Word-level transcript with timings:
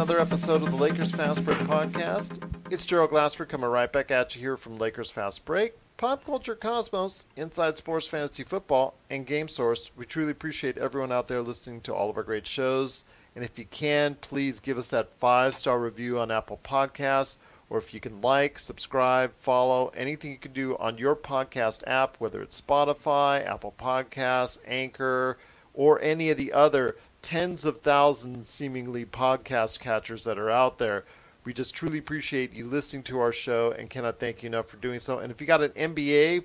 Another 0.00 0.18
episode 0.18 0.62
of 0.62 0.70
the 0.70 0.76
Lakers 0.78 1.10
Fast 1.10 1.44
Break 1.44 1.58
podcast. 1.58 2.42
It's 2.72 2.86
Gerald 2.86 3.10
Glassford 3.10 3.50
coming 3.50 3.68
right 3.68 3.92
back 3.92 4.10
at 4.10 4.34
you 4.34 4.40
here 4.40 4.56
from 4.56 4.78
Lakers 4.78 5.10
Fast 5.10 5.44
Break, 5.44 5.74
Pop 5.98 6.24
Culture 6.24 6.54
Cosmos, 6.54 7.26
Inside 7.36 7.76
Sports 7.76 8.06
Fantasy 8.06 8.42
Football, 8.42 8.94
and 9.10 9.26
Game 9.26 9.46
Source. 9.46 9.90
We 9.94 10.06
truly 10.06 10.30
appreciate 10.30 10.78
everyone 10.78 11.12
out 11.12 11.28
there 11.28 11.42
listening 11.42 11.82
to 11.82 11.94
all 11.94 12.08
of 12.08 12.16
our 12.16 12.22
great 12.22 12.46
shows. 12.46 13.04
And 13.36 13.44
if 13.44 13.58
you 13.58 13.66
can, 13.66 14.14
please 14.14 14.58
give 14.58 14.78
us 14.78 14.88
that 14.88 15.12
five 15.18 15.54
star 15.54 15.78
review 15.78 16.18
on 16.18 16.30
Apple 16.30 16.60
Podcasts, 16.64 17.36
or 17.68 17.76
if 17.76 17.92
you 17.92 18.00
can 18.00 18.22
like, 18.22 18.58
subscribe, 18.58 19.34
follow, 19.38 19.92
anything 19.94 20.30
you 20.30 20.38
can 20.38 20.54
do 20.54 20.78
on 20.78 20.96
your 20.96 21.14
podcast 21.14 21.86
app, 21.86 22.16
whether 22.18 22.40
it's 22.40 22.58
Spotify, 22.58 23.46
Apple 23.46 23.74
Podcasts, 23.78 24.60
Anchor, 24.66 25.36
or 25.74 26.00
any 26.00 26.30
of 26.30 26.38
the 26.38 26.54
other 26.54 26.96
tens 27.22 27.64
of 27.64 27.80
thousands 27.80 28.48
seemingly 28.48 29.04
podcast 29.04 29.80
catchers 29.80 30.24
that 30.24 30.38
are 30.38 30.50
out 30.50 30.78
there. 30.78 31.04
We 31.44 31.54
just 31.54 31.74
truly 31.74 31.98
appreciate 31.98 32.52
you 32.52 32.66
listening 32.66 33.02
to 33.04 33.18
our 33.18 33.32
show 33.32 33.72
and 33.72 33.88
cannot 33.88 34.20
thank 34.20 34.42
you 34.42 34.48
enough 34.48 34.68
for 34.68 34.76
doing 34.76 35.00
so. 35.00 35.18
And 35.18 35.30
if 35.30 35.40
you 35.40 35.46
got 35.46 35.62
an 35.62 35.70
NBA, 35.70 36.44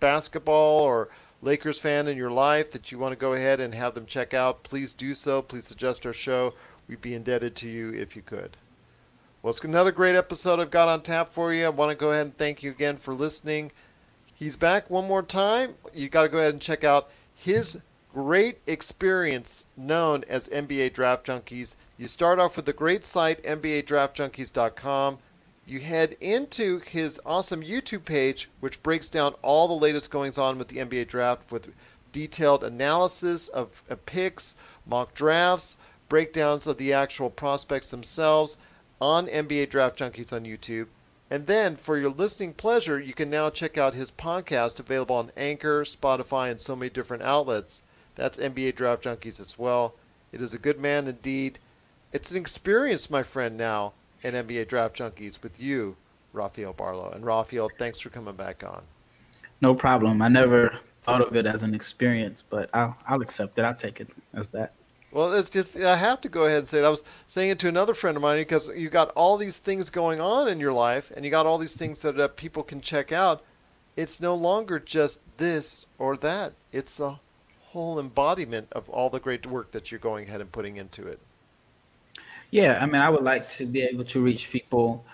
basketball, 0.00 0.80
or 0.80 1.08
Lakers 1.40 1.78
fan 1.78 2.08
in 2.08 2.16
your 2.16 2.30
life 2.30 2.70
that 2.72 2.92
you 2.92 2.98
want 2.98 3.12
to 3.12 3.16
go 3.18 3.32
ahead 3.32 3.60
and 3.60 3.74
have 3.74 3.94
them 3.94 4.06
check 4.06 4.34
out, 4.34 4.62
please 4.62 4.92
do 4.92 5.14
so. 5.14 5.40
Please 5.42 5.66
suggest 5.66 6.04
our 6.04 6.12
show. 6.12 6.54
We'd 6.88 7.00
be 7.00 7.14
indebted 7.14 7.56
to 7.56 7.68
you 7.68 7.92
if 7.92 8.16
you 8.16 8.22
could. 8.22 8.56
Well, 9.42 9.50
it's 9.50 9.62
another 9.62 9.92
great 9.92 10.14
episode 10.16 10.58
I've 10.58 10.70
got 10.70 10.88
on 10.88 11.02
tap 11.02 11.32
for 11.32 11.52
you. 11.52 11.66
I 11.66 11.68
want 11.68 11.90
to 11.90 11.96
go 11.96 12.12
ahead 12.12 12.26
and 12.26 12.36
thank 12.36 12.62
you 12.62 12.70
again 12.70 12.96
for 12.96 13.12
listening. 13.12 13.72
He's 14.34 14.56
back 14.56 14.88
one 14.90 15.06
more 15.06 15.22
time. 15.22 15.74
You 15.92 16.08
got 16.08 16.22
to 16.22 16.28
go 16.28 16.38
ahead 16.38 16.54
and 16.54 16.62
check 16.62 16.82
out 16.82 17.10
his 17.34 17.82
great 18.14 18.60
experience 18.64 19.64
known 19.76 20.22
as 20.28 20.48
NBA 20.50 20.92
Draft 20.92 21.26
Junkies. 21.26 21.74
You 21.98 22.06
start 22.06 22.38
off 22.38 22.54
with 22.54 22.64
the 22.64 22.72
great 22.72 23.04
site 23.04 23.42
NBADraftJunkies.com. 23.42 25.18
You 25.66 25.80
head 25.80 26.16
into 26.20 26.78
his 26.78 27.20
awesome 27.26 27.62
YouTube 27.62 28.04
page, 28.04 28.48
which 28.60 28.84
breaks 28.84 29.08
down 29.08 29.34
all 29.42 29.66
the 29.66 29.74
latest 29.74 30.12
goings 30.12 30.38
on 30.38 30.58
with 30.58 30.68
the 30.68 30.76
NBA 30.76 31.08
draft 31.08 31.50
with 31.50 31.72
detailed 32.12 32.62
analysis 32.62 33.48
of, 33.48 33.82
of 33.90 34.06
picks, 34.06 34.54
mock 34.86 35.12
drafts, 35.14 35.76
breakdowns 36.08 36.68
of 36.68 36.78
the 36.78 36.92
actual 36.92 37.30
prospects 37.30 37.90
themselves 37.90 38.58
on 39.00 39.26
NBA 39.26 39.70
Draft 39.70 39.98
Junkies 39.98 40.32
on 40.32 40.44
YouTube. 40.44 40.86
And 41.30 41.48
then, 41.48 41.74
for 41.74 41.98
your 41.98 42.10
listening 42.10 42.52
pleasure, 42.52 43.00
you 43.00 43.12
can 43.12 43.28
now 43.28 43.50
check 43.50 43.76
out 43.76 43.94
his 43.94 44.12
podcast 44.12 44.78
available 44.78 45.16
on 45.16 45.32
Anchor, 45.36 45.82
Spotify, 45.82 46.48
and 46.48 46.60
so 46.60 46.76
many 46.76 46.90
different 46.90 47.24
outlets. 47.24 47.82
That's 48.14 48.38
NBA 48.38 48.76
Draft 48.76 49.04
Junkies 49.04 49.40
as 49.40 49.58
well. 49.58 49.94
It 50.32 50.40
is 50.40 50.54
a 50.54 50.58
good 50.58 50.80
man 50.80 51.06
indeed. 51.06 51.58
It's 52.12 52.30
an 52.30 52.36
experience, 52.36 53.10
my 53.10 53.22
friend, 53.22 53.56
now 53.56 53.92
in 54.22 54.34
NBA 54.34 54.68
Draft 54.68 54.96
Junkies 54.96 55.42
with 55.42 55.60
you, 55.60 55.96
Rafael 56.32 56.72
Barlow. 56.72 57.10
And 57.10 57.24
Rafael, 57.24 57.70
thanks 57.78 58.00
for 58.00 58.10
coming 58.10 58.34
back 58.34 58.64
on. 58.64 58.82
No 59.60 59.74
problem. 59.74 60.22
I 60.22 60.28
never 60.28 60.78
thought 61.00 61.22
of 61.22 61.36
it 61.36 61.46
as 61.46 61.62
an 61.62 61.74
experience, 61.74 62.42
but 62.48 62.70
I'll 62.74 62.96
I'll 63.06 63.22
accept 63.22 63.58
it. 63.58 63.64
I'll 63.64 63.74
take 63.74 64.00
it 64.00 64.08
as 64.32 64.48
that. 64.48 64.72
Well, 65.12 65.32
it's 65.32 65.50
just 65.50 65.76
I 65.76 65.96
have 65.96 66.20
to 66.22 66.28
go 66.28 66.44
ahead 66.44 66.58
and 66.58 66.68
say 66.68 66.78
it. 66.78 66.84
I 66.84 66.90
was 66.90 67.04
saying 67.26 67.50
it 67.50 67.58
to 67.60 67.68
another 67.68 67.94
friend 67.94 68.16
of 68.16 68.22
mine 68.22 68.38
because 68.38 68.68
you 68.76 68.90
got 68.90 69.10
all 69.10 69.36
these 69.36 69.58
things 69.58 69.90
going 69.90 70.20
on 70.20 70.48
in 70.48 70.58
your 70.58 70.72
life, 70.72 71.12
and 71.14 71.24
you 71.24 71.30
got 71.30 71.46
all 71.46 71.58
these 71.58 71.76
things 71.76 72.00
that 72.00 72.18
uh, 72.18 72.28
people 72.28 72.62
can 72.62 72.80
check 72.80 73.12
out. 73.12 73.42
It's 73.96 74.20
no 74.20 74.34
longer 74.34 74.80
just 74.80 75.20
this 75.36 75.86
or 75.98 76.16
that. 76.16 76.54
It's 76.72 76.98
a 76.98 77.20
whole 77.74 77.98
embodiment 77.98 78.68
of 78.70 78.88
all 78.88 79.10
the 79.10 79.18
great 79.18 79.44
work 79.46 79.72
that 79.72 79.90
you're 79.90 79.98
going 79.98 80.28
ahead 80.28 80.40
and 80.40 80.50
putting 80.52 80.76
into 80.76 81.08
it. 81.08 81.18
Yeah, 82.52 82.78
I 82.80 82.86
mean, 82.86 83.02
I 83.02 83.10
would 83.10 83.24
like 83.24 83.48
to 83.48 83.66
be 83.66 83.82
able 83.82 84.04
to 84.04 84.22
reach 84.22 84.52
people 84.52 85.04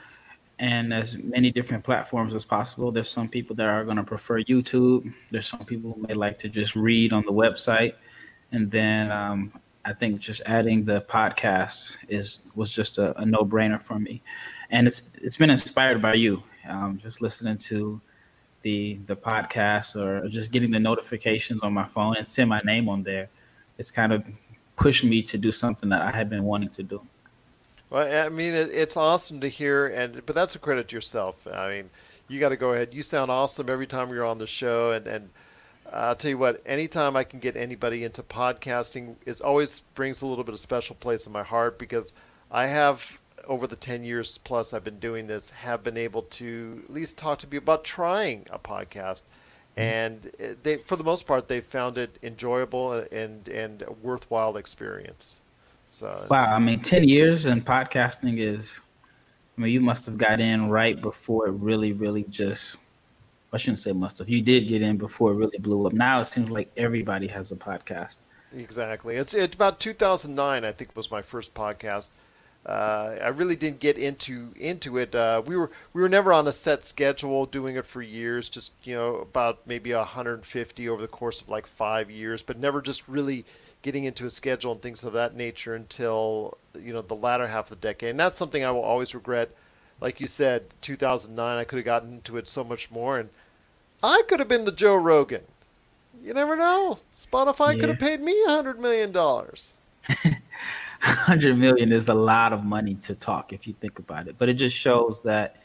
and 0.59 0.93
as 0.93 1.17
many 1.17 1.51
different 1.51 1.83
platforms 1.83 2.35
as 2.35 2.45
possible. 2.45 2.93
There's 2.93 3.09
some 3.09 3.29
people 3.31 3.57
that 3.57 3.67
are 3.67 3.83
going 3.83 3.97
to 3.97 4.03
prefer 4.03 4.43
YouTube. 4.43 5.11
There's 5.31 5.47
some 5.47 5.65
people 5.65 5.95
who 5.95 6.07
may 6.07 6.13
like 6.13 6.37
to 6.37 6.51
just 6.51 6.77
read 6.77 7.15
on 7.15 7.25
the 7.25 7.33
website, 7.33 7.95
and 8.53 8.71
then 8.71 9.11
um, 9.11 9.55
I 9.87 9.95
think 9.95 10.21
just 10.21 10.43
adding 10.45 10.85
the 10.85 11.01
podcast 11.01 11.97
is 12.11 12.41
was 12.55 12.71
just 12.71 12.99
a, 12.99 13.19
a 13.19 13.25
no-brainer 13.25 13.83
for 13.83 13.99
me, 13.99 14.21
and 14.69 14.87
it's 14.87 15.01
it's 15.23 15.39
been 15.39 15.49
inspired 15.49 16.03
by 16.03 16.13
you. 16.13 16.43
Um, 16.69 16.99
just 16.99 17.23
listening 17.23 17.57
to 17.71 18.03
the 18.63 18.99
the 19.07 19.17
podcast 19.17 19.97
or 19.97 20.29
just 20.29 20.53
getting 20.53 20.71
the 20.71 20.81
notifications 20.81 21.63
on 21.63 21.73
my 21.73 21.87
phone 21.87 22.17
and 22.17 22.27
seeing 22.27 22.49
my 22.49 22.61
name 22.65 22.89
on 22.89 23.03
there, 23.03 23.29
it's 23.79 23.91
kind 23.91 24.13
of 24.13 24.25
pushed 24.77 25.05
me 25.05 25.23
to 25.23 25.39
do 25.39 25.53
something 25.53 25.89
that 25.91 26.03
I 26.03 26.11
had 26.11 26.31
been 26.31 26.45
wanting 26.45 26.71
to 26.71 26.83
do. 26.83 27.03
Well, 27.91 28.27
I 28.27 28.29
mean, 28.29 28.55
it, 28.55 28.71
it's 28.71 28.97
awesome 28.97 29.41
to 29.41 29.49
hear, 29.49 29.87
and 29.87 30.25
but 30.25 30.35
that's 30.35 30.55
a 30.55 30.59
credit 30.59 30.89
to 30.89 30.97
yourself. 30.97 31.47
I 31.47 31.71
mean, 31.71 31.91
you 32.29 32.39
got 32.39 32.51
to 32.51 32.57
go 32.57 32.73
ahead. 32.73 32.95
You 32.95 33.03
sound 33.03 33.31
awesome 33.31 33.69
every 33.69 33.87
time 33.87 34.11
you're 34.11 34.25
on 34.25 34.39
the 34.39 34.47
show, 34.47 34.93
and 34.93 35.07
and 35.07 35.31
I'll 35.93 36.15
tell 36.15 36.31
you 36.31 36.39
what. 36.39 36.63
Anytime 36.65 37.17
I 37.17 37.25
can 37.25 37.41
get 37.41 37.57
anybody 37.57 38.05
into 38.05 38.23
podcasting, 38.23 39.17
it 39.27 39.41
always 39.41 39.81
brings 39.95 40.23
a 40.23 40.27
little 40.27 40.45
bit 40.45 40.55
of 40.55 40.61
special 40.61 40.97
place 40.97 41.27
in 41.27 41.33
my 41.33 41.43
heart 41.43 41.79
because 41.79 42.13
I 42.51 42.69
have 42.69 43.20
over 43.47 43.67
the 43.67 43.77
10 43.77 44.05
years 44.05 44.39
plus 44.39 44.73
I've 44.73 44.85
been 44.85 44.99
doing 44.99 45.27
this 45.27 45.51
have 45.51 45.83
been 45.83 45.97
able 45.97 46.23
to 46.23 46.83
at 46.85 46.93
least 46.93 47.19
talk 47.19 47.39
to 47.41 47.47
people 47.47 47.65
about 47.65 47.85
trying 47.85 48.47
a 48.51 48.59
podcast 48.59 49.23
mm-hmm. 49.77 49.81
and 49.81 50.33
they 50.63 50.79
for 50.79 50.97
the 50.97 51.05
most 51.05 51.27
part 51.27 51.49
they 51.49 51.61
found 51.61 51.99
it 51.99 52.19
enjoyable 52.23 52.93
and 52.93 53.49
and 53.49 53.83
a 53.83 53.93
worthwhile 53.93 54.57
experience 54.57 55.41
so 55.91 56.25
Wow, 56.31 56.55
I 56.55 56.59
mean, 56.61 56.81
ten 56.81 57.07
years 57.07 57.47
in 57.47 57.61
podcasting 57.61 58.39
is. 58.39 58.81
I 59.59 59.63
mean, 59.63 59.73
you 59.73 59.81
must 59.81 60.07
have 60.07 60.17
got 60.17 60.41
in 60.41 60.71
right 60.71 60.99
before 60.99 61.49
it 61.49 61.51
really, 61.51 61.93
really 61.93 62.23
just. 62.31 62.79
I 63.53 63.57
shouldn't 63.57 63.81
say 63.81 63.91
must 63.91 64.19
have. 64.19 64.29
You 64.29 64.41
did 64.41 64.69
get 64.69 64.81
in 64.83 64.97
before 64.97 65.33
it 65.33 65.35
really 65.35 65.59
blew 65.59 65.85
up. 65.87 65.93
Now 65.93 66.21
it 66.21 66.27
seems 66.27 66.49
like 66.49 66.71
everybody 66.77 67.27
has 67.27 67.51
a 67.51 67.57
podcast. 67.57 68.19
Exactly. 68.57 69.17
It's 69.17 69.35
it's 69.35 69.55
about 69.55 69.81
2009. 69.81 70.65
I 70.65 70.71
think 70.71 70.95
was 70.95 71.11
my 71.11 71.23
first 71.23 71.53
podcast. 71.55 72.11
Uh, 72.67 73.17
I 73.23 73.29
really 73.29 73.57
didn't 73.57 73.81
get 73.81 73.97
into 73.97 74.53
into 74.55 74.99
it. 74.99 75.15
Uh, 75.15 75.43
we 75.45 75.57
were 75.57 75.71
we 75.95 76.03
were 76.03 76.09
never 76.11 76.33
on 76.33 76.47
a 76.47 76.53
set 76.53 76.85
schedule, 76.85 77.47
doing 77.47 77.77
it 77.77 77.87
for 77.87 78.03
years. 78.03 78.49
Just 78.51 78.73
you 78.85 78.95
know, 78.95 79.17
about 79.17 79.61
maybe 79.67 79.95
150 79.95 80.89
over 80.89 81.01
the 81.01 81.09
course 81.09 81.41
of 81.41 81.49
like 81.49 81.67
five 81.67 82.11
years, 82.11 82.43
but 82.43 82.59
never 82.59 82.83
just 82.83 83.09
really 83.09 83.47
getting 83.83 84.05
into 84.05 84.27
a 84.27 84.31
schedule 84.31 84.73
and 84.73 84.83
things 84.83 85.03
of 85.03 85.15
that 85.15 85.35
nature 85.35 85.75
until 85.75 86.59
you 86.79 86.93
know 86.93 87.01
the 87.01 87.15
latter 87.15 87.49
half 87.49 87.71
of 87.71 87.81
the 87.81 87.89
decade. 87.89 88.11
And 88.11 88.21
that's 88.21 88.37
something 88.37 88.63
I 88.63 88.71
will 88.71 88.83
always 88.83 89.15
regret. 89.15 89.51
Like 89.99 90.21
you 90.21 90.27
said, 90.27 90.65
2009, 90.81 91.59
I 91.59 91.65
could 91.65 91.77
have 91.77 91.85
gotten 91.85 92.13
into 92.15 92.37
it 92.37 92.49
so 92.49 92.63
much 92.65 92.91
more, 92.91 93.19
and 93.19 93.31
I 94.03 94.23
could 94.29 94.39
have 94.39 94.49
been 94.49 94.65
the 94.65 94.73
Joe 94.73 94.97
Rogan. 94.97 95.43
You 96.23 96.35
never 96.35 96.57
know. 96.57 96.99
Spotify 97.15 97.79
could 97.79 97.89
have 97.89 97.99
paid 97.99 98.21
me 98.21 98.43
a 98.47 98.51
hundred 98.51 98.79
million 98.79 99.13
dollars. 99.13 99.75
hundred 101.01 101.59
million 101.59 101.93
is 101.93 102.09
a 102.09 102.15
lot 102.15 102.53
of 102.53 102.65
money 102.65 102.95
to 102.95 103.15
talk 103.15 103.53
if 103.53 103.67
you 103.67 103.75
think 103.81 103.99
about 103.99 104.29
it. 104.29 104.37
But 104.39 104.49
it 104.49 104.55
just 104.55 104.77
shows 104.77 105.21
that 105.23 105.57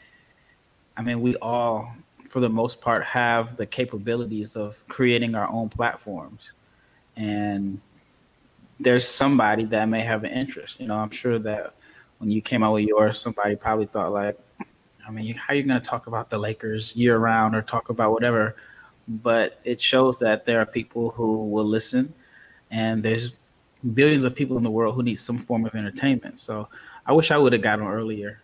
I 0.96 1.02
mean 1.02 1.20
we 1.20 1.36
all 1.36 1.92
for 2.26 2.40
the 2.40 2.48
most 2.48 2.80
part 2.80 3.04
have 3.04 3.56
the 3.56 3.66
capabilities 3.66 4.56
of 4.56 4.82
creating 4.88 5.34
our 5.34 5.48
own 5.48 5.68
platforms. 5.68 6.54
And 7.16 7.80
there's 8.80 9.06
somebody 9.08 9.64
that 9.64 9.88
may 9.88 10.00
have 10.02 10.24
an 10.24 10.30
interest. 10.30 10.80
You 10.80 10.88
know, 10.88 10.96
I'm 10.96 11.10
sure 11.10 11.38
that 11.38 11.74
when 12.18 12.30
you 12.30 12.42
came 12.42 12.62
out 12.62 12.74
with 12.74 12.84
yours, 12.84 13.18
somebody 13.18 13.56
probably 13.56 13.86
thought 13.86 14.12
like, 14.12 14.38
I 15.06 15.10
mean, 15.10 15.34
how 15.34 15.52
are 15.52 15.56
you 15.56 15.62
going 15.62 15.80
to 15.80 15.88
talk 15.88 16.08
about 16.08 16.30
the 16.30 16.38
Lakers 16.38 16.94
year 16.96 17.16
round 17.18 17.54
or 17.54 17.62
talk 17.62 17.88
about 17.90 18.12
whatever? 18.12 18.56
But 19.08 19.60
it 19.64 19.80
shows 19.80 20.18
that 20.18 20.44
there 20.44 20.60
are 20.60 20.66
people 20.66 21.10
who 21.10 21.46
will 21.46 21.64
listen, 21.64 22.12
and 22.72 23.02
there's 23.02 23.34
billions 23.94 24.24
of 24.24 24.34
people 24.34 24.56
in 24.56 24.62
the 24.62 24.70
world 24.70 24.94
who 24.94 25.02
need 25.02 25.16
some 25.16 25.38
form 25.38 25.64
of 25.64 25.74
entertainment. 25.74 26.38
So 26.38 26.68
I 27.06 27.12
wish 27.12 27.30
I 27.30 27.36
would 27.36 27.52
have 27.52 27.62
gotten 27.62 27.86
earlier, 27.86 28.40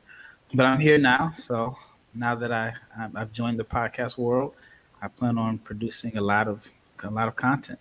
but 0.55 0.67
I'm 0.67 0.81
here 0.81 0.99
now. 0.99 1.33
So 1.37 1.77
now 2.15 2.35
that 2.35 2.53
I 2.53 2.75
I've 3.15 3.33
joined 3.33 3.59
the 3.59 3.65
podcast 3.65 4.19
world, 4.19 4.55
I 5.01 5.09
plan 5.09 5.39
on 5.39 5.59
producing 5.59 6.17
a 6.17 6.21
lot 6.23 6.49
of 6.49 6.71
a 7.03 7.11
lot 7.11 7.29
of 7.29 7.37
content. 7.37 7.79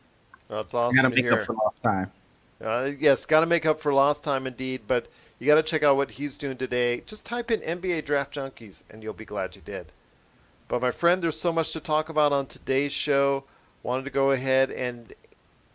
That's 0.48 0.74
awesome. 0.74 0.96
Got 0.96 1.04
to 1.04 1.10
to 1.10 1.16
make 1.16 1.26
hear. 1.26 1.34
up 1.34 1.44
for 1.44 1.54
lost 1.54 1.82
time. 1.82 2.12
Uh, 2.60 2.92
yes, 3.00 3.26
got 3.26 3.40
to 3.40 3.46
make 3.46 3.66
up 3.66 3.80
for 3.80 3.94
lost 3.94 4.24
time 4.24 4.46
indeed, 4.46 4.82
but 4.88 5.08
you 5.40 5.48
got 5.48 5.56
to 5.56 5.64
check 5.64 5.82
out 5.82 5.96
what 5.98 6.12
he's 6.12 6.38
doing 6.38 6.58
today. 6.58 7.02
Just 7.06 7.26
type 7.26 7.50
in 7.50 7.62
NBA 7.62 8.06
Draft 8.06 8.36
Junkies 8.36 8.84
and 8.90 9.02
you'll 9.02 9.14
be 9.14 9.26
glad 9.26 9.56
you 9.56 9.62
did. 9.64 9.88
But 10.68 10.82
my 10.82 10.92
friend, 10.92 11.24
there's 11.24 11.40
so 11.40 11.52
much 11.52 11.72
to 11.72 11.80
talk 11.80 12.10
about 12.10 12.32
on 12.32 12.46
today's 12.46 12.92
show. 12.94 13.46
Wanted 13.82 14.04
to 14.04 14.12
go 14.12 14.32
ahead 14.32 14.70
and, 14.70 15.14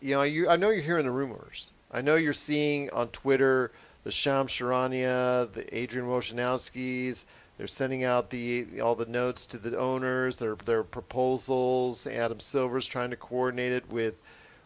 you 0.01 0.15
know, 0.15 0.23
you 0.23 0.49
I 0.49 0.57
know 0.57 0.71
you're 0.71 0.83
hearing 0.83 1.07
the 1.07 1.11
rumors. 1.11 1.73
I 1.91 2.01
know 2.01 2.17
you're 2.17 2.33
seeing 2.33 2.91
on 2.91 3.09
Twitter 3.09 3.73
the 4.05 4.11
Shams 4.11 4.53
Charania, 4.53 5.53
the 5.53 5.75
Adrian 5.77 6.09
Wojnarowskis. 6.09 7.25
They're 7.59 7.67
sending 7.67 8.05
out 8.05 8.31
the 8.31 8.81
all 8.81 8.95
the 8.95 9.07
notes 9.07 9.47
to 9.47 9.59
the 9.59 9.79
owners. 9.79 10.37
Their 10.37 10.57
their 10.57 10.83
proposals. 10.83 12.07
Adam 12.07 12.41
Silver's 12.41 12.87
trying 12.87 13.11
to 13.11 13.17
coordinate 13.17 13.73
it 13.73 13.91
with 13.91 14.15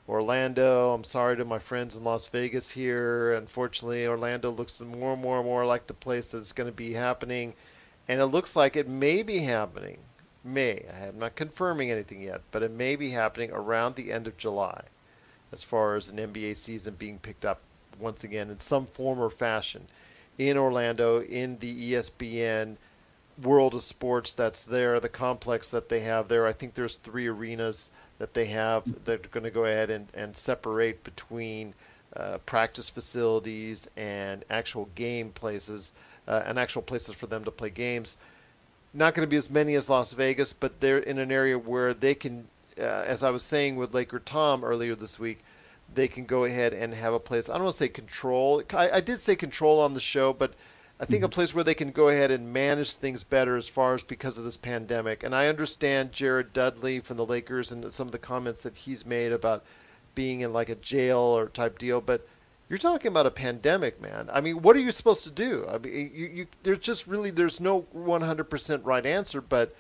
Orlando. 0.08 0.92
I'm 0.92 1.04
sorry 1.04 1.36
to 1.36 1.44
my 1.44 1.60
friends 1.60 1.94
in 1.94 2.02
Las 2.02 2.26
Vegas 2.26 2.70
here. 2.70 3.32
Unfortunately, 3.32 4.06
Orlando 4.06 4.50
looks 4.50 4.80
more 4.80 5.12
and 5.12 5.22
more 5.22 5.38
and 5.38 5.46
more 5.46 5.64
like 5.64 5.86
the 5.86 5.94
place 5.94 6.32
that's 6.32 6.52
going 6.52 6.68
to 6.68 6.76
be 6.76 6.94
happening, 6.94 7.54
and 8.08 8.20
it 8.20 8.26
looks 8.26 8.56
like 8.56 8.74
it 8.74 8.88
may 8.88 9.22
be 9.22 9.38
happening. 9.38 9.98
May 10.42 10.84
I 10.92 11.06
am 11.06 11.18
not 11.18 11.36
confirming 11.36 11.90
anything 11.90 12.22
yet, 12.22 12.40
but 12.50 12.62
it 12.62 12.72
may 12.72 12.96
be 12.96 13.10
happening 13.10 13.52
around 13.52 13.94
the 13.94 14.10
end 14.10 14.26
of 14.26 14.36
July, 14.36 14.84
as 15.52 15.62
far 15.62 15.96
as 15.96 16.08
an 16.08 16.18
NBA 16.18 16.56
season 16.56 16.94
being 16.98 17.18
picked 17.18 17.44
up 17.44 17.60
once 17.98 18.24
again 18.24 18.50
in 18.50 18.58
some 18.60 18.86
form 18.86 19.18
or 19.18 19.30
fashion 19.30 19.86
in 20.38 20.56
Orlando 20.56 21.20
in 21.20 21.58
the 21.58 21.92
ESPN 21.92 22.76
world 23.42 23.74
of 23.74 23.82
sports 23.82 24.32
that's 24.32 24.64
there, 24.64 25.00
the 25.00 25.08
complex 25.08 25.70
that 25.70 25.88
they 25.88 26.00
have 26.00 26.28
there. 26.28 26.46
I 26.46 26.52
think 26.52 26.74
there's 26.74 26.96
three 26.96 27.26
arenas 27.26 27.90
that 28.18 28.34
they 28.34 28.46
have 28.46 28.84
that 29.04 29.26
are 29.26 29.28
going 29.28 29.44
to 29.44 29.50
go 29.50 29.64
ahead 29.64 29.90
and, 29.90 30.08
and 30.14 30.36
separate 30.36 31.04
between 31.04 31.74
uh, 32.14 32.38
practice 32.44 32.90
facilities 32.90 33.88
and 33.96 34.44
actual 34.50 34.88
game 34.94 35.30
places 35.30 35.92
uh, 36.26 36.42
and 36.44 36.58
actual 36.58 36.82
places 36.82 37.14
for 37.14 37.26
them 37.26 37.44
to 37.44 37.50
play 37.50 37.70
games. 37.70 38.16
Not 38.92 39.14
going 39.14 39.26
to 39.26 39.30
be 39.30 39.36
as 39.36 39.48
many 39.48 39.74
as 39.74 39.88
Las 39.88 40.12
Vegas, 40.12 40.52
but 40.52 40.80
they're 40.80 40.98
in 40.98 41.18
an 41.18 41.30
area 41.30 41.58
where 41.58 41.94
they 41.94 42.14
can, 42.14 42.48
uh, 42.80 43.04
as 43.06 43.22
I 43.22 43.30
was 43.30 43.42
saying 43.42 43.76
with 43.76 43.94
Laker 43.94 44.18
Tom 44.18 44.64
earlier 44.64 44.94
this 44.94 45.18
week, 45.18 45.44
they 45.92 46.08
can 46.08 46.24
go 46.24 46.44
ahead 46.44 46.72
and 46.72 46.94
have 46.94 47.12
a 47.12 47.20
place. 47.20 47.48
I 47.48 47.54
don't 47.54 47.64
want 47.64 47.74
to 47.74 47.78
say 47.78 47.88
control. 47.88 48.62
I, 48.72 48.90
I 48.90 49.00
did 49.00 49.20
say 49.20 49.36
control 49.36 49.80
on 49.80 49.94
the 49.94 50.00
show, 50.00 50.32
but 50.32 50.54
I 51.00 51.06
think 51.06 51.24
a 51.24 51.28
place 51.28 51.54
where 51.54 51.64
they 51.64 51.74
can 51.74 51.92
go 51.92 52.08
ahead 52.08 52.30
and 52.30 52.52
manage 52.52 52.92
things 52.92 53.24
better 53.24 53.56
as 53.56 53.68
far 53.68 53.94
as 53.94 54.02
because 54.02 54.36
of 54.36 54.44
this 54.44 54.58
pandemic. 54.58 55.22
And 55.22 55.34
I 55.34 55.48
understand 55.48 56.12
Jared 56.12 56.52
Dudley 56.52 57.00
from 57.00 57.16
the 57.16 57.24
Lakers 57.24 57.72
and 57.72 57.92
some 57.92 58.08
of 58.08 58.12
the 58.12 58.18
comments 58.18 58.62
that 58.62 58.76
he's 58.76 59.06
made 59.06 59.32
about 59.32 59.64
being 60.14 60.40
in 60.40 60.52
like 60.52 60.68
a 60.68 60.74
jail 60.74 61.18
or 61.18 61.48
type 61.48 61.78
deal, 61.78 62.00
but 62.00 62.26
you're 62.68 62.78
talking 62.78 63.08
about 63.08 63.26
a 63.26 63.30
pandemic, 63.30 64.00
man. 64.00 64.28
I 64.32 64.40
mean, 64.40 64.62
what 64.62 64.76
are 64.76 64.80
you 64.80 64.92
supposed 64.92 65.24
to 65.24 65.30
do? 65.30 65.66
I 65.68 65.78
mean, 65.78 66.10
you, 66.14 66.26
you 66.26 66.46
there's 66.62 66.78
just 66.78 67.06
really 67.06 67.30
there's 67.30 67.60
no 67.60 67.86
100% 67.96 68.80
right 68.84 69.06
answer, 69.06 69.40
but 69.40 69.74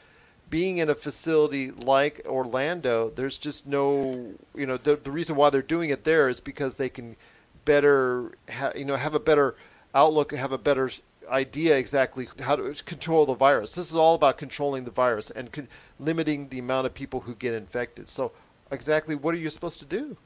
being 0.50 0.78
in 0.78 0.90
a 0.90 0.94
facility 0.94 1.70
like 1.70 2.20
Orlando, 2.26 3.10
there's 3.10 3.38
just 3.38 3.66
no, 3.66 4.34
you 4.54 4.66
know, 4.66 4.76
the, 4.76 4.96
the 4.96 5.10
reason 5.10 5.36
why 5.36 5.48
they're 5.48 5.62
doing 5.62 5.90
it 5.90 6.04
there 6.04 6.28
is 6.28 6.40
because 6.40 6.76
they 6.76 6.88
can 6.88 7.16
better, 7.64 8.32
ha- 8.50 8.72
you 8.74 8.84
know, 8.84 8.96
have 8.96 9.14
a 9.14 9.20
better 9.20 9.54
outlook, 9.94 10.32
have 10.32 10.52
a 10.52 10.58
better 10.58 10.90
idea 11.30 11.76
exactly 11.76 12.28
how 12.40 12.56
to 12.56 12.74
control 12.84 13.24
the 13.24 13.34
virus. 13.34 13.74
This 13.74 13.88
is 13.90 13.94
all 13.94 14.16
about 14.16 14.38
controlling 14.38 14.84
the 14.84 14.90
virus 14.90 15.30
and 15.30 15.52
con- 15.52 15.68
limiting 16.00 16.48
the 16.48 16.58
amount 16.58 16.86
of 16.86 16.94
people 16.94 17.20
who 17.20 17.34
get 17.36 17.54
infected. 17.54 18.08
So, 18.08 18.32
exactly 18.70 19.14
what 19.14 19.34
are 19.34 19.38
you 19.38 19.50
supposed 19.50 19.78
to 19.78 19.84
do? 19.84 20.16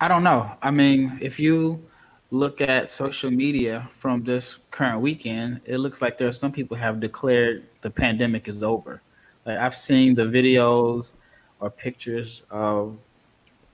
I 0.00 0.08
don't 0.08 0.24
know. 0.24 0.50
I 0.60 0.72
mean, 0.72 1.18
if 1.20 1.38
you 1.38 1.84
look 2.30 2.60
at 2.60 2.90
social 2.90 3.30
media 3.30 3.88
from 3.92 4.24
this 4.24 4.58
current 4.70 5.00
weekend, 5.00 5.60
it 5.64 5.78
looks 5.78 6.02
like 6.02 6.18
there 6.18 6.28
are 6.28 6.32
some 6.32 6.52
people 6.52 6.76
have 6.76 7.00
declared 7.00 7.64
the 7.82 7.90
pandemic 7.90 8.48
is 8.48 8.62
over. 8.62 9.02
Like 9.46 9.58
I've 9.58 9.76
seen 9.76 10.14
the 10.14 10.24
videos 10.24 11.14
or 11.60 11.70
pictures 11.70 12.42
of 12.50 12.96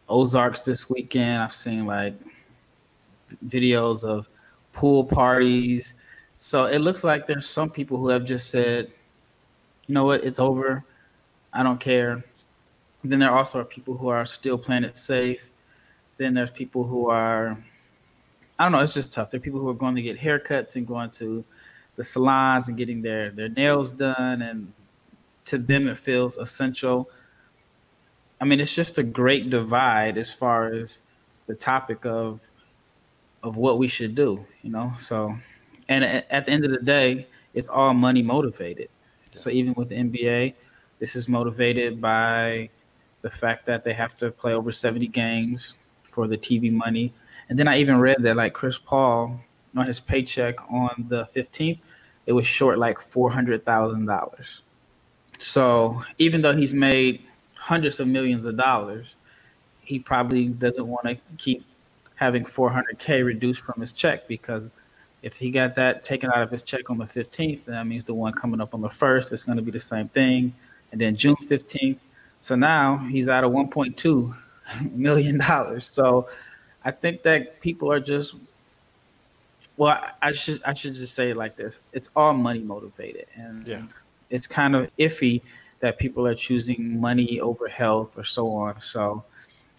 Ozarks 0.09 0.61
this 0.61 0.91
weekend. 0.91 1.43
I've 1.43 1.55
seen 1.55 1.87
like 1.87 2.15
videos 3.47 4.05
of 4.05 4.29
pool 4.73 5.05
parties. 5.05 5.95
So 6.37 6.65
it 6.67 6.79
looks 6.79 7.05
like 7.05 7.27
there's 7.27 7.49
some 7.49 7.71
people 7.71 7.99
who 7.99 8.09
have 8.09 8.25
just 8.25 8.51
said, 8.51 8.91
you 9.87 9.95
know 9.95 10.05
what, 10.05 10.25
it's 10.25 10.39
over. 10.39 10.85
I 11.53 11.63
don't 11.63 11.81
care. 11.81 12.25
Then 13.03 13.21
there 13.21 13.33
also 13.33 13.61
are 13.61 13.65
people 13.65 13.97
who 13.97 14.09
are 14.09 14.27
still 14.27 14.59
playing 14.59 14.85
it 14.85 14.99
safe. 14.99 15.49
Then 16.17 16.35
there's 16.35 16.51
people 16.51 16.85
who 16.85 17.09
are, 17.09 17.57
I 18.61 18.65
don't 18.65 18.73
know, 18.73 18.81
it's 18.81 18.93
just 18.93 19.11
tough. 19.11 19.31
There 19.31 19.39
are 19.39 19.41
people 19.41 19.59
who 19.59 19.71
are 19.71 19.75
going 19.75 19.95
to 19.95 20.03
get 20.03 20.19
haircuts 20.19 20.77
and 20.77 20.87
going 20.87 21.09
to 21.13 21.43
the 21.97 22.05
salons 22.05 22.69
and 22.69 22.77
getting 22.77 23.01
their, 23.01 23.31
their 23.31 23.49
nails 23.49 23.91
done. 23.91 24.43
And 24.43 24.71
to 25.47 25.57
them, 25.57 25.89
it 25.89 25.97
feels 25.97 26.37
essential. 26.37 27.09
I 28.39 28.45
mean, 28.45 28.61
it's 28.61 28.75
just 28.75 28.99
a 28.99 29.03
great 29.03 29.49
divide 29.49 30.19
as 30.19 30.31
far 30.31 30.75
as 30.75 31.01
the 31.47 31.55
topic 31.55 32.05
of 32.05 32.43
of 33.43 33.57
what 33.57 33.79
we 33.79 33.89
should 33.89 34.15
do, 34.15 34.45
you 34.61 34.71
know. 34.71 34.93
So, 34.99 35.35
and 35.89 36.05
at, 36.05 36.27
at 36.31 36.45
the 36.45 36.53
end 36.53 36.67
of 36.67 36.71
the 36.71 36.81
day, 36.81 37.27
it's 37.55 37.69
all 37.69 37.95
money 37.95 38.23
motivated. 38.23 38.91
So 39.35 39.49
even 39.49 39.73
with 39.73 39.89
the 39.89 39.95
NBA, 39.95 40.53
this 40.99 41.17
is 41.17 41.31
motivated 41.31 41.99
by 41.99 42.69
the 43.23 43.31
fact 43.31 43.65
that 43.65 43.85
they 43.85 43.95
have 43.95 44.19
to 44.19 44.31
play 44.31 44.53
over 44.53 44.71
70 44.71 45.07
games 45.07 45.77
for 46.11 46.29
the 46.29 46.37
TV 46.37 46.71
money. 46.71 47.15
And 47.51 47.59
then 47.59 47.69
I 47.69 47.79
even 47.79 47.99
read 47.99 48.23
that 48.23 48.37
like 48.37 48.55
Chris 48.55 48.79
Paul 48.79 49.39
on 49.77 49.87
his 49.87 50.01
paycheck 50.01 50.57
on 50.73 51.07
the 51.09 51.25
15th, 51.25 51.81
it 52.27 52.33
was 52.33 52.47
short 52.47 52.79
like 52.79 52.99
$400,000. 52.99 54.61
So 55.39 56.03
even 56.19 56.43
though 56.43 56.55
he's 56.55 56.73
made 56.73 57.23
hundreds 57.57 57.99
of 57.99 58.07
millions 58.07 58.45
of 58.45 58.57
dollars, 58.57 59.17
he 59.81 59.99
probably 59.99 60.47
doesn't 60.47 60.87
want 60.87 61.07
to 61.07 61.17
keep 61.39 61.65
having 62.15 62.45
400k 62.45 63.25
reduced 63.25 63.63
from 63.63 63.81
his 63.81 63.93
check 63.93 64.29
because 64.29 64.71
if 65.23 65.37
he 65.37 65.51
got 65.51 65.75
that 65.75 66.05
taken 66.05 66.31
out 66.31 66.43
of 66.43 66.51
his 66.51 66.63
check 66.63 66.89
on 66.89 66.99
the 66.99 67.05
15th, 67.05 67.65
then 67.65 67.75
that 67.75 67.87
means 67.87 68.05
the 68.05 68.15
one 68.15 68.33
coming 68.33 68.61
up 68.61 68.75
on 68.75 68.81
the 68.81 68.89
1st 68.89 69.33
is 69.33 69.43
going 69.43 69.57
to 69.57 69.63
be 69.63 69.73
the 69.73 69.81
same 69.81 70.09
thing. 70.09 70.55
And 70.93 71.01
then 71.01 71.17
June 71.17 71.37
15th. 71.37 71.99
So 72.39 72.55
now 72.55 72.99
he's 73.11 73.29
out 73.29 73.43
of 73.43 73.51
1.2 73.51 74.37
million 74.93 75.39
dollars. 75.39 75.89
So 75.91 76.29
I 76.85 76.91
think 76.91 77.23
that 77.23 77.61
people 77.61 77.93
are 77.93 78.01
just 78.01 78.37
well, 79.77 79.99
I 80.21 80.33
should 80.33 80.63
I 80.65 80.75
should 80.75 80.95
just 80.95 81.15
say 81.15 81.31
it 81.31 81.37
like 81.37 81.57
this. 81.57 81.81
It's 81.93 82.11
all 82.15 82.35
money 82.35 82.61
motivated 82.61 83.27
and 83.35 83.67
Yeah. 83.67 83.83
it's 84.31 84.47
kind 84.47 84.77
of 84.77 84.91
iffy 84.99 85.43
that 85.81 85.99
people 85.99 86.27
are 86.27 86.35
choosing 86.35 87.01
money 87.01 87.41
over 87.41 87.67
health 87.69 88.19
or 88.19 88.25
so 88.25 88.51
on. 88.53 88.81
So 88.81 89.25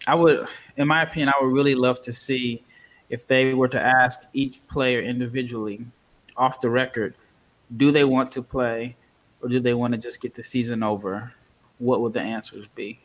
I 0.06 0.14
would 0.14 0.46
in 0.76 0.88
my 0.88 1.02
opinion, 1.02 1.28
I 1.28 1.42
would 1.44 1.52
really 1.52 1.74
love 1.74 2.00
to 2.02 2.12
see 2.12 2.62
if 3.10 3.26
they 3.26 3.54
were 3.54 3.68
to 3.68 3.80
ask 3.80 4.22
each 4.32 4.66
player 4.68 5.00
individually 5.00 5.84
off 6.36 6.60
the 6.60 6.70
record, 6.70 7.14
do 7.76 7.92
they 7.92 8.04
want 8.04 8.32
to 8.32 8.42
play 8.42 8.96
or 9.42 9.48
do 9.48 9.60
they 9.60 9.74
want 9.74 9.92
to 9.92 9.98
just 9.98 10.20
get 10.20 10.34
the 10.34 10.42
season 10.42 10.82
over? 10.82 11.32
What 11.78 12.00
would 12.00 12.14
the 12.14 12.20
answers 12.20 12.66
be? 12.68 12.98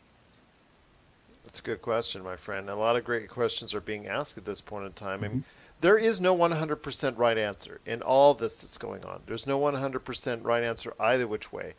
That's 1.48 1.60
a 1.60 1.62
good 1.62 1.80
question, 1.80 2.22
my 2.22 2.36
friend. 2.36 2.68
A 2.68 2.76
lot 2.76 2.96
of 2.96 3.06
great 3.06 3.30
questions 3.30 3.72
are 3.72 3.80
being 3.80 4.06
asked 4.06 4.36
at 4.36 4.44
this 4.44 4.60
point 4.60 4.84
in 4.84 4.92
time. 4.92 5.24
I 5.24 5.28
mean, 5.28 5.30
mm-hmm. 5.30 5.40
there 5.80 5.96
is 5.96 6.20
no 6.20 6.36
100% 6.36 7.16
right 7.16 7.38
answer 7.38 7.80
in 7.86 8.02
all 8.02 8.34
this 8.34 8.60
that's 8.60 8.76
going 8.76 9.02
on. 9.06 9.22
There's 9.24 9.46
no 9.46 9.58
100% 9.58 10.44
right 10.44 10.62
answer 10.62 10.92
either 11.00 11.26
which 11.26 11.50
way. 11.50 11.72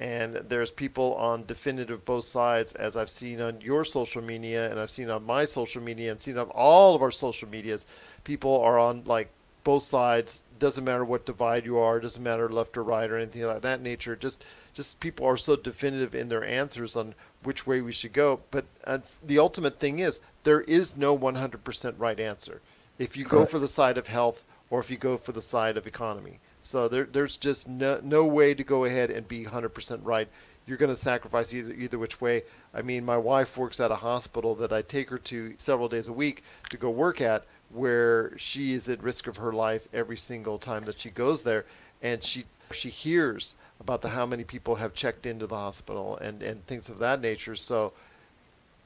And 0.00 0.36
there's 0.36 0.70
people 0.70 1.14
on 1.16 1.44
definitive 1.44 2.06
both 2.06 2.24
sides, 2.24 2.72
as 2.72 2.96
I've 2.96 3.10
seen 3.10 3.42
on 3.42 3.60
your 3.60 3.84
social 3.84 4.22
media 4.22 4.70
and 4.70 4.80
I've 4.80 4.90
seen 4.90 5.10
on 5.10 5.26
my 5.26 5.44
social 5.44 5.82
media 5.82 6.10
and 6.10 6.18
seen 6.18 6.38
on 6.38 6.48
all 6.48 6.94
of 6.94 7.02
our 7.02 7.10
social 7.10 7.50
medias. 7.50 7.84
People 8.24 8.62
are 8.62 8.78
on 8.78 9.02
like 9.04 9.28
both 9.62 9.82
sides. 9.82 10.40
Doesn't 10.58 10.84
matter 10.84 11.04
what 11.04 11.26
divide 11.26 11.66
you 11.66 11.76
are. 11.76 12.00
Doesn't 12.00 12.22
matter 12.22 12.48
left 12.48 12.78
or 12.78 12.82
right 12.82 13.10
or 13.10 13.18
anything 13.18 13.42
like 13.42 13.60
that 13.60 13.82
nature. 13.82 14.16
Just, 14.16 14.42
just 14.74 15.00
people 15.00 15.26
are 15.26 15.36
so 15.36 15.56
definitive 15.56 16.14
in 16.14 16.28
their 16.28 16.44
answers 16.44 16.96
on 16.96 17.14
which 17.42 17.66
way 17.66 17.80
we 17.80 17.92
should 17.92 18.12
go. 18.12 18.40
But 18.50 18.64
uh, 18.84 18.98
the 19.22 19.38
ultimate 19.38 19.78
thing 19.78 19.98
is 19.98 20.20
there 20.44 20.62
is 20.62 20.96
no 20.96 21.16
100% 21.16 21.94
right 21.98 22.20
answer. 22.20 22.60
If 22.98 23.16
you 23.16 23.24
go 23.24 23.44
for 23.44 23.58
the 23.58 23.68
side 23.68 23.98
of 23.98 24.06
health 24.06 24.44
or 24.70 24.80
if 24.80 24.90
you 24.90 24.96
go 24.96 25.16
for 25.16 25.32
the 25.32 25.42
side 25.42 25.76
of 25.76 25.86
economy, 25.86 26.40
So 26.60 26.88
there, 26.88 27.04
there's 27.04 27.36
just 27.36 27.68
no, 27.68 28.00
no 28.02 28.24
way 28.24 28.54
to 28.54 28.64
go 28.64 28.84
ahead 28.84 29.10
and 29.10 29.26
be 29.26 29.44
100% 29.44 30.00
right. 30.02 30.28
You're 30.64 30.78
going 30.78 30.94
to 30.94 30.96
sacrifice 30.96 31.52
either 31.52 31.72
either 31.72 31.98
which 31.98 32.20
way. 32.20 32.44
I 32.72 32.82
mean, 32.82 33.04
my 33.04 33.16
wife 33.16 33.56
works 33.56 33.80
at 33.80 33.90
a 33.90 33.96
hospital 33.96 34.54
that 34.56 34.72
I 34.72 34.80
take 34.80 35.10
her 35.10 35.18
to 35.18 35.54
several 35.56 35.88
days 35.88 36.06
a 36.06 36.12
week 36.12 36.44
to 36.70 36.76
go 36.76 36.88
work 36.88 37.20
at, 37.20 37.44
where 37.68 38.38
she 38.38 38.72
is 38.72 38.88
at 38.88 39.02
risk 39.02 39.26
of 39.26 39.38
her 39.38 39.52
life 39.52 39.88
every 39.92 40.16
single 40.16 40.58
time 40.58 40.84
that 40.84 41.00
she 41.00 41.10
goes 41.10 41.42
there, 41.42 41.64
and 42.00 42.22
she 42.22 42.44
she 42.72 42.90
hears 42.90 43.56
about 43.80 44.02
the 44.02 44.10
how 44.10 44.26
many 44.26 44.44
people 44.44 44.76
have 44.76 44.94
checked 44.94 45.26
into 45.26 45.46
the 45.46 45.56
hospital 45.56 46.16
and 46.18 46.42
and 46.42 46.66
things 46.66 46.88
of 46.88 46.98
that 46.98 47.20
nature. 47.20 47.56
So 47.56 47.92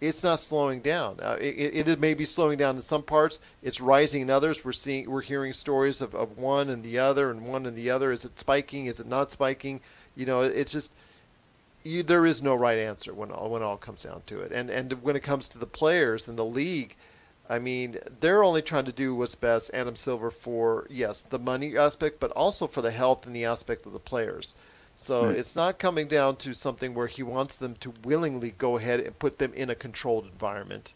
it's 0.01 0.23
not 0.23 0.41
slowing 0.41 0.81
down. 0.81 1.19
Uh, 1.23 1.37
it, 1.41 1.89
it 1.89 2.01
may 2.01 2.13
be 2.13 2.27
slowing 2.27 2.59
down 2.59 2.77
in 2.77 2.83
some 2.83 3.03
parts. 3.03 3.41
It's 3.63 3.81
rising 3.81 4.23
in 4.23 4.31
others. 4.31 4.65
We're 4.65 4.73
seeing, 4.73 5.11
we're 5.11 5.23
hearing 5.23 5.55
stories 5.55 6.03
of, 6.03 6.15
of 6.15 6.37
one 6.37 6.69
and 6.69 6.83
the 6.83 6.99
other, 6.99 7.31
and 7.31 7.47
one 7.47 7.65
and 7.65 7.75
the 7.75 7.89
other. 7.89 8.13
Is 8.13 8.25
it 8.25 8.39
spiking? 8.39 8.87
Is 8.87 9.01
it 9.01 9.07
not 9.07 9.31
spiking? 9.31 9.81
You 10.15 10.27
know, 10.27 10.43
it's 10.43 10.73
just 10.73 10.93
you, 11.83 12.03
there 12.03 12.27
is 12.27 12.43
no 12.43 12.55
right 12.55 12.79
answer 12.79 13.15
when 13.15 13.31
all, 13.31 13.49
when 13.49 13.63
all 13.63 13.79
comes 13.79 14.03
down 14.03 14.23
to 14.27 14.41
it. 14.41 14.53
And 14.53 14.69
and 14.69 14.93
when 15.03 15.17
it 15.17 15.23
comes 15.23 15.49
to 15.49 15.59
the 15.59 15.67
players 15.67 16.29
and 16.29 16.39
the 16.39 16.45
league, 16.45 16.95
I 17.49 17.59
mean, 17.59 17.99
they're 18.21 18.43
only 18.43 18.63
trying 18.63 18.87
to 18.87 18.93
do 18.93 19.15
what's 19.15 19.35
best. 19.35 19.71
Adam 19.73 19.97
Silver 19.97 20.31
for 20.31 20.87
yes, 20.91 21.23
the 21.23 21.39
money 21.39 21.77
aspect, 21.77 22.19
but 22.19 22.33
also 22.33 22.67
for 22.67 22.83
the 22.83 22.91
health 22.91 23.27
and 23.27 23.35
the 23.35 23.45
aspect 23.45 23.87
of 23.87 23.93
the 23.93 23.99
players. 23.99 24.55
So 24.97 25.27
right. 25.27 25.37
it's 25.37 25.55
not 25.55 25.79
coming 25.79 26.09
down 26.09 26.37
to 26.37 26.55
something 26.55 26.95
where 26.95 27.07
he 27.07 27.23
wants 27.23 27.57
them 27.57 27.77
to 27.81 27.93
willingly 28.03 28.55
go 28.57 28.79
ahead 28.79 28.99
and 29.01 29.19
put 29.19 29.39
them 29.39 29.53
in 29.55 29.71
a 29.71 29.75
controlled 29.75 30.25
environment. 30.25 30.93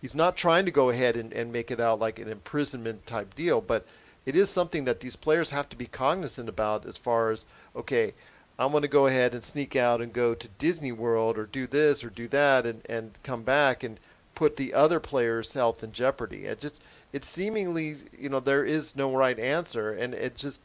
He's 0.00 0.14
not 0.14 0.36
trying 0.36 0.66
to 0.66 0.70
go 0.70 0.90
ahead 0.90 1.16
and, 1.16 1.32
and 1.32 1.50
make 1.50 1.70
it 1.70 1.80
out 1.80 1.98
like 1.98 2.18
an 2.18 2.28
imprisonment 2.28 3.06
type 3.06 3.34
deal, 3.34 3.62
but 3.62 3.86
it 4.26 4.36
is 4.36 4.50
something 4.50 4.84
that 4.84 5.00
these 5.00 5.16
players 5.16 5.50
have 5.50 5.68
to 5.70 5.76
be 5.76 5.86
cognizant 5.86 6.48
about 6.48 6.84
as 6.84 6.98
far 6.98 7.30
as, 7.30 7.46
okay, 7.74 8.12
I'm 8.58 8.70
going 8.70 8.82
to 8.82 8.88
go 8.88 9.06
ahead 9.06 9.34
and 9.34 9.42
sneak 9.42 9.74
out 9.74 10.00
and 10.00 10.12
go 10.12 10.34
to 10.34 10.48
Disney 10.58 10.92
World 10.92 11.38
or 11.38 11.46
do 11.46 11.66
this 11.66 12.04
or 12.04 12.10
do 12.10 12.28
that 12.28 12.66
and, 12.66 12.82
and 12.86 13.12
come 13.22 13.42
back 13.42 13.82
and 13.82 13.98
put 14.34 14.56
the 14.56 14.74
other 14.74 15.00
players' 15.00 15.52
health 15.52 15.82
in 15.82 15.92
jeopardy. 15.92 16.46
It 16.46 16.60
just, 16.60 16.82
it 17.12 17.24
seemingly, 17.24 17.96
you 18.18 18.28
know, 18.28 18.40
there 18.40 18.64
is 18.64 18.96
no 18.96 19.14
right 19.14 19.38
answer, 19.38 19.92
and 19.92 20.14
it 20.14 20.36
just 20.36 20.60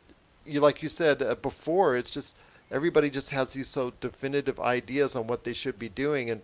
you 0.45 0.59
like 0.59 0.81
you 0.81 0.89
said 0.89 1.21
uh, 1.21 1.35
before, 1.35 1.95
it's 1.95 2.09
just 2.09 2.35
everybody 2.71 3.09
just 3.09 3.29
has 3.31 3.53
these 3.53 3.67
so 3.67 3.93
definitive 4.01 4.59
ideas 4.59 5.15
on 5.15 5.27
what 5.27 5.43
they 5.43 5.53
should 5.53 5.79
be 5.79 5.89
doing, 5.89 6.29
and 6.29 6.41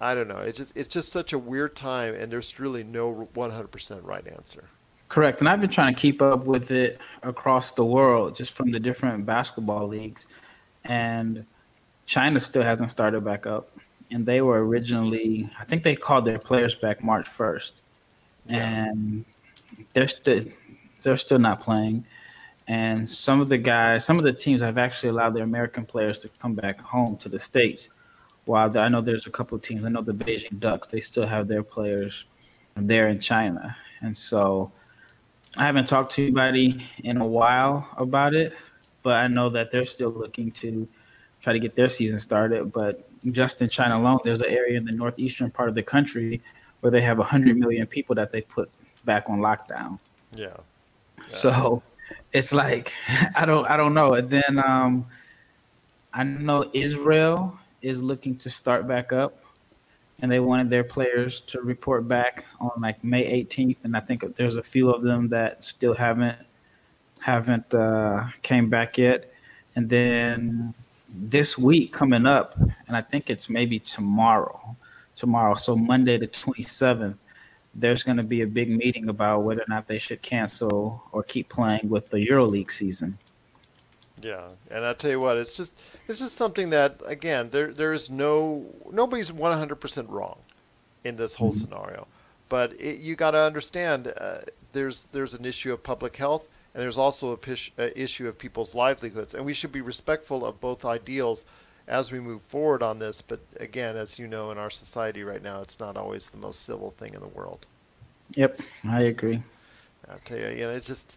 I 0.00 0.14
don't 0.14 0.28
know. 0.28 0.38
It's 0.38 0.58
just 0.58 0.72
it's 0.74 0.88
just 0.88 1.10
such 1.10 1.32
a 1.32 1.38
weird 1.38 1.74
time, 1.76 2.14
and 2.14 2.30
there's 2.30 2.58
really 2.58 2.84
no 2.84 3.28
100% 3.34 4.04
right 4.04 4.26
answer. 4.26 4.64
Correct, 5.08 5.40
and 5.40 5.48
I've 5.48 5.60
been 5.60 5.70
trying 5.70 5.94
to 5.94 6.00
keep 6.00 6.22
up 6.22 6.44
with 6.44 6.70
it 6.70 6.98
across 7.22 7.72
the 7.72 7.84
world, 7.84 8.36
just 8.36 8.52
from 8.52 8.70
the 8.70 8.78
different 8.78 9.26
basketball 9.26 9.88
leagues, 9.88 10.26
and 10.84 11.44
China 12.06 12.38
still 12.38 12.62
hasn't 12.62 12.90
started 12.90 13.24
back 13.24 13.46
up, 13.46 13.70
and 14.10 14.26
they 14.26 14.40
were 14.40 14.64
originally, 14.66 15.48
I 15.58 15.64
think 15.64 15.82
they 15.82 15.94
called 15.94 16.24
their 16.24 16.38
players 16.38 16.74
back 16.74 17.02
March 17.02 17.28
1st, 17.28 17.72
yeah. 18.46 18.86
and 18.88 19.24
they're 19.92 20.08
still 20.08 20.44
they're 21.02 21.16
still 21.16 21.38
not 21.38 21.60
playing 21.60 22.04
and 22.70 23.08
some 23.08 23.40
of 23.40 23.48
the 23.48 23.58
guys, 23.58 24.04
some 24.04 24.16
of 24.18 24.22
the 24.22 24.32
teams 24.32 24.62
have 24.62 24.78
actually 24.78 25.08
allowed 25.08 25.34
their 25.34 25.42
American 25.42 25.84
players 25.84 26.20
to 26.20 26.28
come 26.38 26.54
back 26.54 26.80
home 26.80 27.16
to 27.16 27.28
the 27.28 27.36
states. 27.38 27.88
While 28.44 28.78
I 28.78 28.88
know 28.88 29.00
there's 29.00 29.26
a 29.26 29.30
couple 29.30 29.56
of 29.56 29.62
teams, 29.62 29.84
I 29.84 29.88
know 29.88 30.02
the 30.02 30.14
Beijing 30.14 30.60
Ducks, 30.60 30.86
they 30.86 31.00
still 31.00 31.26
have 31.26 31.48
their 31.48 31.64
players 31.64 32.26
there 32.76 33.08
in 33.08 33.18
China, 33.18 33.76
and 34.02 34.16
so 34.16 34.70
I 35.56 35.66
haven't 35.66 35.88
talked 35.88 36.12
to 36.12 36.22
anybody 36.22 36.80
in 37.02 37.16
a 37.16 37.26
while 37.26 37.88
about 37.96 38.34
it, 38.34 38.52
but 39.02 39.14
I 39.14 39.26
know 39.26 39.48
that 39.48 39.72
they're 39.72 39.84
still 39.84 40.10
looking 40.10 40.52
to 40.52 40.86
try 41.40 41.52
to 41.52 41.58
get 41.58 41.74
their 41.74 41.88
season 41.88 42.20
started. 42.20 42.70
But 42.70 43.09
just 43.30 43.60
in 43.62 43.68
China 43.68 43.98
alone, 43.98 44.20
there's 44.24 44.40
an 44.40 44.50
area 44.50 44.76
in 44.76 44.84
the 44.84 44.92
northeastern 44.92 45.50
part 45.50 45.68
of 45.68 45.74
the 45.74 45.82
country 45.82 46.40
where 46.80 46.90
they 46.90 47.00
have 47.02 47.18
100 47.18 47.56
million 47.56 47.86
people 47.86 48.14
that 48.14 48.30
they 48.30 48.40
put 48.40 48.70
back 49.04 49.28
on 49.28 49.38
lockdown. 49.40 49.98
Yeah. 50.34 50.48
yeah. 51.18 51.24
So 51.26 51.82
it's 52.32 52.52
like 52.52 52.92
I 53.36 53.44
don't 53.44 53.66
I 53.66 53.76
don't 53.76 53.94
know. 53.94 54.14
And 54.14 54.30
then 54.30 54.58
um, 54.58 55.06
I 56.12 56.24
know 56.24 56.70
Israel 56.72 57.58
is 57.82 58.02
looking 58.02 58.36
to 58.36 58.50
start 58.50 58.86
back 58.86 59.12
up, 59.12 59.38
and 60.20 60.30
they 60.30 60.40
wanted 60.40 60.70
their 60.70 60.84
players 60.84 61.40
to 61.42 61.60
report 61.60 62.08
back 62.08 62.44
on 62.60 62.72
like 62.78 63.02
May 63.04 63.44
18th, 63.44 63.84
and 63.84 63.96
I 63.96 64.00
think 64.00 64.34
there's 64.34 64.56
a 64.56 64.62
few 64.62 64.90
of 64.90 65.02
them 65.02 65.28
that 65.28 65.64
still 65.64 65.94
haven't 65.94 66.38
haven't 67.20 67.72
uh, 67.74 68.26
came 68.42 68.70
back 68.70 68.98
yet. 68.98 69.32
And 69.76 69.88
then 69.88 70.74
this 71.12 71.58
week 71.58 71.92
coming 71.92 72.26
up, 72.26 72.56
and 72.58 72.96
I 72.96 73.02
think 73.02 73.30
it's 73.30 73.48
maybe 73.48 73.78
tomorrow, 73.78 74.76
tomorrow, 75.14 75.54
so 75.54 75.76
Monday 75.76 76.16
the 76.16 76.28
27th 76.28 77.16
there's 77.74 78.02
going 78.02 78.16
to 78.16 78.22
be 78.22 78.42
a 78.42 78.46
big 78.46 78.70
meeting 78.70 79.08
about 79.08 79.42
whether 79.42 79.60
or 79.60 79.66
not 79.68 79.86
they 79.86 79.98
should 79.98 80.22
cancel 80.22 81.02
or 81.12 81.22
keep 81.22 81.48
playing 81.48 81.88
with 81.88 82.10
the 82.10 82.18
EuroLeague 82.18 82.70
season. 82.70 83.18
Yeah, 84.20 84.48
and 84.70 84.84
I 84.84 84.92
tell 84.92 85.10
you 85.10 85.20
what, 85.20 85.38
it's 85.38 85.52
just 85.52 85.80
it's 86.06 86.18
just 86.18 86.34
something 86.34 86.70
that 86.70 87.00
again 87.06 87.50
there 87.50 87.72
there 87.72 87.92
is 87.92 88.10
no 88.10 88.66
nobody's 88.90 89.30
100% 89.30 90.10
wrong 90.10 90.40
in 91.04 91.16
this 91.16 91.34
whole 91.34 91.52
mm-hmm. 91.52 91.60
scenario, 91.60 92.06
but 92.50 92.74
it, 92.78 92.98
you 92.98 93.16
got 93.16 93.30
to 93.30 93.38
understand 93.38 94.12
uh, 94.14 94.40
there's 94.72 95.04
there's 95.04 95.32
an 95.32 95.46
issue 95.46 95.72
of 95.72 95.82
public 95.82 96.16
health 96.16 96.46
and 96.74 96.82
there's 96.82 96.98
also 96.98 97.32
a 97.32 97.36
pish, 97.36 97.72
uh, 97.78 97.88
issue 97.96 98.28
of 98.28 98.38
people's 98.38 98.74
livelihoods, 98.74 99.34
and 99.34 99.44
we 99.44 99.54
should 99.54 99.72
be 99.72 99.80
respectful 99.80 100.44
of 100.44 100.60
both 100.60 100.84
ideals 100.84 101.44
as 101.88 102.12
we 102.12 102.20
move 102.20 102.42
forward 102.42 102.82
on 102.82 103.00
this. 103.00 103.20
But 103.20 103.40
again, 103.58 103.96
as 103.96 104.18
you 104.18 104.28
know, 104.28 104.50
in 104.50 104.58
our 104.58 104.70
society 104.70 105.24
right 105.24 105.42
now, 105.42 105.60
it's 105.60 105.80
not 105.80 105.96
always 105.96 106.28
the 106.28 106.38
most 106.38 106.62
civil 106.62 106.92
thing 106.92 107.14
in 107.14 107.20
the 107.20 107.28
world. 107.28 107.66
Yep, 108.34 108.60
I 108.84 109.00
agree. 109.02 109.42
I'll 110.08 110.20
tell 110.24 110.38
you, 110.38 110.48
you 110.48 110.60
know, 110.62 110.70
it's 110.70 110.86
just 110.86 111.16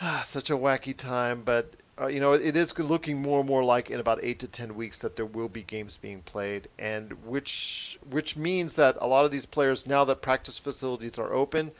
ah, 0.00 0.22
such 0.24 0.50
a 0.50 0.56
wacky 0.56 0.96
time. 0.96 1.42
But 1.44 1.74
uh, 2.00 2.08
you 2.08 2.18
know, 2.18 2.32
it 2.32 2.56
is 2.56 2.76
looking 2.78 3.22
more 3.22 3.40
and 3.40 3.48
more 3.48 3.62
like 3.62 3.90
in 3.90 4.00
about 4.00 4.18
eight 4.22 4.38
to 4.40 4.48
ten 4.48 4.74
weeks 4.74 4.98
that 4.98 5.16
there 5.16 5.26
will 5.26 5.48
be 5.48 5.62
games 5.62 5.96
being 5.96 6.22
played, 6.22 6.68
and 6.78 7.24
which 7.24 7.98
which 8.08 8.36
means 8.36 8.76
that 8.76 8.96
a 9.00 9.06
lot 9.06 9.24
of 9.24 9.30
these 9.30 9.46
players, 9.46 9.86
now 9.86 10.04
that 10.04 10.22
practice 10.22 10.58
facilities 10.58 11.18
are 11.18 11.32
open, 11.32 11.72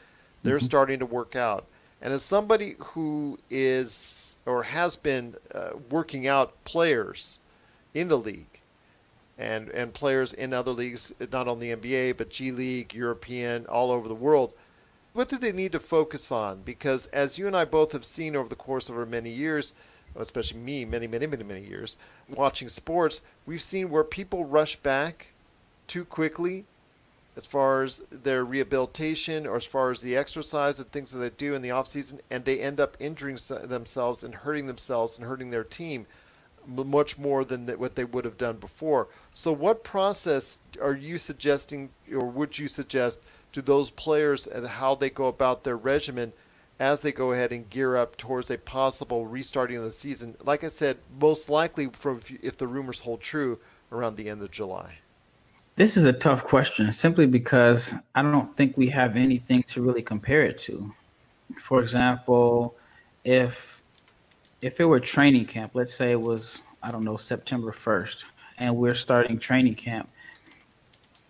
they're 0.43 0.57
mm-hmm. 0.57 0.65
starting 0.65 0.99
to 0.99 1.05
work 1.05 1.35
out. 1.35 1.65
And 2.01 2.13
as 2.13 2.23
somebody 2.23 2.75
who 2.79 3.37
is 3.49 4.39
or 4.45 4.63
has 4.63 4.95
been 4.95 5.35
uh, 5.53 5.71
working 5.89 6.27
out 6.27 6.63
players 6.63 7.39
in 7.93 8.07
the 8.07 8.17
league 8.17 8.59
and 9.37 9.69
and 9.69 9.93
players 9.93 10.33
in 10.33 10.51
other 10.53 10.71
leagues, 10.71 11.13
not 11.31 11.47
only 11.47 11.67
NBA 11.67 12.17
but 12.17 12.29
G 12.29 12.51
League, 12.51 12.93
European, 12.93 13.65
all 13.67 13.91
over 13.91 14.07
the 14.07 14.15
world. 14.15 14.53
What 15.13 15.29
do 15.29 15.37
they 15.37 15.51
need 15.51 15.73
to 15.73 15.79
focus 15.79 16.31
on? 16.31 16.61
Because 16.61 17.07
as 17.07 17.37
you 17.37 17.45
and 17.45 17.55
I 17.55 17.65
both 17.65 17.91
have 17.91 18.05
seen 18.05 18.35
over 18.35 18.47
the 18.47 18.55
course 18.55 18.87
of 18.87 18.97
our 18.97 19.05
many 19.05 19.29
years, 19.29 19.73
especially 20.15 20.59
me, 20.59 20.85
many, 20.85 21.05
many, 21.05 21.27
many, 21.27 21.43
many 21.43 21.65
years 21.65 21.97
watching 22.29 22.69
sports, 22.69 23.19
we've 23.45 23.61
seen 23.61 23.89
where 23.89 24.05
people 24.05 24.45
rush 24.45 24.77
back 24.77 25.27
too 25.85 26.05
quickly 26.05 26.65
as 27.41 27.47
far 27.47 27.81
as 27.81 28.03
their 28.11 28.45
rehabilitation 28.45 29.47
or 29.47 29.55
as 29.55 29.65
far 29.65 29.89
as 29.89 30.01
the 30.01 30.15
exercise 30.15 30.79
and 30.79 30.91
things 30.91 31.11
that 31.11 31.19
they 31.19 31.29
do 31.31 31.55
in 31.55 31.61
the 31.61 31.71
off 31.71 31.87
season, 31.87 32.21
and 32.29 32.45
they 32.45 32.59
end 32.59 32.79
up 32.79 32.95
injuring 32.99 33.37
themselves 33.63 34.23
and 34.23 34.35
hurting 34.35 34.67
themselves 34.67 35.17
and 35.17 35.25
hurting 35.25 35.49
their 35.49 35.63
team 35.63 36.05
much 36.67 37.17
more 37.17 37.43
than 37.43 37.67
what 37.67 37.95
they 37.95 38.03
would 38.03 38.25
have 38.25 38.37
done 38.37 38.57
before. 38.57 39.07
So, 39.33 39.51
what 39.51 39.83
process 39.83 40.59
are 40.79 40.93
you 40.93 41.17
suggesting, 41.17 41.89
or 42.13 42.27
would 42.27 42.59
you 42.59 42.67
suggest 42.67 43.19
to 43.53 43.63
those 43.63 43.89
players 43.89 44.45
and 44.45 44.67
how 44.67 44.93
they 44.93 45.09
go 45.09 45.25
about 45.25 45.63
their 45.63 45.77
regimen 45.77 46.33
as 46.79 47.01
they 47.01 47.11
go 47.11 47.31
ahead 47.31 47.51
and 47.51 47.69
gear 47.69 47.97
up 47.97 48.15
towards 48.17 48.51
a 48.51 48.57
possible 48.59 49.25
restarting 49.25 49.77
of 49.77 49.83
the 49.83 49.91
season? 49.91 50.35
Like 50.43 50.63
I 50.63 50.69
said, 50.69 50.99
most 51.19 51.49
likely, 51.49 51.87
from 51.87 52.19
if 52.43 52.57
the 52.57 52.67
rumors 52.67 52.99
hold 52.99 53.21
true, 53.21 53.57
around 53.91 54.15
the 54.15 54.29
end 54.29 54.41
of 54.41 54.51
July. 54.51 54.99
This 55.77 55.95
is 55.95 56.05
a 56.05 56.13
tough 56.13 56.43
question, 56.43 56.91
simply 56.91 57.25
because 57.25 57.93
I 58.13 58.21
don't 58.21 58.55
think 58.57 58.75
we 58.75 58.89
have 58.89 59.15
anything 59.15 59.63
to 59.63 59.81
really 59.81 60.01
compare 60.01 60.43
it 60.43 60.57
to. 60.59 60.93
For 61.59 61.81
example, 61.81 62.75
if 63.23 63.81
if 64.61 64.79
it 64.79 64.85
were 64.85 64.99
training 64.99 65.45
camp, 65.45 65.71
let's 65.73 65.93
say 65.93 66.11
it 66.11 66.21
was, 66.21 66.61
I 66.83 66.91
don't 66.91 67.03
know, 67.03 67.17
September 67.17 67.71
1st, 67.71 68.23
and 68.59 68.75
we're 68.75 68.93
starting 68.93 69.39
training 69.39 69.75
camp, 69.75 70.07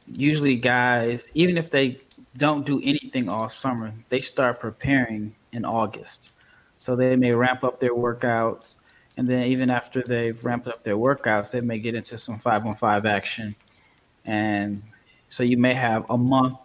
usually 0.06 0.56
guys, 0.56 1.32
even 1.34 1.58
if 1.58 1.70
they 1.70 2.02
don't 2.36 2.66
do 2.66 2.82
anything 2.84 3.30
all 3.30 3.48
summer, 3.48 3.94
they 4.10 4.20
start 4.20 4.60
preparing 4.60 5.34
in 5.54 5.64
August. 5.64 6.34
So 6.78 6.96
they 6.96 7.16
may 7.16 7.32
ramp 7.32 7.64
up 7.64 7.80
their 7.80 7.96
workouts. 7.96 8.76
And 9.18 9.30
then 9.30 9.44
even 9.44 9.70
after 9.70 10.02
they've 10.02 10.44
ramped 10.44 10.68
up 10.68 10.84
their 10.84 10.98
workouts, 10.98 11.52
they 11.52 11.62
may 11.62 11.80
get 11.80 11.96
into 11.96 12.18
some 12.18 12.40
five 12.40 12.66
on 12.66 12.76
five 12.76 13.06
action. 13.06 13.56
And 14.26 14.82
so 15.30 15.44
you 15.44 15.58
may 15.58 15.74
have 15.74 16.06
a 16.10 16.18
month 16.18 16.58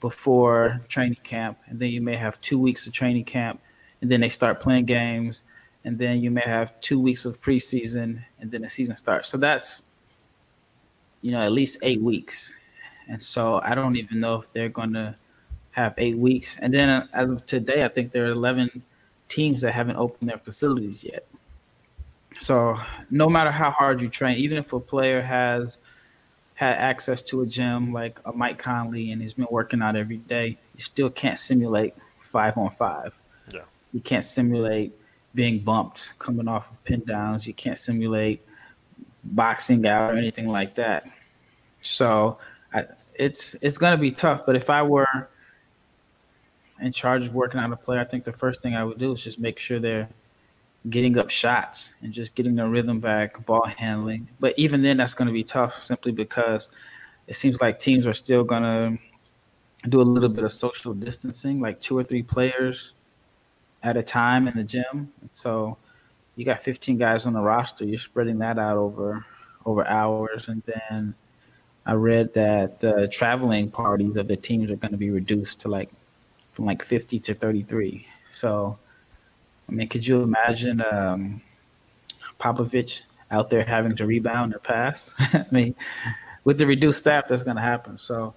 before 0.00 0.80
training 0.88 1.18
camp, 1.24 1.58
and 1.66 1.78
then 1.78 1.90
you 1.90 2.00
may 2.00 2.16
have 2.16 2.40
two 2.40 2.58
weeks 2.58 2.86
of 2.86 2.92
training 2.92 3.24
camp, 3.24 3.60
and 4.00 4.10
then 4.10 4.20
they 4.20 4.28
start 4.28 4.60
playing 4.60 4.84
games 4.84 5.42
and 5.84 5.98
then 5.98 6.20
you 6.20 6.30
may 6.30 6.42
have 6.42 6.78
two 6.80 7.00
weeks 7.00 7.24
of 7.24 7.40
preseason, 7.40 8.22
and 8.40 8.50
then 8.50 8.62
the 8.62 8.68
season 8.68 8.96
starts. 8.96 9.28
So 9.28 9.38
that's 9.38 9.82
you 11.22 11.32
know 11.32 11.40
at 11.40 11.52
least 11.52 11.78
eight 11.82 12.00
weeks, 12.00 12.56
and 13.08 13.22
so 13.22 13.60
I 13.64 13.74
don't 13.74 13.96
even 13.96 14.20
know 14.20 14.34
if 14.34 14.52
they're 14.52 14.68
going 14.68 14.92
to 14.92 15.14
have 15.70 15.94
eight 15.98 16.18
weeks. 16.18 16.58
And 16.58 16.74
then 16.74 16.88
uh, 16.88 17.06
as 17.12 17.30
of 17.30 17.46
today, 17.46 17.82
I 17.84 17.88
think 17.88 18.12
there 18.12 18.26
are 18.26 18.32
eleven 18.32 18.82
teams 19.28 19.60
that 19.62 19.72
haven't 19.72 19.96
opened 19.96 20.28
their 20.28 20.38
facilities 20.38 21.04
yet. 21.04 21.26
So 22.38 22.78
no 23.10 23.28
matter 23.28 23.50
how 23.50 23.70
hard 23.70 24.00
you 24.00 24.08
train, 24.08 24.36
even 24.38 24.58
if 24.58 24.72
a 24.72 24.80
player 24.80 25.22
has 25.22 25.78
had 26.58 26.74
access 26.74 27.22
to 27.22 27.42
a 27.42 27.46
gym 27.46 27.92
like 27.92 28.18
a 28.24 28.32
Mike 28.32 28.58
Conley 28.58 29.12
and 29.12 29.22
he's 29.22 29.34
been 29.34 29.46
working 29.48 29.80
out 29.80 29.94
every 29.94 30.16
day, 30.16 30.58
you 30.74 30.80
still 30.80 31.08
can't 31.08 31.38
simulate 31.38 31.94
five 32.18 32.58
on 32.58 32.68
five. 32.68 33.16
Yeah. 33.54 33.60
You 33.92 34.00
can't 34.00 34.24
simulate 34.24 34.92
being 35.36 35.60
bumped 35.60 36.14
coming 36.18 36.48
off 36.48 36.72
of 36.72 36.82
pin 36.82 37.04
downs. 37.06 37.46
You 37.46 37.54
can't 37.54 37.78
simulate 37.78 38.44
boxing 39.22 39.86
out 39.86 40.12
or 40.12 40.18
anything 40.18 40.48
like 40.48 40.74
that. 40.74 41.08
So 41.80 42.38
I, 42.74 42.86
it's 43.14 43.54
it's 43.62 43.78
going 43.78 43.92
to 43.92 43.96
be 43.96 44.10
tough. 44.10 44.44
But 44.44 44.56
if 44.56 44.68
I 44.68 44.82
were 44.82 45.28
in 46.80 46.90
charge 46.90 47.24
of 47.24 47.34
working 47.34 47.60
on 47.60 47.72
a 47.72 47.76
player, 47.76 48.00
I 48.00 48.04
think 48.04 48.24
the 48.24 48.32
first 48.32 48.62
thing 48.62 48.74
I 48.74 48.82
would 48.82 48.98
do 48.98 49.12
is 49.12 49.22
just 49.22 49.38
make 49.38 49.60
sure 49.60 49.78
they're 49.78 50.08
getting 50.90 51.18
up 51.18 51.30
shots 51.30 51.94
and 52.02 52.12
just 52.12 52.34
getting 52.34 52.54
their 52.54 52.68
rhythm 52.68 53.00
back, 53.00 53.44
ball 53.46 53.66
handling. 53.66 54.28
But 54.40 54.58
even 54.58 54.82
then, 54.82 54.96
that's 54.96 55.14
going 55.14 55.26
to 55.26 55.32
be 55.32 55.44
tough 55.44 55.84
simply 55.84 56.12
because 56.12 56.70
it 57.26 57.34
seems 57.34 57.60
like 57.60 57.78
teams 57.78 58.06
are 58.06 58.12
still 58.12 58.44
going 58.44 58.62
to 58.62 59.88
do 59.88 60.00
a 60.00 60.02
little 60.02 60.28
bit 60.28 60.44
of 60.44 60.52
social 60.52 60.94
distancing, 60.94 61.60
like 61.60 61.80
two 61.80 61.96
or 61.96 62.04
three 62.04 62.22
players 62.22 62.94
at 63.82 63.96
a 63.96 64.02
time 64.02 64.48
in 64.48 64.56
the 64.56 64.64
gym. 64.64 65.12
So 65.32 65.76
you 66.36 66.44
got 66.44 66.60
15 66.60 66.96
guys 66.96 67.26
on 67.26 67.32
the 67.32 67.40
roster. 67.40 67.84
You're 67.84 67.98
spreading 67.98 68.38
that 68.38 68.58
out 68.58 68.76
over 68.76 69.24
over 69.66 69.86
hours, 69.86 70.48
and 70.48 70.62
then 70.64 71.14
I 71.84 71.92
read 71.92 72.32
that 72.34 72.80
the 72.80 73.08
traveling 73.08 73.70
parties 73.70 74.16
of 74.16 74.28
the 74.28 74.36
teams 74.36 74.70
are 74.70 74.76
going 74.76 74.92
to 74.92 74.98
be 74.98 75.10
reduced 75.10 75.60
to 75.60 75.68
like 75.68 75.90
from 76.52 76.64
like 76.64 76.82
50 76.82 77.18
to 77.20 77.34
33. 77.34 78.06
So 78.30 78.78
I 79.68 79.72
mean, 79.72 79.88
could 79.88 80.06
you 80.06 80.22
imagine 80.22 80.82
um, 80.82 81.42
Popovich 82.38 83.02
out 83.30 83.50
there 83.50 83.64
having 83.64 83.96
to 83.96 84.06
rebound 84.06 84.54
or 84.54 84.58
pass? 84.58 85.14
I 85.18 85.44
mean, 85.50 85.74
with 86.44 86.58
the 86.58 86.66
reduced 86.66 87.00
staff, 87.00 87.28
that's 87.28 87.44
going 87.44 87.56
to 87.56 87.62
happen. 87.62 87.98
So 87.98 88.34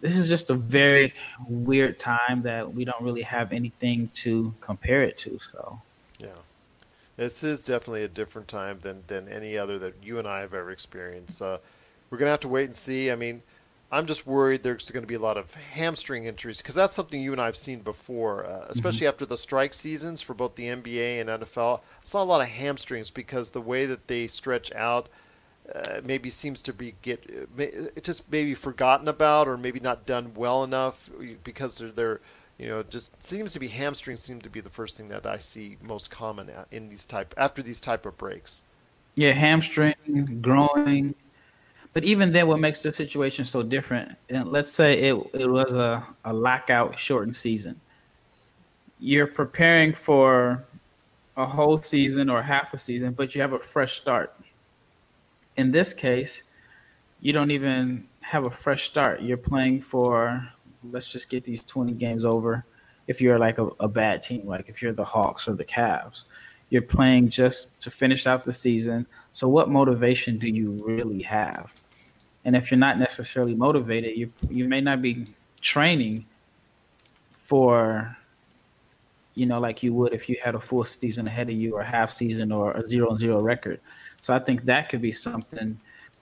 this 0.00 0.16
is 0.16 0.28
just 0.28 0.50
a 0.50 0.54
very 0.54 1.12
weird 1.48 1.98
time 1.98 2.42
that 2.42 2.72
we 2.72 2.84
don't 2.84 3.02
really 3.02 3.22
have 3.22 3.52
anything 3.52 4.08
to 4.14 4.54
compare 4.60 5.02
it 5.02 5.16
to. 5.18 5.38
So 5.38 5.80
yeah, 6.18 6.28
this 7.16 7.44
is 7.44 7.62
definitely 7.62 8.04
a 8.04 8.08
different 8.08 8.48
time 8.48 8.78
than 8.80 9.02
than 9.06 9.28
any 9.28 9.58
other 9.58 9.78
that 9.78 9.94
you 10.02 10.18
and 10.18 10.26
I 10.26 10.40
have 10.40 10.54
ever 10.54 10.70
experienced. 10.70 11.42
Uh, 11.42 11.58
we're 12.08 12.18
gonna 12.18 12.30
have 12.30 12.40
to 12.40 12.48
wait 12.48 12.64
and 12.64 12.76
see. 12.76 13.10
I 13.10 13.16
mean, 13.16 13.42
I'm 13.92 14.06
just 14.06 14.26
worried 14.26 14.62
there's 14.62 14.90
going 14.90 15.02
to 15.02 15.08
be 15.08 15.14
a 15.14 15.20
lot 15.20 15.36
of 15.36 15.54
hamstring 15.54 16.24
injuries 16.24 16.58
because 16.58 16.76
that's 16.76 16.94
something 16.94 17.20
you 17.20 17.32
and 17.32 17.40
I 17.40 17.46
have 17.46 17.56
seen 17.56 17.80
before, 17.80 18.46
uh, 18.46 18.66
especially 18.68 19.00
mm-hmm. 19.00 19.08
after 19.08 19.26
the 19.26 19.36
strike 19.36 19.74
seasons 19.74 20.22
for 20.22 20.32
both 20.32 20.54
the 20.54 20.66
NBA 20.66 21.20
and 21.20 21.28
NFL. 21.28 21.80
I 21.80 21.82
saw 22.02 22.22
a 22.22 22.24
lot 22.24 22.40
of 22.40 22.48
hamstrings 22.48 23.10
because 23.10 23.50
the 23.50 23.60
way 23.60 23.86
that 23.86 24.06
they 24.06 24.28
stretch 24.28 24.72
out 24.74 25.08
uh, 25.74 26.00
maybe 26.04 26.30
seems 26.30 26.60
to 26.60 26.72
be 26.72 26.94
get 27.02 27.24
it 27.56 28.04
just 28.04 28.30
maybe 28.30 28.54
forgotten 28.54 29.08
about 29.08 29.48
or 29.48 29.56
maybe 29.56 29.80
not 29.80 30.06
done 30.06 30.32
well 30.34 30.64
enough 30.64 31.10
because 31.44 31.78
they're, 31.78 31.90
they're 31.90 32.20
you 32.58 32.66
know 32.66 32.82
just 32.82 33.22
seems 33.22 33.52
to 33.52 33.60
be 33.60 33.68
hamstrings 33.68 34.22
seem 34.22 34.40
to 34.40 34.50
be 34.50 34.60
the 34.60 34.70
first 34.70 34.96
thing 34.96 35.08
that 35.08 35.26
I 35.26 35.38
see 35.38 35.76
most 35.82 36.10
common 36.10 36.50
in 36.70 36.88
these 36.88 37.04
type 37.04 37.34
after 37.36 37.62
these 37.62 37.80
type 37.80 38.06
of 38.06 38.18
breaks. 38.18 38.62
Yeah, 39.16 39.32
hamstring, 39.32 40.40
growing 40.40 41.14
but 41.92 42.04
even 42.04 42.32
then, 42.32 42.46
what 42.46 42.60
makes 42.60 42.82
the 42.82 42.92
situation 42.92 43.44
so 43.44 43.62
different? 43.62 44.16
And 44.28 44.50
let's 44.50 44.72
say 44.72 45.00
it 45.00 45.14
it 45.34 45.46
was 45.46 45.72
a, 45.72 46.06
a 46.24 46.32
lockout 46.32 46.98
shortened 46.98 47.36
season. 47.36 47.80
You're 49.00 49.26
preparing 49.26 49.92
for 49.92 50.64
a 51.36 51.46
whole 51.46 51.78
season 51.78 52.28
or 52.28 52.42
half 52.42 52.74
a 52.74 52.78
season, 52.78 53.12
but 53.12 53.34
you 53.34 53.40
have 53.40 53.54
a 53.54 53.58
fresh 53.58 53.94
start. 53.94 54.34
In 55.56 55.70
this 55.70 55.92
case, 55.92 56.44
you 57.20 57.32
don't 57.32 57.50
even 57.50 58.06
have 58.20 58.44
a 58.44 58.50
fresh 58.50 58.84
start. 58.84 59.22
You're 59.22 59.36
playing 59.36 59.82
for 59.82 60.48
let's 60.92 61.06
just 61.06 61.28
get 61.28 61.44
these 61.44 61.64
20 61.64 61.92
games 61.92 62.24
over. 62.24 62.64
If 63.06 63.20
you're 63.20 63.38
like 63.38 63.58
a, 63.58 63.66
a 63.80 63.88
bad 63.88 64.22
team, 64.22 64.46
like 64.46 64.68
if 64.68 64.80
you're 64.80 64.92
the 64.92 65.04
Hawks 65.04 65.48
or 65.48 65.54
the 65.54 65.64
Cavs, 65.64 66.24
you're 66.70 66.82
playing 66.82 67.28
just 67.28 67.82
to 67.82 67.90
finish 67.90 68.26
out 68.26 68.44
the 68.44 68.52
season. 68.52 69.06
So, 69.32 69.48
what 69.48 69.68
motivation 69.68 70.38
do 70.38 70.48
you 70.48 70.70
really 70.84 71.22
have? 71.22 71.74
And 72.44 72.56
if 72.56 72.70
you're 72.70 72.78
not 72.78 72.98
necessarily 72.98 73.54
motivated, 73.54 74.16
you 74.16 74.32
you 74.48 74.66
may 74.68 74.80
not 74.80 75.02
be 75.02 75.26
training 75.60 76.24
for, 77.32 78.16
you 79.34 79.46
know, 79.46 79.60
like 79.60 79.82
you 79.82 79.92
would 79.94 80.14
if 80.14 80.28
you 80.28 80.36
had 80.42 80.54
a 80.54 80.60
full 80.60 80.84
season 80.84 81.26
ahead 81.26 81.50
of 81.50 81.56
you, 81.56 81.74
or 81.74 81.82
half 81.82 82.10
season, 82.10 82.52
or 82.52 82.72
a 82.72 82.86
zero 82.86 83.10
and 83.10 83.18
zero 83.18 83.40
record. 83.40 83.80
So, 84.20 84.34
I 84.34 84.38
think 84.38 84.64
that 84.64 84.88
could 84.88 85.02
be 85.02 85.12
something 85.12 85.78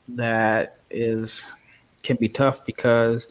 that 0.09 0.79
is 0.91 1.53
can 2.03 2.17
be 2.17 2.29
tough 2.29 2.65
because 2.65 3.29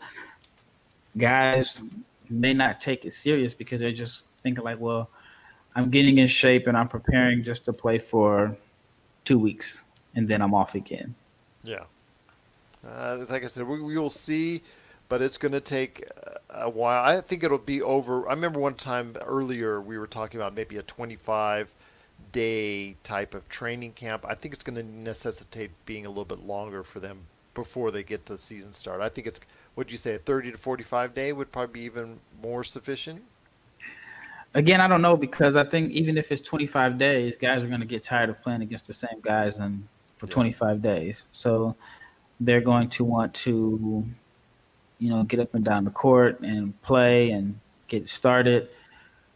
guys 1.17 1.81
may 2.29 2.53
not 2.53 2.79
take 2.79 3.05
it 3.05 3.13
serious 3.13 3.53
because 3.53 3.81
they're 3.81 3.91
just 3.91 4.27
thinking 4.43 4.63
like, 4.63 4.79
well, 4.79 5.09
I'm 5.77 5.91
getting 5.91 6.17
in 6.17 6.27
shape 6.27 6.65
and 6.65 6.75
I'm 6.75 6.87
preparing 6.87 7.43
just 7.43 7.65
to 7.65 7.73
play 7.73 7.99
for 7.99 8.57
two 9.23 9.37
weeks 9.37 9.83
and 10.15 10.27
then 10.27 10.41
I'm 10.41 10.55
off 10.55 10.73
again. 10.73 11.13
Yeah. 11.63 11.83
Uh, 12.85 13.23
like 13.29 13.43
I 13.43 13.47
said, 13.47 13.67
we, 13.67 13.79
we 13.79 13.95
will 13.95 14.09
see, 14.09 14.63
but 15.07 15.21
it's 15.21 15.37
going 15.37 15.51
to 15.51 15.61
take 15.61 16.03
a 16.49 16.67
while. 16.67 17.03
I 17.03 17.21
think 17.21 17.43
it'll 17.43 17.59
be 17.59 17.83
over. 17.83 18.27
I 18.27 18.33
remember 18.33 18.59
one 18.59 18.73
time 18.73 19.17
earlier 19.23 19.79
we 19.79 19.99
were 19.99 20.07
talking 20.07 20.39
about 20.39 20.55
maybe 20.55 20.77
a 20.77 20.81
25 20.81 21.71
day 22.31 22.95
type 23.03 23.35
of 23.35 23.47
training 23.47 23.93
camp. 23.93 24.25
I 24.27 24.33
think 24.33 24.55
it's 24.55 24.63
going 24.63 24.77
to 24.77 24.83
necessitate 24.83 25.69
being 25.85 26.07
a 26.07 26.09
little 26.09 26.25
bit 26.25 26.39
longer 26.39 26.81
for 26.81 26.99
them 26.99 27.19
before 27.53 27.91
they 27.91 28.01
get 28.01 28.25
to 28.25 28.33
the 28.33 28.39
season 28.39 28.73
start. 28.73 28.99
I 29.01 29.09
think 29.09 29.27
it's, 29.27 29.41
what 29.75 29.85
would 29.85 29.91
you 29.91 29.99
say, 29.99 30.15
a 30.15 30.19
30 30.19 30.53
to 30.53 30.57
45 30.57 31.13
day 31.13 31.31
would 31.33 31.51
probably 31.51 31.81
be 31.81 31.85
even 31.85 32.19
more 32.41 32.63
sufficient? 32.63 33.21
Again, 34.53 34.81
I 34.81 34.87
don't 34.87 35.01
know 35.01 35.15
because 35.15 35.55
I 35.55 35.63
think 35.63 35.91
even 35.91 36.17
if 36.17 36.31
it's 36.31 36.41
25 36.41 36.97
days, 36.97 37.37
guys 37.37 37.63
are 37.63 37.67
going 37.67 37.79
to 37.79 37.85
get 37.85 38.03
tired 38.03 38.29
of 38.29 38.41
playing 38.41 38.61
against 38.61 38.87
the 38.87 38.93
same 38.93 39.19
guys 39.21 39.59
and 39.59 39.87
for 40.15 40.25
yeah. 40.25 40.33
25 40.33 40.81
days. 40.81 41.27
So 41.31 41.75
they're 42.39 42.61
going 42.61 42.89
to 42.89 43.03
want 43.03 43.33
to, 43.35 44.05
you 44.99 45.09
know, 45.09 45.23
get 45.23 45.39
up 45.39 45.53
and 45.53 45.63
down 45.63 45.85
the 45.85 45.91
court 45.91 46.39
and 46.41 46.79
play 46.81 47.31
and 47.31 47.59
get 47.87 48.09
started. 48.09 48.69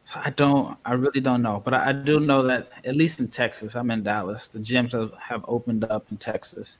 So 0.03 0.19
I 0.23 0.31
don't, 0.31 0.77
I 0.85 0.93
really 0.93 1.21
don't 1.21 1.41
know, 1.41 1.61
but 1.63 1.73
I, 1.73 1.89
I 1.89 1.91
do 1.91 2.19
know 2.19 2.43
that 2.43 2.71
at 2.85 2.95
least 2.95 3.19
in 3.19 3.27
Texas, 3.27 3.75
I'm 3.75 3.91
in 3.91 4.03
Dallas. 4.03 4.49
The 4.49 4.59
gyms 4.59 4.93
have, 4.93 5.13
have 5.13 5.45
opened 5.47 5.83
up 5.85 6.07
in 6.09 6.17
Texas, 6.17 6.79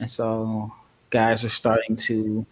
and 0.00 0.10
so 0.10 0.72
guys 1.10 1.44
are 1.44 1.48
starting 1.48 1.96
to 1.96 2.44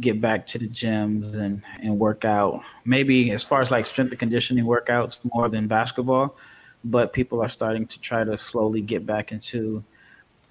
get 0.00 0.20
back 0.20 0.46
to 0.46 0.58
the 0.58 0.68
gyms 0.68 1.34
and, 1.34 1.62
and 1.82 1.98
work 1.98 2.24
out. 2.24 2.62
Maybe 2.84 3.30
as 3.32 3.42
far 3.42 3.60
as 3.60 3.70
like 3.70 3.86
strength 3.86 4.10
and 4.10 4.18
conditioning 4.18 4.64
workouts 4.64 5.18
more 5.34 5.48
than 5.48 5.66
basketball, 5.66 6.36
but 6.84 7.12
people 7.12 7.42
are 7.42 7.48
starting 7.48 7.86
to 7.86 8.00
try 8.00 8.24
to 8.24 8.38
slowly 8.38 8.80
get 8.80 9.04
back 9.06 9.32
into 9.32 9.82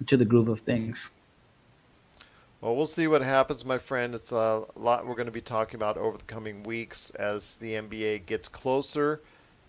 into 0.00 0.16
the 0.16 0.24
groove 0.24 0.48
of 0.48 0.60
things. 0.60 1.10
Well, 2.60 2.74
we'll 2.74 2.86
see 2.86 3.06
what 3.06 3.22
happens, 3.22 3.64
my 3.64 3.78
friend. 3.78 4.14
It's 4.14 4.32
a 4.32 4.64
lot 4.74 5.06
we're 5.06 5.14
going 5.14 5.26
to 5.26 5.32
be 5.32 5.40
talking 5.40 5.76
about 5.76 5.96
over 5.96 6.18
the 6.18 6.24
coming 6.24 6.64
weeks 6.64 7.10
as 7.10 7.54
the 7.56 7.74
NBA 7.74 8.26
gets 8.26 8.48
closer 8.48 9.20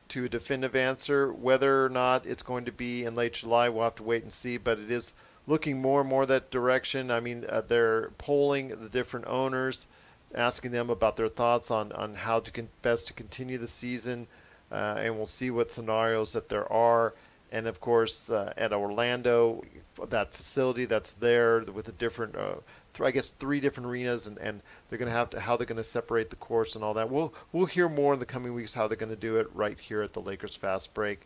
to 0.10 0.26
a 0.26 0.30
definitive 0.30 0.76
answer. 0.76 1.32
Whether 1.32 1.86
or 1.86 1.90
not 1.90 2.26
it's 2.26 2.42
going 2.42 2.66
to 2.66 2.72
be 2.72 3.06
in 3.06 3.14
late 3.14 3.34
July, 3.34 3.70
we'll 3.70 3.84
have 3.84 3.96
to 3.96 4.04
wait 4.04 4.24
and 4.24 4.34
see. 4.34 4.58
But 4.58 4.80
it 4.80 4.90
is 4.90 5.14
looking 5.50 5.82
more 5.82 6.02
and 6.02 6.10
more 6.10 6.28
that 6.28 6.52
direction. 6.52 7.10
I 7.10 7.20
mean, 7.20 7.44
uh, 7.50 7.62
they're 7.68 8.12
polling 8.20 8.70
the 8.70 8.88
different 8.88 9.26
owners, 9.26 9.88
asking 10.36 10.72
them 10.72 10.92
about 10.92 11.18
their 11.18 11.28
thoughts 11.28 11.72
on, 11.72 11.92
on 11.94 12.14
how 12.14 12.40
to 12.40 12.52
con- 12.52 12.70
best 12.84 13.08
to 13.08 13.14
continue 13.14 13.58
the 13.58 13.68
season, 13.68 14.28
uh, 14.72 15.00
and 15.00 15.18
we'll 15.18 15.26
see 15.26 15.50
what 15.50 15.72
scenarios 15.72 16.34
that 16.34 16.50
there 16.50 16.72
are. 16.72 17.16
And 17.52 17.66
of 17.66 17.82
course, 17.82 18.30
uh, 18.30 18.54
at 18.56 18.72
Orlando, 18.72 19.64
that 20.10 20.34
facility 20.34 20.86
that's 20.86 21.14
there 21.14 21.62
with 21.62 21.86
the 21.86 21.92
different, 21.92 22.36
uh, 22.36 22.58
th- 22.94 23.08
I 23.08 23.10
guess, 23.10 23.32
three 23.32 23.60
different 23.60 23.90
arenas, 23.90 24.28
and, 24.28 24.38
and 24.38 24.62
they're 24.88 25.00
going 25.00 25.12
to 25.12 25.18
have 25.18 25.32
to 25.32 25.40
how 25.40 25.58
they're 25.58 25.66
going 25.66 25.78
to 25.78 25.84
separate 25.84 26.30
the 26.30 26.36
course 26.36 26.76
and 26.76 26.84
all 26.84 26.94
that. 26.94 27.10
We'll 27.10 27.34
we'll 27.52 27.66
hear 27.66 27.90
more 27.90 28.14
in 28.14 28.20
the 28.20 28.28
coming 28.28 28.54
weeks 28.54 28.76
how 28.76 28.88
they're 28.88 28.96
going 28.96 29.10
to 29.10 29.16
do 29.16 29.38
it 29.38 29.48
right 29.52 29.80
here 29.80 30.04
at 30.04 30.14
the 30.14 30.22
Lakers 30.22 30.56
Fast 30.56 30.94
Break. 30.94 31.26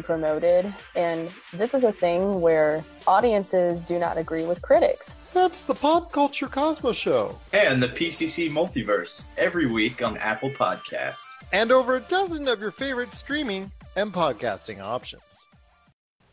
promoted, 0.00 0.72
and 0.94 1.28
this 1.52 1.74
is 1.74 1.82
a 1.82 1.90
thing 1.90 2.40
where 2.40 2.84
audiences 3.08 3.84
do 3.84 3.98
not 3.98 4.16
agree 4.16 4.44
with 4.44 4.62
critics. 4.62 5.16
That's 5.34 5.62
the 5.62 5.74
Pop 5.74 6.12
Culture 6.12 6.46
Cosmos 6.46 6.96
Show. 6.96 7.36
And 7.52 7.82
the 7.82 7.88
PCC 7.88 8.48
Multiverse 8.48 9.26
every 9.36 9.66
week 9.66 10.04
on 10.04 10.16
Apple 10.18 10.50
Podcasts. 10.50 11.26
And 11.52 11.72
over 11.72 11.96
a 11.96 12.00
dozen 12.00 12.46
of 12.46 12.60
your 12.60 12.70
favorite 12.70 13.12
streaming 13.12 13.72
and 13.96 14.12
podcasting 14.12 14.80
options. 14.80 15.48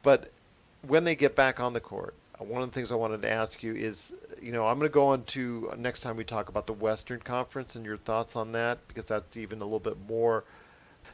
But 0.03 0.31
when 0.87 1.03
they 1.03 1.15
get 1.15 1.35
back 1.35 1.59
on 1.59 1.73
the 1.73 1.79
court, 1.79 2.13
one 2.37 2.61
of 2.61 2.69
the 2.69 2.73
things 2.73 2.91
I 2.91 2.95
wanted 2.95 3.21
to 3.23 3.31
ask 3.31 3.63
you 3.63 3.75
is, 3.75 4.13
you 4.41 4.51
know, 4.51 4.65
I'm 4.67 4.79
going 4.79 4.89
to 4.89 4.93
go 4.93 5.07
on 5.07 5.23
to 5.25 5.73
next 5.77 6.01
time 6.01 6.15
we 6.15 6.23
talk 6.23 6.47
about 6.49 6.67
the 6.67 6.73
Western 6.73 7.19
Conference 7.19 7.75
and 7.75 7.85
your 7.85 7.97
thoughts 7.97 8.35
on 8.35 8.53
that 8.53 8.87
because 8.87 9.05
that's 9.05 9.35
even 9.35 9.61
a 9.61 9.65
little 9.65 9.79
bit 9.79 9.97
more. 10.07 10.45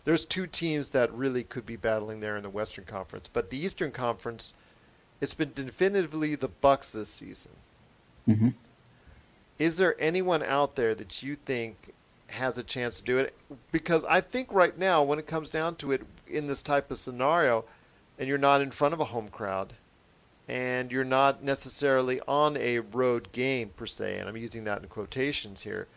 There's 0.05 0.25
two 0.25 0.47
teams 0.47 0.89
that 0.89 1.11
really 1.11 1.43
could 1.43 1.65
be 1.65 1.75
battling 1.75 2.19
there 2.19 2.37
in 2.37 2.43
the 2.43 2.49
Western 2.49 2.85
Conference, 2.85 3.27
but 3.31 3.49
the 3.49 3.57
Eastern 3.57 3.91
Conference, 3.91 4.53
it's 5.19 5.33
been 5.33 5.51
definitively 5.53 6.35
the 6.35 6.47
Bucks 6.47 6.91
this 6.91 7.09
season. 7.09 7.53
Mm-hmm. 8.27 8.49
Is 9.57 9.77
there 9.77 9.95
anyone 9.99 10.43
out 10.43 10.75
there 10.75 10.93
that 10.95 11.23
you 11.23 11.35
think 11.35 11.93
has 12.27 12.57
a 12.57 12.63
chance 12.63 12.97
to 12.97 13.03
do 13.03 13.17
it? 13.17 13.35
Because 13.71 14.05
I 14.05 14.21
think 14.21 14.51
right 14.51 14.77
now, 14.77 15.01
when 15.01 15.19
it 15.19 15.27
comes 15.27 15.49
down 15.49 15.75
to 15.77 15.91
it, 15.91 16.03
in 16.27 16.47
this 16.47 16.61
type 16.61 16.91
of 16.91 16.97
scenario, 16.97 17.65
and 18.17 18.27
you're 18.27 18.37
not 18.37 18.61
in 18.61 18.71
front 18.71 18.93
of 18.93 18.99
a 18.99 19.05
home 19.05 19.29
crowd, 19.29 19.73
and 20.47 20.91
you're 20.91 21.03
not 21.03 21.43
necessarily 21.43 22.19
on 22.27 22.57
a 22.57 22.79
road 22.79 23.31
game 23.31 23.69
per 23.69 23.85
se, 23.85 24.19
and 24.19 24.29
I'm 24.29 24.37
using 24.37 24.63
that 24.65 24.81
in 24.81 24.87
quotations 24.87 25.61
here. 25.61 25.87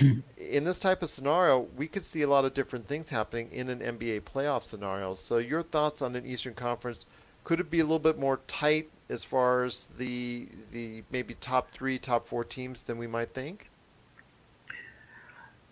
In 0.00 0.64
this 0.64 0.78
type 0.78 1.02
of 1.02 1.10
scenario, 1.10 1.66
we 1.76 1.86
could 1.86 2.04
see 2.04 2.22
a 2.22 2.28
lot 2.28 2.44
of 2.44 2.54
different 2.54 2.86
things 2.86 3.10
happening 3.10 3.50
in 3.52 3.68
an 3.68 3.80
NBA 3.80 4.22
playoff 4.22 4.64
scenario. 4.64 5.14
So, 5.14 5.38
your 5.38 5.62
thoughts 5.62 6.02
on 6.02 6.16
an 6.16 6.26
Eastern 6.26 6.54
Conference? 6.54 7.06
Could 7.44 7.60
it 7.60 7.70
be 7.70 7.80
a 7.80 7.84
little 7.84 7.98
bit 7.98 8.18
more 8.18 8.40
tight 8.48 8.90
as 9.08 9.22
far 9.22 9.64
as 9.64 9.88
the 9.98 10.48
the 10.72 11.04
maybe 11.10 11.34
top 11.34 11.70
three, 11.70 11.98
top 11.98 12.26
four 12.26 12.44
teams 12.44 12.82
than 12.82 12.98
we 12.98 13.06
might 13.06 13.32
think? 13.32 13.70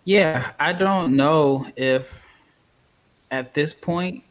Yeah, 0.05 0.51
I 0.59 0.71
don't 0.71 1.15
know 1.15 1.67
if 1.75 2.25
at 3.31 3.53
this 3.53 3.73
point 3.73 4.23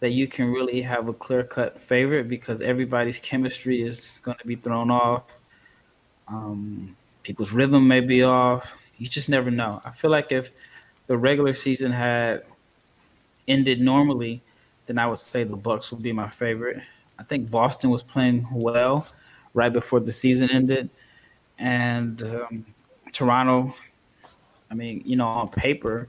that 0.00 0.10
you 0.10 0.28
can 0.28 0.52
really 0.52 0.82
have 0.82 1.08
a 1.08 1.12
clear 1.12 1.42
cut 1.42 1.80
favorite 1.80 2.28
because 2.28 2.60
everybody's 2.60 3.18
chemistry 3.18 3.82
is 3.82 4.20
going 4.22 4.36
to 4.38 4.46
be 4.46 4.54
thrown 4.54 4.90
off. 4.90 5.38
Um, 6.28 6.94
people's 7.22 7.52
rhythm 7.52 7.88
may 7.88 8.00
be 8.00 8.22
off. 8.22 8.76
You 8.98 9.06
just 9.06 9.28
never 9.28 9.50
know. 9.50 9.80
I 9.84 9.90
feel 9.90 10.10
like 10.10 10.32
if 10.32 10.50
the 11.06 11.16
regular 11.16 11.52
season 11.52 11.92
had 11.92 12.44
ended 13.46 13.80
normally, 13.80 14.42
then 14.86 14.98
I 14.98 15.06
would 15.06 15.18
say 15.18 15.44
the 15.44 15.56
Bucks 15.56 15.90
would 15.92 16.02
be 16.02 16.12
my 16.12 16.28
favorite. 16.28 16.82
I 17.18 17.22
think 17.22 17.50
Boston 17.50 17.90
was 17.90 18.02
playing 18.02 18.46
well 18.50 19.06
right 19.54 19.72
before 19.72 20.00
the 20.00 20.12
season 20.12 20.50
ended, 20.50 20.90
and 21.58 22.22
um, 22.22 22.66
Toronto. 23.12 23.74
I 24.70 24.74
mean, 24.74 25.02
you 25.04 25.16
know, 25.16 25.26
on 25.26 25.48
paper, 25.48 26.08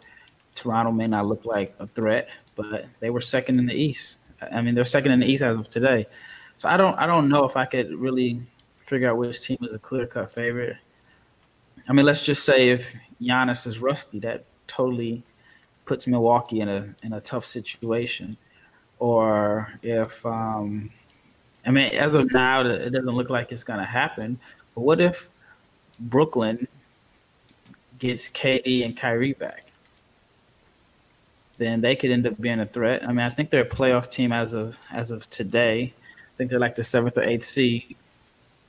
Toronto 0.55 0.91
may 0.91 1.07
not 1.07 1.27
look 1.27 1.45
like 1.45 1.75
a 1.79 1.87
threat, 1.87 2.29
but 2.55 2.87
they 2.99 3.09
were 3.09 3.21
second 3.21 3.59
in 3.59 3.65
the 3.65 3.75
East. 3.75 4.17
I 4.51 4.61
mean, 4.61 4.75
they're 4.75 4.85
second 4.85 5.11
in 5.11 5.19
the 5.19 5.27
East 5.27 5.43
as 5.43 5.55
of 5.55 5.69
today. 5.69 6.07
So 6.57 6.67
I 6.67 6.77
don't, 6.77 6.97
I 6.97 7.05
don't 7.05 7.29
know 7.29 7.45
if 7.45 7.55
I 7.55 7.65
could 7.65 7.93
really 7.93 8.41
figure 8.79 9.09
out 9.09 9.17
which 9.17 9.41
team 9.41 9.59
is 9.61 9.75
a 9.75 9.79
clear 9.79 10.07
cut 10.07 10.31
favorite. 10.31 10.77
I 11.87 11.93
mean, 11.93 12.05
let's 12.05 12.21
just 12.21 12.43
say 12.43 12.69
if 12.69 12.93
Giannis 13.21 13.65
is 13.65 13.79
rusty, 13.79 14.19
that 14.19 14.43
totally 14.67 15.23
puts 15.85 16.05
Milwaukee 16.05 16.59
in 16.59 16.69
a 16.69 16.93
in 17.03 17.13
a 17.13 17.21
tough 17.21 17.45
situation. 17.45 18.37
Or 18.99 19.71
if, 19.83 20.25
um, 20.25 20.89
I 21.65 21.71
mean, 21.71 21.93
as 21.93 22.15
of 22.15 22.31
now, 22.31 22.61
it 22.61 22.89
doesn't 22.89 23.05
look 23.05 23.29
like 23.29 23.51
it's 23.51 23.63
going 23.63 23.79
to 23.79 23.85
happen. 23.85 24.39
But 24.73 24.81
what 24.81 24.99
if 24.99 25.29
Brooklyn 25.99 26.67
gets 27.99 28.27
KD 28.29 28.83
and 28.83 28.97
Kyrie 28.97 29.33
back? 29.33 29.65
Then 31.57 31.81
they 31.81 31.95
could 31.95 32.11
end 32.11 32.27
up 32.27 32.39
being 32.39 32.59
a 32.59 32.65
threat. 32.65 33.03
I 33.03 33.07
mean, 33.07 33.19
I 33.19 33.29
think 33.29 33.49
they're 33.49 33.63
a 33.63 33.69
playoff 33.69 34.11
team 34.11 34.31
as 34.31 34.53
of 34.53 34.77
as 34.91 35.11
of 35.11 35.29
today. 35.29 35.93
I 35.93 36.37
think 36.37 36.49
they're 36.49 36.59
like 36.59 36.75
the 36.75 36.83
seventh 36.83 37.17
or 37.17 37.23
eighth 37.23 37.45
seed, 37.45 37.95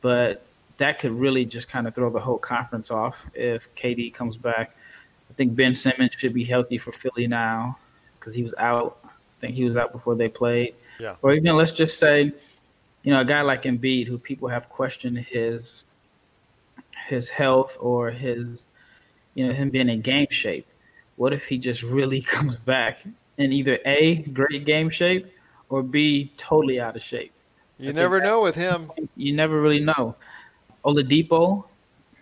but 0.01 0.43
that 0.79 0.99
could 0.99 1.13
really 1.13 1.45
just 1.45 1.69
kind 1.69 1.87
of 1.87 1.95
throw 1.95 2.09
the 2.09 2.21
whole 2.21 2.39
conference 2.39 2.91
off 2.91 3.27
if 3.35 3.73
KD 3.75 4.15
comes 4.15 4.37
back. 4.37 4.77
I 5.29 5.35
think 5.35 5.55
Ben 5.55 5.75
Simmons 5.75 6.15
should 6.17 6.33
be 6.33 6.45
healthy 6.45 6.79
for 6.79 6.93
Philly 6.93 7.27
now 7.27 7.77
because 8.19 8.35
he 8.35 8.43
was 8.43 8.55
out. 8.59 8.99
I 9.05 9.41
think 9.41 9.55
he 9.55 9.65
was 9.65 9.77
out 9.77 9.93
before 9.93 10.15
they 10.15 10.29
played. 10.29 10.75
Yeah. 10.99 11.17
Or 11.23 11.33
even 11.33 11.55
let's 11.57 11.73
just 11.73 11.99
say, 11.99 12.33
you 13.03 13.13
know, 13.13 13.21
a 13.21 13.25
guy 13.25 13.43
like 13.43 13.65
Embiid, 13.65 14.07
who 14.07 14.19
people 14.19 14.49
have 14.49 14.69
questioned 14.69 15.19
his 15.19 15.85
his 17.09 17.29
health 17.29 17.77
or 17.81 18.11
his, 18.11 18.67
you 19.35 19.47
know, 19.47 19.53
him 19.53 19.71
being 19.71 19.89
in 19.89 20.01
game 20.01 20.27
shape. 20.31 20.67
What 21.17 21.33
if 21.33 21.47
he 21.47 21.59
just 21.59 21.83
really 21.83 22.21
comes 22.35 22.57
back 22.57 23.01
in 23.37 23.53
either 23.53 23.79
a 23.85 24.17
great 24.23 24.65
game 24.65 24.91
shape 24.91 25.27
or 25.69 25.83
b 25.83 26.33
totally 26.37 26.81
out 26.81 26.95
of 26.95 27.03
shape? 27.03 27.33
You 27.79 27.93
never 27.93 28.21
know 28.21 28.41
with 28.41 28.57
him. 28.57 28.91
You 29.17 29.35
never 29.35 29.61
really 29.61 29.81
know. 29.81 30.17
Oladipo, 30.89 31.65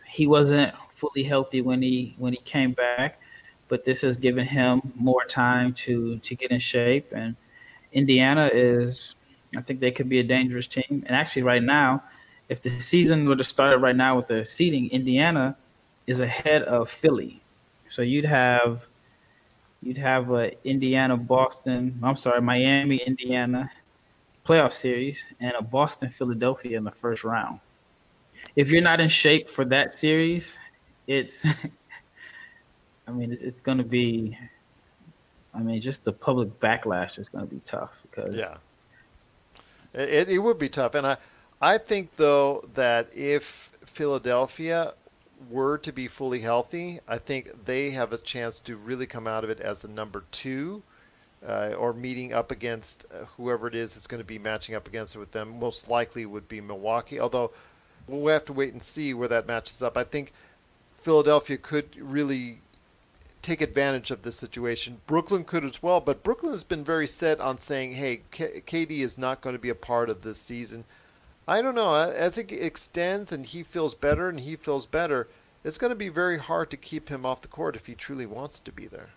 he 0.08 0.26
wasn't 0.26 0.74
fully 0.88 1.22
healthy 1.22 1.62
when 1.62 1.80
he 1.80 2.16
when 2.18 2.32
he 2.32 2.40
came 2.40 2.72
back, 2.72 3.20
but 3.68 3.84
this 3.84 4.00
has 4.00 4.16
given 4.16 4.44
him 4.44 4.82
more 4.96 5.24
time 5.24 5.72
to 5.74 6.18
to 6.18 6.34
get 6.34 6.50
in 6.50 6.58
shape. 6.58 7.12
And 7.12 7.36
Indiana 7.92 8.50
is, 8.52 9.14
I 9.56 9.60
think 9.60 9.78
they 9.78 9.92
could 9.92 10.08
be 10.08 10.18
a 10.18 10.24
dangerous 10.24 10.66
team. 10.66 11.04
And 11.06 11.10
actually, 11.10 11.42
right 11.42 11.62
now, 11.62 12.02
if 12.48 12.60
the 12.60 12.70
season 12.70 13.28
were 13.28 13.36
to 13.36 13.44
start 13.44 13.80
right 13.80 13.94
now 13.94 14.16
with 14.16 14.26
the 14.26 14.44
seeding, 14.44 14.90
Indiana 14.90 15.56
is 16.08 16.18
ahead 16.18 16.62
of 16.64 16.88
Philly. 16.88 17.40
So 17.86 18.02
you'd 18.02 18.24
have 18.24 18.88
you'd 19.80 19.98
have 19.98 20.32
a 20.32 20.50
Indiana 20.66 21.16
Boston. 21.16 22.00
I'm 22.02 22.16
sorry, 22.16 22.40
Miami 22.40 22.96
Indiana 22.96 23.70
playoff 24.44 24.72
series 24.72 25.24
and 25.38 25.52
a 25.56 25.62
Boston 25.62 26.10
Philadelphia 26.10 26.78
in 26.78 26.84
the 26.84 26.90
first 26.90 27.22
round 27.22 27.60
if 28.54 28.70
you're 28.70 28.82
not 28.82 29.00
in 29.00 29.08
shape 29.08 29.48
for 29.48 29.64
that 29.66 29.98
series, 29.98 30.58
it's 31.06 31.44
I 33.08 33.10
mean 33.10 33.32
it's, 33.32 33.42
it's 33.42 33.60
going 33.60 33.78
to 33.78 33.84
be 33.84 34.36
I 35.54 35.60
mean 35.60 35.80
just 35.80 36.04
the 36.04 36.12
public 36.12 36.58
backlash 36.60 37.18
is 37.18 37.28
going 37.28 37.46
to 37.46 37.54
be 37.54 37.60
tough 37.64 38.02
because 38.10 38.36
yeah. 38.36 38.56
It, 39.94 40.28
it 40.28 40.38
would 40.38 40.58
be 40.58 40.68
tough 40.68 40.94
and 40.94 41.06
I 41.06 41.16
I 41.60 41.78
think 41.78 42.16
though 42.16 42.68
that 42.74 43.08
if 43.14 43.72
Philadelphia 43.86 44.94
were 45.50 45.78
to 45.78 45.92
be 45.92 46.08
fully 46.08 46.40
healthy, 46.40 47.00
I 47.06 47.18
think 47.18 47.66
they 47.66 47.90
have 47.90 48.12
a 48.12 48.18
chance 48.18 48.58
to 48.60 48.76
really 48.76 49.06
come 49.06 49.26
out 49.26 49.44
of 49.44 49.50
it 49.50 49.60
as 49.60 49.80
the 49.80 49.88
number 49.88 50.24
2 50.32 50.82
uh, 51.46 51.74
or 51.78 51.92
meeting 51.92 52.32
up 52.32 52.50
against 52.50 53.06
whoever 53.36 53.68
it 53.68 53.74
is 53.74 53.94
that's 53.94 54.06
going 54.06 54.20
to 54.20 54.24
be 54.24 54.38
matching 54.38 54.74
up 54.74 54.88
against 54.88 55.14
it 55.14 55.18
with 55.18 55.32
them. 55.32 55.58
Most 55.58 55.88
likely 55.88 56.26
would 56.26 56.48
be 56.48 56.60
Milwaukee, 56.60 57.20
although 57.20 57.52
we'll 58.08 58.32
have 58.32 58.44
to 58.46 58.52
wait 58.52 58.72
and 58.72 58.82
see 58.82 59.14
where 59.14 59.28
that 59.28 59.46
matches 59.46 59.82
up. 59.82 59.96
I 59.96 60.04
think 60.04 60.32
Philadelphia 60.96 61.56
could 61.56 61.96
really 61.96 62.58
take 63.42 63.60
advantage 63.60 64.10
of 64.10 64.22
this 64.22 64.36
situation. 64.36 65.00
Brooklyn 65.06 65.44
could 65.44 65.64
as 65.64 65.82
well, 65.82 66.00
but 66.00 66.24
Brooklyn 66.24 66.52
has 66.52 66.64
been 66.64 66.84
very 66.84 67.06
set 67.06 67.40
on 67.40 67.58
saying, 67.58 67.92
"Hey, 67.92 68.22
K- 68.30 68.62
KD 68.66 69.02
is 69.02 69.16
not 69.16 69.40
going 69.40 69.54
to 69.54 69.60
be 69.60 69.68
a 69.68 69.74
part 69.74 70.10
of 70.10 70.22
this 70.22 70.38
season." 70.40 70.84
I 71.48 71.62
don't 71.62 71.76
know. 71.76 71.94
As 71.94 72.36
it 72.36 72.50
extends 72.50 73.30
and 73.30 73.46
he 73.46 73.62
feels 73.62 73.94
better 73.94 74.28
and 74.28 74.40
he 74.40 74.56
feels 74.56 74.84
better, 74.84 75.28
it's 75.62 75.78
going 75.78 75.90
to 75.90 75.96
be 75.96 76.08
very 76.08 76.38
hard 76.38 76.70
to 76.70 76.76
keep 76.76 77.08
him 77.08 77.24
off 77.24 77.40
the 77.40 77.48
court 77.48 77.76
if 77.76 77.86
he 77.86 77.94
truly 77.94 78.26
wants 78.26 78.58
to 78.60 78.72
be 78.72 78.88
there. 78.88 79.10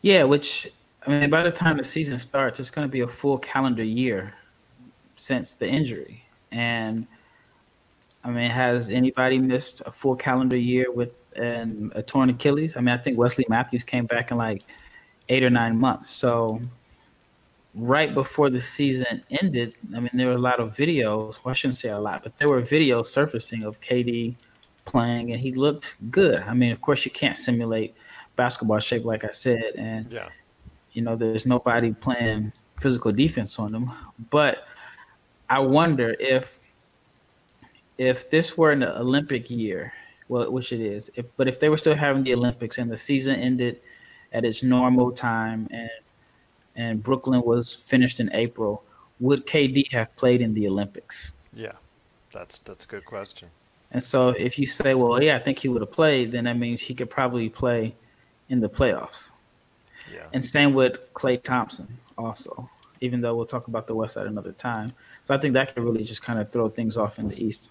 Yeah, 0.00 0.24
which 0.24 0.68
I 1.06 1.10
mean, 1.10 1.30
by 1.30 1.42
the 1.42 1.50
time 1.50 1.76
the 1.76 1.84
season 1.84 2.18
starts, 2.18 2.60
it's 2.60 2.70
going 2.70 2.88
to 2.88 2.92
be 2.92 3.00
a 3.00 3.08
full 3.08 3.38
calendar 3.38 3.84
year 3.84 4.34
since 5.16 5.52
the 5.52 5.68
injury 5.68 6.24
And 6.50 7.06
I 8.24 8.30
mean, 8.30 8.50
has 8.50 8.90
anybody 8.90 9.38
missed 9.38 9.82
a 9.86 9.92
full 9.92 10.16
calendar 10.16 10.56
year 10.56 10.90
with 10.90 11.12
an, 11.36 11.92
a 11.94 12.02
torn 12.02 12.30
Achilles? 12.30 12.76
I 12.76 12.80
mean, 12.80 12.94
I 12.94 12.96
think 12.96 13.18
Wesley 13.18 13.44
Matthews 13.48 13.84
came 13.84 14.06
back 14.06 14.30
in 14.30 14.38
like 14.38 14.62
eight 15.28 15.42
or 15.42 15.50
nine 15.50 15.78
months. 15.78 16.10
So 16.10 16.60
right 17.74 18.14
before 18.14 18.50
the 18.50 18.60
season 18.60 19.22
ended, 19.30 19.74
I 19.94 20.00
mean, 20.00 20.10
there 20.14 20.28
were 20.28 20.34
a 20.34 20.38
lot 20.38 20.60
of 20.60 20.74
videos. 20.74 21.38
Well, 21.44 21.50
I 21.50 21.54
shouldn't 21.54 21.76
say 21.76 21.90
a 21.90 21.98
lot, 21.98 22.22
but 22.22 22.38
there 22.38 22.48
were 22.48 22.62
videos 22.62 23.06
surfacing 23.06 23.64
of 23.64 23.80
KD 23.80 24.36
playing, 24.84 25.32
and 25.32 25.40
he 25.40 25.52
looked 25.52 25.96
good. 26.10 26.42
I 26.46 26.54
mean, 26.54 26.70
of 26.72 26.80
course, 26.80 27.04
you 27.04 27.10
can't 27.10 27.36
simulate 27.36 27.94
basketball 28.36 28.78
shape, 28.80 29.04
like 29.04 29.24
I 29.24 29.30
said, 29.30 29.72
and 29.76 30.10
Yeah. 30.10 30.28
you 30.92 31.02
know, 31.02 31.16
there's 31.16 31.46
nobody 31.46 31.92
playing 31.92 32.52
physical 32.78 33.12
defense 33.12 33.58
on 33.58 33.72
them. 33.72 33.90
But 34.30 34.66
I 35.48 35.58
wonder 35.60 36.16
if 36.18 36.58
if 37.98 38.30
this 38.30 38.56
were 38.56 38.72
an 38.72 38.82
Olympic 38.82 39.50
year, 39.50 39.92
well, 40.28 40.50
which 40.50 40.72
it 40.72 40.80
is, 40.80 41.10
if, 41.14 41.26
but 41.36 41.48
if 41.48 41.60
they 41.60 41.68
were 41.68 41.76
still 41.76 41.94
having 41.94 42.24
the 42.24 42.34
Olympics 42.34 42.78
and 42.78 42.90
the 42.90 42.98
season 42.98 43.36
ended 43.36 43.80
at 44.32 44.44
its 44.44 44.62
normal 44.62 45.12
time 45.12 45.68
and 45.70 45.90
and 46.76 47.02
Brooklyn 47.02 47.42
was 47.42 47.72
finished 47.72 48.18
in 48.18 48.32
April, 48.32 48.82
would 49.20 49.46
KD 49.46 49.92
have 49.92 50.14
played 50.16 50.40
in 50.40 50.54
the 50.54 50.66
Olympics? 50.66 51.34
Yeah. 51.52 51.72
That's 52.32 52.58
that's 52.58 52.84
a 52.84 52.88
good 52.88 53.04
question. 53.04 53.48
And 53.92 54.02
so 54.02 54.30
if 54.30 54.58
you 54.58 54.66
say, 54.66 54.94
well, 54.94 55.22
yeah, 55.22 55.36
I 55.36 55.38
think 55.38 55.60
he 55.60 55.68
would 55.68 55.80
have 55.80 55.92
played, 55.92 56.32
then 56.32 56.44
that 56.44 56.58
means 56.58 56.82
he 56.82 56.94
could 56.94 57.08
probably 57.08 57.48
play 57.48 57.94
in 58.48 58.58
the 58.58 58.68
playoffs. 58.68 59.30
Yeah. 60.12 60.26
And 60.32 60.44
same 60.44 60.74
with 60.74 61.14
Klay 61.14 61.40
Thompson 61.40 61.86
also, 62.18 62.68
even 63.00 63.20
though 63.20 63.36
we'll 63.36 63.46
talk 63.46 63.68
about 63.68 63.86
the 63.86 63.94
West 63.94 64.14
Side 64.14 64.26
another 64.26 64.50
time. 64.50 64.92
So 65.22 65.32
I 65.32 65.38
think 65.38 65.54
that 65.54 65.74
could 65.74 65.84
really 65.84 66.02
just 66.02 66.22
kind 66.22 66.40
of 66.40 66.50
throw 66.50 66.68
things 66.68 66.96
off 66.96 67.20
in 67.20 67.28
the 67.28 67.42
East. 67.42 67.70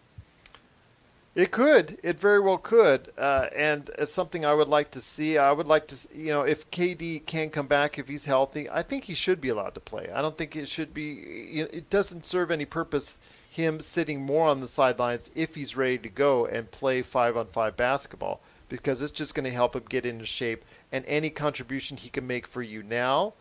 It 1.36 1.50
could. 1.52 2.00
It 2.04 2.20
very 2.20 2.40
well 2.40 2.60
could. 2.60 3.12
Uh, 3.18 3.48
and 3.56 3.90
it's 3.98 4.12
something 4.12 4.46
I 4.46 4.54
would 4.54 4.68
like 4.68 4.92
to 4.92 5.02
see. 5.02 5.38
I 5.38 5.52
would 5.52 5.66
like 5.68 5.88
to, 5.88 6.08
you 6.16 6.28
know, 6.28 6.44
if 6.44 6.70
KD 6.70 7.26
can 7.26 7.50
come 7.50 7.66
back, 7.66 7.98
if 7.98 8.08
he's 8.08 8.26
healthy, 8.26 8.70
I 8.70 8.84
think 8.84 9.06
he 9.06 9.16
should 9.16 9.42
be 9.42 9.50
allowed 9.50 9.74
to 9.74 9.80
play. 9.80 10.10
I 10.14 10.22
don't 10.22 10.38
think 10.38 10.56
it 10.56 10.70
should 10.70 10.94
be, 10.94 11.14
it 11.14 11.90
doesn't 11.90 12.26
serve 12.26 12.52
any 12.52 12.66
purpose 12.66 13.18
him 13.50 13.80
sitting 13.80 14.22
more 14.22 14.48
on 14.48 14.62
the 14.62 14.68
sidelines 14.68 15.30
if 15.36 15.54
he's 15.54 15.78
ready 15.78 16.00
to 16.00 16.10
go 16.10 16.46
and 16.46 16.72
play 16.72 17.04
five 17.04 17.38
on 17.38 17.46
five 17.48 17.78
basketball 17.78 18.42
because 18.68 19.00
it's 19.00 19.12
just 19.12 19.36
going 19.36 19.44
to 19.44 19.52
help 19.52 19.76
him 19.76 19.84
get 19.88 20.08
into 20.08 20.26
shape. 20.26 20.66
And 20.92 21.06
any 21.06 21.30
contribution 21.30 21.98
he 21.98 22.10
can 22.10 22.26
make 22.26 22.48
for 22.48 22.64
you 22.64 22.82
now 22.82 23.34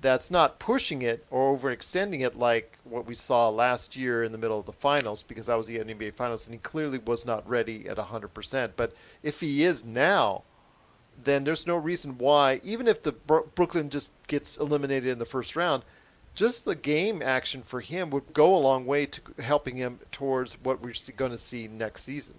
that's 0.00 0.30
not 0.30 0.58
pushing 0.58 1.02
it 1.02 1.26
or 1.30 1.56
overextending 1.56 2.20
it 2.20 2.36
like 2.36 2.78
what 2.84 3.06
we 3.06 3.14
saw 3.14 3.48
last 3.48 3.96
year 3.96 4.24
in 4.24 4.32
the 4.32 4.38
middle 4.38 4.58
of 4.58 4.66
the 4.66 4.72
finals 4.72 5.22
because 5.22 5.46
that 5.46 5.58
was 5.58 5.66
the 5.66 5.78
NBA 5.78 6.14
finals 6.14 6.46
and 6.46 6.54
he 6.54 6.58
clearly 6.58 6.98
was 6.98 7.26
not 7.26 7.48
ready 7.48 7.88
at 7.88 7.98
100%. 7.98 8.70
But 8.76 8.94
if 9.22 9.40
he 9.40 9.62
is 9.62 9.84
now, 9.84 10.42
then 11.22 11.44
there's 11.44 11.66
no 11.66 11.76
reason 11.76 12.16
why, 12.18 12.60
even 12.64 12.88
if 12.88 13.02
the 13.02 13.12
Bro- 13.12 13.50
Brooklyn 13.54 13.90
just 13.90 14.12
gets 14.26 14.56
eliminated 14.56 15.10
in 15.10 15.18
the 15.18 15.24
first 15.26 15.54
round, 15.54 15.82
just 16.34 16.64
the 16.64 16.74
game 16.74 17.20
action 17.20 17.62
for 17.62 17.80
him 17.80 18.10
would 18.10 18.32
go 18.32 18.54
a 18.54 18.58
long 18.58 18.86
way 18.86 19.04
to 19.04 19.20
helping 19.42 19.76
him 19.76 19.98
towards 20.12 20.54
what 20.62 20.80
we're 20.80 20.94
going 21.16 21.32
to 21.32 21.38
see 21.38 21.68
next 21.68 22.04
season. 22.04 22.36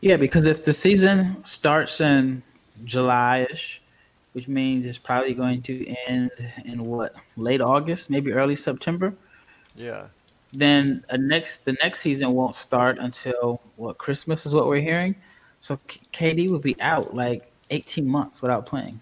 Yeah, 0.00 0.16
because 0.16 0.46
if 0.46 0.64
the 0.64 0.72
season 0.72 1.44
starts 1.44 2.00
in 2.00 2.42
July-ish, 2.84 3.82
which 4.36 4.48
means 4.48 4.86
it's 4.86 4.98
probably 4.98 5.32
going 5.32 5.62
to 5.62 5.86
end 6.06 6.30
in 6.66 6.84
what 6.84 7.14
late 7.38 7.62
August, 7.62 8.10
maybe 8.10 8.34
early 8.34 8.54
September, 8.54 9.14
Yeah. 9.74 10.08
then 10.52 11.02
a 11.08 11.16
next 11.16 11.64
the 11.64 11.72
next 11.82 12.00
season 12.00 12.32
won't 12.32 12.54
start 12.54 12.98
until 12.98 13.62
what 13.76 13.96
Christmas 13.96 14.44
is 14.44 14.54
what 14.54 14.66
we're 14.66 14.82
hearing. 14.82 15.16
So 15.60 15.78
KD 16.12 16.50
would 16.50 16.60
be 16.60 16.78
out 16.82 17.14
like 17.14 17.50
18 17.70 18.06
months 18.06 18.42
without 18.42 18.66
playing 18.66 19.00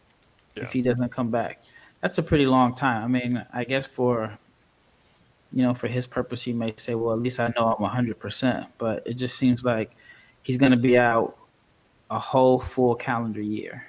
if 0.55 0.73
he 0.73 0.83
doesn't 0.83 1.09
come 1.09 1.33
back. 1.33 1.65
That's 2.01 2.19
a 2.19 2.23
pretty 2.23 2.47
long 2.47 2.73
time. 2.77 3.03
I 3.03 3.09
mean, 3.09 3.45
I 3.53 3.65
guess 3.65 3.89
for 3.89 4.39
you 5.53 5.63
know, 5.65 5.75
for 5.75 5.89
his 5.89 6.07
purpose, 6.07 6.43
he 6.43 6.53
may 6.53 6.75
say, 6.77 6.95
"Well, 6.95 7.13
at 7.13 7.19
least 7.19 7.41
I 7.41 7.53
know 7.57 7.75
I'm 7.75 7.83
100%." 7.85 8.69
But 8.79 9.03
it 9.05 9.15
just 9.15 9.37
seems 9.37 9.65
like 9.65 9.91
he's 10.45 10.59
going 10.59 10.71
to 10.71 10.79
be 10.79 10.97
out 10.97 11.37
a 12.09 12.21
whole 12.21 12.61
full 12.61 12.95
calendar 12.95 13.43
year 13.43 13.85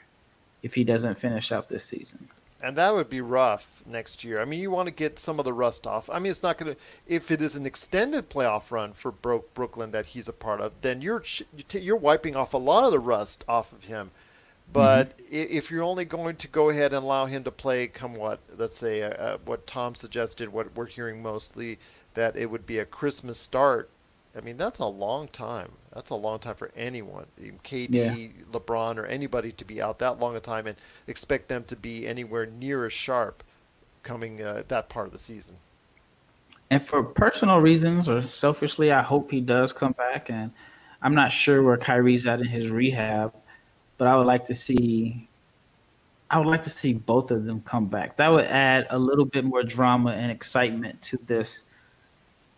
if 0.66 0.74
he 0.74 0.84
doesn't 0.84 1.20
finish 1.20 1.52
out 1.52 1.70
this 1.70 1.86
season. 1.86 2.28
And 2.60 2.76
that 2.76 2.96
would 2.96 3.08
be 3.08 3.22
rough 3.22 3.84
next 3.86 4.24
year. 4.24 4.42
I 4.42 4.46
mean, 4.46 4.60
you 4.60 4.72
want 4.72 4.88
to 4.88 4.94
get 4.94 5.20
some 5.20 5.38
of 5.38 5.46
the 5.46 5.54
rust 5.54 5.86
off. 5.86 6.10
I 6.10 6.18
mean, 6.18 6.32
it's 6.32 6.42
not 6.42 6.58
going 6.58 6.74
to. 6.74 6.82
If 7.06 7.30
it 7.30 7.40
is 7.40 7.56
an 7.56 7.68
extended 7.68 8.32
playoff 8.32 8.72
run 8.72 8.94
for 8.94 9.12
Bro- 9.12 9.46
Brooklyn 9.54 9.92
that 9.92 10.08
he's 10.08 10.28
a 10.28 10.34
part 10.34 10.62
of, 10.62 10.74
then 10.82 11.02
you're 11.04 11.24
you're 11.72 11.96
wiping 11.96 12.36
off 12.36 12.56
a 12.56 12.58
lot 12.58 12.84
of 12.84 12.92
the 12.92 13.00
rust 13.00 13.46
off 13.48 13.72
of 13.72 13.84
him. 13.84 14.10
But 14.74 15.14
i 15.32 15.36
if 15.36 15.70
you're 15.70 15.84
only 15.84 16.06
going 16.06 16.38
to 16.38 16.48
go 16.48 16.72
ahead 16.72 16.92
and 16.92 17.04
allow 17.04 17.28
him 17.28 17.44
to 17.44 17.52
play, 17.52 17.86
come 17.86 18.16
what, 18.16 18.40
let's 18.58 18.80
say, 18.80 19.04
uh, 19.04 19.10
uh, 19.10 19.38
what 19.46 19.68
Tom 19.68 19.94
suggested, 19.94 20.52
what 20.52 20.76
we're 20.76 20.88
hearing 20.88 21.22
mostly, 21.22 21.78
that 22.16 22.36
it 22.36 22.50
would 22.50 22.66
be 22.66 22.80
a 22.80 22.86
Christmas 22.86 23.38
start. 23.38 23.92
I 24.38 24.42
mean, 24.42 24.58
that's 24.58 24.80
a 24.80 24.86
long 24.86 25.28
time. 25.30 25.72
That's 25.94 26.10
a 26.10 26.16
long 26.16 26.40
time 26.40 26.56
for 26.56 26.72
anyone, 26.76 27.26
KD, 27.64 27.90
Yeah. 27.90 28.14
LeBron, 28.52 28.98
or 28.98 29.06
anybody 29.06 29.52
to 29.54 29.66
be 29.66 29.82
out 29.82 30.00
that 30.00 30.20
long 30.20 30.36
a 30.36 30.42
time 30.42 30.68
and 30.68 30.76
expect 31.08 31.48
them 31.48 31.64
to 31.66 31.76
be 31.76 32.06
anywhere 32.06 32.46
near 32.46 32.86
as 32.86 32.94
sharp 32.94 33.44
coming 34.04 34.42
uh, 34.42 34.64
that 34.68 34.90
part 34.90 35.08
of 35.08 35.14
the 35.14 35.20
season. 35.20 35.56
And 36.70 36.84
for 36.84 37.04
personal 37.04 37.60
reasons 37.62 38.10
or 38.10 38.22
selfishly, 38.22 38.92
I 38.92 39.02
hope 39.02 39.32
he 39.32 39.40
does 39.40 39.72
come 39.72 39.94
back. 39.94 40.30
And 40.30 40.52
I'm 41.02 41.16
not 41.16 41.32
sure 41.32 41.62
where 41.62 41.78
Kyrie's 41.78 42.26
at 42.26 42.40
in 42.40 42.48
his 42.48 42.70
rehab, 42.70 43.34
but 43.98 44.08
I 44.08 44.16
would 44.16 44.28
like 44.28 44.46
to 44.46 44.56
see. 44.56 45.28
I 46.30 46.40
would 46.40 46.48
like 46.48 46.64
to 46.64 46.72
see 46.72 46.94
both 46.94 47.30
of 47.30 47.46
them 47.46 47.62
come 47.62 47.86
back. 47.86 48.18
That 48.18 48.32
would 48.32 48.46
add 48.46 48.88
a 48.90 48.98
little 48.98 49.26
bit 49.26 49.46
more 49.46 49.62
drama 49.62 50.12
and 50.12 50.32
excitement 50.32 51.00
to 51.04 51.20
this 51.28 51.62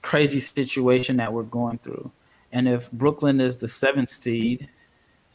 crazy 0.01 0.39
situation 0.39 1.17
that 1.17 1.31
we're 1.31 1.43
going 1.43 1.77
through. 1.79 2.11
And 2.51 2.67
if 2.67 2.91
Brooklyn 2.91 3.41
is 3.41 3.57
the 3.57 3.67
seventh 3.67 4.09
seed 4.09 4.69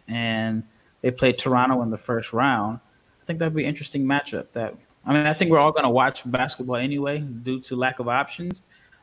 and 0.09 0.63
they 1.03 1.11
play 1.11 1.33
Toronto 1.33 1.83
in 1.83 1.91
the 1.91 1.99
first 1.99 2.33
round, 2.33 2.81
I 3.21 3.25
think 3.25 3.39
that'd 3.39 3.55
be 3.55 3.65
an 3.65 3.69
interesting 3.69 4.05
matchup. 4.05 4.47
That 4.53 4.75
I 5.05 5.13
mean, 5.13 5.27
I 5.27 5.35
think 5.35 5.51
we're 5.51 5.59
all 5.59 5.73
going 5.73 5.85
to 5.85 5.91
watch 5.91 6.23
basketball 6.31 6.77
anyway 6.77 7.19
due 7.21 7.61
to 7.61 7.77
lack 7.77 7.99
of 7.99 8.09
options, 8.09 8.63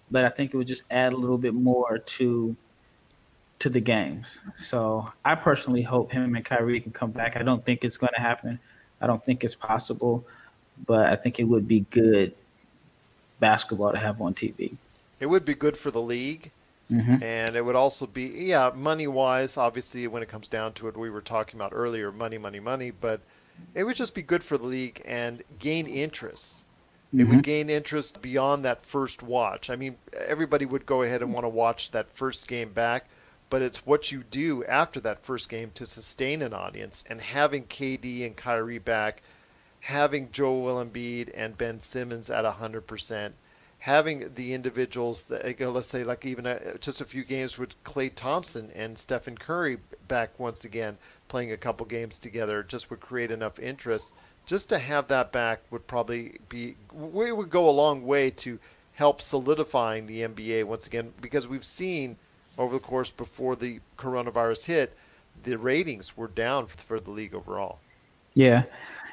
but 0.09 0.25
I 0.25 0.29
think 0.29 0.53
it 0.53 0.57
would 0.57 0.67
just 0.67 0.83
add 0.91 1.13
a 1.13 1.17
little 1.17 1.37
bit 1.37 1.53
more 1.53 1.99
to 1.99 2.55
to 3.59 3.69
the 3.69 3.81
games. 3.81 4.41
So 4.55 5.11
I 5.25 5.35
personally 5.35 5.81
hope 5.81 6.11
him 6.11 6.35
and 6.35 6.45
Kyrie 6.45 6.79
can 6.79 6.93
come 6.93 7.11
back. 7.11 7.35
I 7.35 7.43
don't 7.43 7.63
think 7.63 7.83
it's 7.83 7.97
going 7.97 8.13
to 8.15 8.21
happen. 8.21 8.57
I 9.01 9.07
don't 9.07 9.23
think 9.23 9.43
it's 9.43 9.55
possible, 9.55 10.25
but 10.87 11.11
I 11.11 11.17
think 11.17 11.39
it 11.39 11.43
would 11.43 11.67
be 11.67 11.81
good 11.91 12.33
basketball 13.41 13.91
to 13.91 13.97
have 13.97 14.21
on 14.21 14.33
TV. 14.33 14.77
It 15.19 15.27
would 15.27 15.45
be 15.45 15.53
good 15.53 15.77
for 15.77 15.91
the 15.91 16.01
league. 16.01 16.51
Mhm. 16.91 17.21
And 17.21 17.55
it 17.55 17.63
would 17.63 17.75
also 17.75 18.07
be, 18.07 18.23
yeah, 18.23 18.71
money 18.73 19.05
wise, 19.05 19.57
obviously, 19.57 20.07
when 20.07 20.23
it 20.23 20.29
comes 20.29 20.47
down 20.47 20.73
to 20.73 20.87
it, 20.87 20.97
we 20.97 21.09
were 21.09 21.21
talking 21.21 21.59
about 21.59 21.71
earlier 21.73 22.11
money, 22.11 22.39
money, 22.39 22.59
money, 22.59 22.89
but 22.89 23.21
it 23.75 23.83
would 23.83 23.95
just 23.95 24.15
be 24.15 24.23
good 24.23 24.43
for 24.43 24.57
the 24.57 24.65
league 24.65 25.01
and 25.05 25.43
gain 25.59 25.85
interest. 25.85 26.65
It 27.15 27.25
would 27.25 27.39
Mhm. 27.39 27.43
gain 27.43 27.69
interest 27.69 28.21
beyond 28.21 28.63
that 28.65 28.83
first 28.85 29.21
watch. 29.21 29.69
I 29.69 29.75
mean, 29.75 29.97
everybody 30.13 30.65
would 30.65 30.85
go 30.85 31.01
ahead 31.01 31.21
and 31.21 31.33
want 31.33 31.43
to 31.43 31.49
watch 31.49 31.91
that 31.91 32.09
first 32.11 32.47
game 32.47 32.71
back, 32.71 33.05
but 33.49 33.61
it's 33.63 33.85
what 33.85 34.11
you 34.11 34.23
do 34.23 34.63
after 34.65 34.99
that 34.99 35.23
first 35.23 35.49
game 35.49 35.71
to 35.75 35.85
sustain 35.85 36.41
an 36.41 36.53
audience. 36.53 37.03
And 37.09 37.21
having 37.21 37.65
KD 37.65 38.23
and 38.25 38.35
Kyrie 38.35 38.77
back, 38.79 39.21
having 39.81 40.31
Joel 40.31 40.83
Embiid 40.83 41.31
and 41.35 41.57
Ben 41.57 41.79
Simmons 41.79 42.29
at 42.29 42.45
100%, 42.45 43.33
having 43.79 44.33
the 44.35 44.53
individuals 44.53 45.25
that, 45.25 45.59
you 45.59 45.65
know, 45.65 45.71
let's 45.71 45.87
say 45.87 46.03
like 46.03 46.25
even 46.25 46.45
a, 46.45 46.77
just 46.79 46.99
a 46.99 47.05
few 47.05 47.23
games 47.23 47.57
with 47.57 47.81
Klay 47.83 48.13
Thompson 48.13 48.71
and 48.75 48.97
Stephen 48.97 49.37
Curry 49.37 49.77
back 50.07 50.37
once 50.37 50.65
again, 50.65 50.97
playing 51.29 51.51
a 51.51 51.57
couple 51.57 51.85
games 51.85 52.17
together, 52.17 52.61
just 52.61 52.89
would 52.89 52.99
create 52.99 53.31
enough 53.31 53.57
interest. 53.57 54.13
Just 54.45 54.67
to 54.69 54.79
have 54.79 55.07
that 55.07 55.31
back 55.31 55.61
would 55.71 55.87
probably 55.87 56.39
be, 56.49 56.75
we 56.91 57.31
would 57.31 57.49
go 57.49 57.69
a 57.69 57.71
long 57.71 58.05
way 58.05 58.29
to 58.31 58.59
help 58.95 59.21
solidifying 59.21 60.07
the 60.07 60.21
NBA 60.21 60.65
once 60.65 60.85
again, 60.85 61.13
because 61.21 61.47
we've 61.47 61.63
seen 61.63 62.17
over 62.57 62.73
the 62.73 62.81
course 62.81 63.11
before 63.11 63.55
the 63.55 63.79
coronavirus 63.97 64.65
hit, 64.65 64.97
the 65.43 65.57
ratings 65.57 66.17
were 66.17 66.27
down 66.27 66.67
for 66.67 66.99
the 66.99 67.11
league 67.11 67.33
overall. 67.33 67.79
Yeah. 68.33 68.63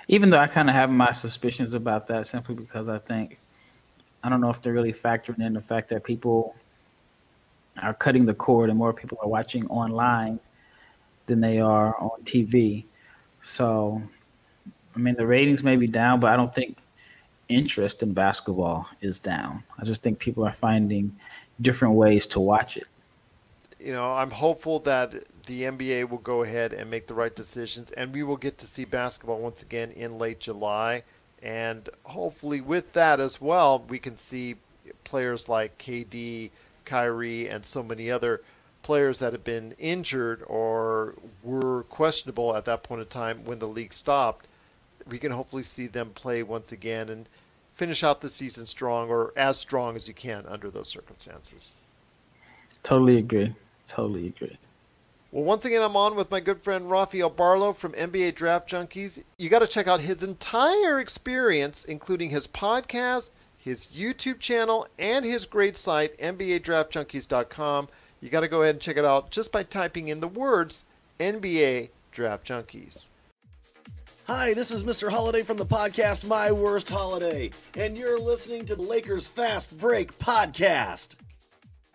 Even 0.08 0.30
though 0.30 0.38
I 0.38 0.48
kind 0.48 0.68
of 0.68 0.74
have 0.74 0.90
my 0.90 1.12
suspicions 1.12 1.74
about 1.74 2.08
that 2.08 2.26
simply 2.26 2.56
because 2.56 2.88
I 2.88 2.98
think, 2.98 3.38
I 4.26 4.28
don't 4.28 4.40
know 4.40 4.50
if 4.50 4.60
they're 4.60 4.72
really 4.72 4.92
factoring 4.92 5.40
in 5.40 5.52
the 5.52 5.60
fact 5.60 5.88
that 5.90 6.02
people 6.02 6.56
are 7.80 7.94
cutting 7.94 8.26
the 8.26 8.34
cord 8.34 8.70
and 8.70 8.76
more 8.76 8.92
people 8.92 9.18
are 9.22 9.28
watching 9.28 9.64
online 9.68 10.40
than 11.26 11.40
they 11.40 11.60
are 11.60 11.96
on 12.00 12.22
TV. 12.24 12.84
So, 13.40 14.02
I 14.96 14.98
mean, 14.98 15.14
the 15.14 15.26
ratings 15.26 15.62
may 15.62 15.76
be 15.76 15.86
down, 15.86 16.18
but 16.18 16.32
I 16.32 16.36
don't 16.36 16.52
think 16.52 16.76
interest 17.48 18.02
in 18.02 18.14
basketball 18.14 18.88
is 19.00 19.20
down. 19.20 19.62
I 19.78 19.84
just 19.84 20.02
think 20.02 20.18
people 20.18 20.44
are 20.44 20.52
finding 20.52 21.14
different 21.60 21.94
ways 21.94 22.26
to 22.28 22.40
watch 22.40 22.76
it. 22.76 22.88
You 23.78 23.92
know, 23.92 24.12
I'm 24.12 24.32
hopeful 24.32 24.80
that 24.80 25.12
the 25.46 25.62
NBA 25.62 26.10
will 26.10 26.18
go 26.18 26.42
ahead 26.42 26.72
and 26.72 26.90
make 26.90 27.06
the 27.06 27.14
right 27.14 27.34
decisions, 27.34 27.92
and 27.92 28.12
we 28.12 28.24
will 28.24 28.36
get 28.36 28.58
to 28.58 28.66
see 28.66 28.84
basketball 28.84 29.38
once 29.38 29.62
again 29.62 29.92
in 29.92 30.18
late 30.18 30.40
July. 30.40 31.04
And 31.46 31.88
hopefully, 32.02 32.60
with 32.60 32.92
that 32.94 33.20
as 33.20 33.40
well, 33.40 33.84
we 33.88 34.00
can 34.00 34.16
see 34.16 34.56
players 35.04 35.48
like 35.48 35.78
KD, 35.78 36.50
Kyrie, 36.84 37.48
and 37.48 37.64
so 37.64 37.84
many 37.84 38.10
other 38.10 38.42
players 38.82 39.20
that 39.20 39.32
have 39.32 39.44
been 39.44 39.76
injured 39.78 40.42
or 40.48 41.14
were 41.44 41.84
questionable 41.84 42.56
at 42.56 42.64
that 42.64 42.82
point 42.82 43.02
in 43.02 43.06
time 43.06 43.44
when 43.44 43.60
the 43.60 43.68
league 43.68 43.92
stopped. 43.92 44.48
We 45.08 45.18
can 45.18 45.30
hopefully 45.30 45.62
see 45.62 45.86
them 45.86 46.10
play 46.10 46.42
once 46.42 46.72
again 46.72 47.08
and 47.08 47.28
finish 47.76 48.02
out 48.02 48.22
the 48.22 48.28
season 48.28 48.66
strong 48.66 49.08
or 49.08 49.32
as 49.36 49.56
strong 49.56 49.94
as 49.94 50.08
you 50.08 50.14
can 50.14 50.46
under 50.48 50.68
those 50.68 50.88
circumstances. 50.88 51.76
Totally 52.82 53.18
agree. 53.18 53.54
Totally 53.86 54.26
agree. 54.26 54.58
Well, 55.36 55.44
once 55.44 55.66
again, 55.66 55.82
I'm 55.82 55.96
on 55.96 56.16
with 56.16 56.30
my 56.30 56.40
good 56.40 56.62
friend 56.62 56.90
Rafael 56.90 57.28
Barlow 57.28 57.74
from 57.74 57.92
NBA 57.92 58.36
Draft 58.36 58.70
Junkies. 58.70 59.22
You 59.36 59.50
got 59.50 59.58
to 59.58 59.66
check 59.66 59.86
out 59.86 60.00
his 60.00 60.22
entire 60.22 60.98
experience, 60.98 61.84
including 61.84 62.30
his 62.30 62.46
podcast, 62.46 63.28
his 63.58 63.88
YouTube 63.88 64.40
channel, 64.40 64.88
and 64.98 65.26
his 65.26 65.44
great 65.44 65.76
site, 65.76 66.18
NBADraftJunkies.com. 66.18 67.88
You 68.22 68.30
got 68.30 68.40
to 68.40 68.48
go 68.48 68.62
ahead 68.62 68.76
and 68.76 68.82
check 68.82 68.96
it 68.96 69.04
out 69.04 69.30
just 69.30 69.52
by 69.52 69.62
typing 69.62 70.08
in 70.08 70.20
the 70.20 70.26
words 70.26 70.84
NBA 71.20 71.90
Draft 72.12 72.48
Junkies. 72.48 73.08
Hi, 74.28 74.54
this 74.54 74.70
is 74.70 74.84
Mr. 74.84 75.10
Holiday 75.10 75.42
from 75.42 75.58
the 75.58 75.66
podcast 75.66 76.26
My 76.26 76.50
Worst 76.50 76.88
Holiday, 76.88 77.50
and 77.76 77.98
you're 77.98 78.18
listening 78.18 78.64
to 78.64 78.74
the 78.74 78.80
Lakers 78.80 79.26
Fast 79.26 79.76
Break 79.76 80.18
podcast. 80.18 81.14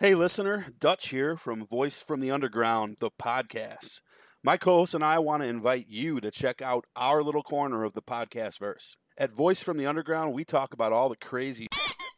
Hey, 0.02 0.16
listener, 0.16 0.66
Dutch 0.80 1.10
here 1.10 1.36
from 1.36 1.64
Voice 1.64 2.02
from 2.02 2.18
the 2.18 2.32
Underground, 2.32 2.96
the 2.98 3.12
podcast. 3.12 4.00
My 4.42 4.56
co 4.56 4.78
host 4.78 4.94
and 4.94 5.04
I 5.04 5.20
want 5.20 5.44
to 5.44 5.48
invite 5.48 5.84
you 5.86 6.20
to 6.20 6.32
check 6.32 6.60
out 6.60 6.86
our 6.96 7.22
little 7.22 7.44
corner 7.44 7.84
of 7.84 7.92
the 7.92 8.02
podcast 8.02 8.58
verse. 8.58 8.96
At 9.16 9.30
Voice 9.30 9.62
from 9.62 9.76
the 9.76 9.86
Underground, 9.86 10.34
we 10.34 10.42
talk 10.42 10.74
about 10.74 10.92
all 10.92 11.08
the 11.08 11.14
crazy 11.14 11.68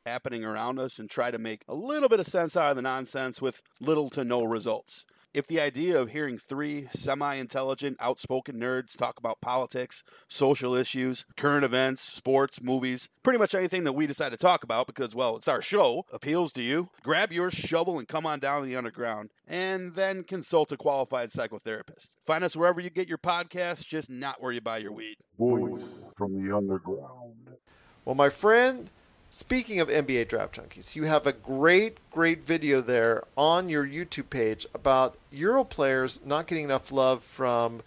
happening 0.06 0.46
around 0.46 0.78
us 0.78 0.98
and 0.98 1.10
try 1.10 1.30
to 1.30 1.38
make 1.38 1.60
a 1.68 1.74
little 1.74 2.08
bit 2.08 2.20
of 2.20 2.26
sense 2.26 2.56
out 2.56 2.70
of 2.70 2.76
the 2.76 2.80
nonsense 2.80 3.42
with 3.42 3.60
little 3.82 4.08
to 4.08 4.24
no 4.24 4.44
results. 4.44 5.04
If 5.34 5.48
the 5.48 5.60
idea 5.60 6.00
of 6.00 6.10
hearing 6.10 6.38
three 6.38 6.82
semi 6.92 7.34
intelligent, 7.34 7.96
outspoken 7.98 8.54
nerds 8.54 8.96
talk 8.96 9.18
about 9.18 9.40
politics, 9.40 10.04
social 10.28 10.76
issues, 10.76 11.26
current 11.36 11.64
events, 11.64 12.02
sports, 12.02 12.62
movies, 12.62 13.08
pretty 13.24 13.40
much 13.40 13.52
anything 13.52 13.82
that 13.82 13.94
we 13.94 14.06
decide 14.06 14.30
to 14.30 14.36
talk 14.36 14.62
about 14.62 14.86
because, 14.86 15.12
well, 15.12 15.34
it's 15.34 15.48
our 15.48 15.60
show, 15.60 16.06
appeals 16.12 16.52
to 16.52 16.62
you, 16.62 16.88
grab 17.02 17.32
your 17.32 17.50
shovel 17.50 17.98
and 17.98 18.06
come 18.06 18.26
on 18.26 18.38
down 18.38 18.60
to 18.60 18.66
the 18.68 18.76
underground 18.76 19.30
and 19.44 19.96
then 19.96 20.22
consult 20.22 20.70
a 20.70 20.76
qualified 20.76 21.30
psychotherapist. 21.30 22.10
Find 22.20 22.44
us 22.44 22.54
wherever 22.54 22.80
you 22.80 22.88
get 22.88 23.08
your 23.08 23.18
podcasts, 23.18 23.84
just 23.84 24.08
not 24.08 24.40
where 24.40 24.52
you 24.52 24.60
buy 24.60 24.76
your 24.76 24.92
weed. 24.92 25.16
Voice 25.36 25.82
from 26.16 26.34
the 26.34 26.56
underground. 26.56 27.56
Well, 28.04 28.14
my 28.14 28.28
friend, 28.30 28.88
Speaking 29.36 29.80
of 29.80 29.88
NBA 29.88 30.28
Draft 30.28 30.54
Junkies, 30.54 30.94
you 30.94 31.06
have 31.06 31.26
a 31.26 31.32
great, 31.32 31.98
great 32.12 32.46
video 32.46 32.80
there 32.80 33.24
on 33.36 33.68
your 33.68 33.84
YouTube 33.84 34.30
page 34.30 34.64
about 34.72 35.16
Euro 35.32 35.64
players 35.64 36.20
not 36.24 36.46
getting 36.46 36.62
enough 36.62 36.92
love 36.92 37.24
from, 37.24 37.82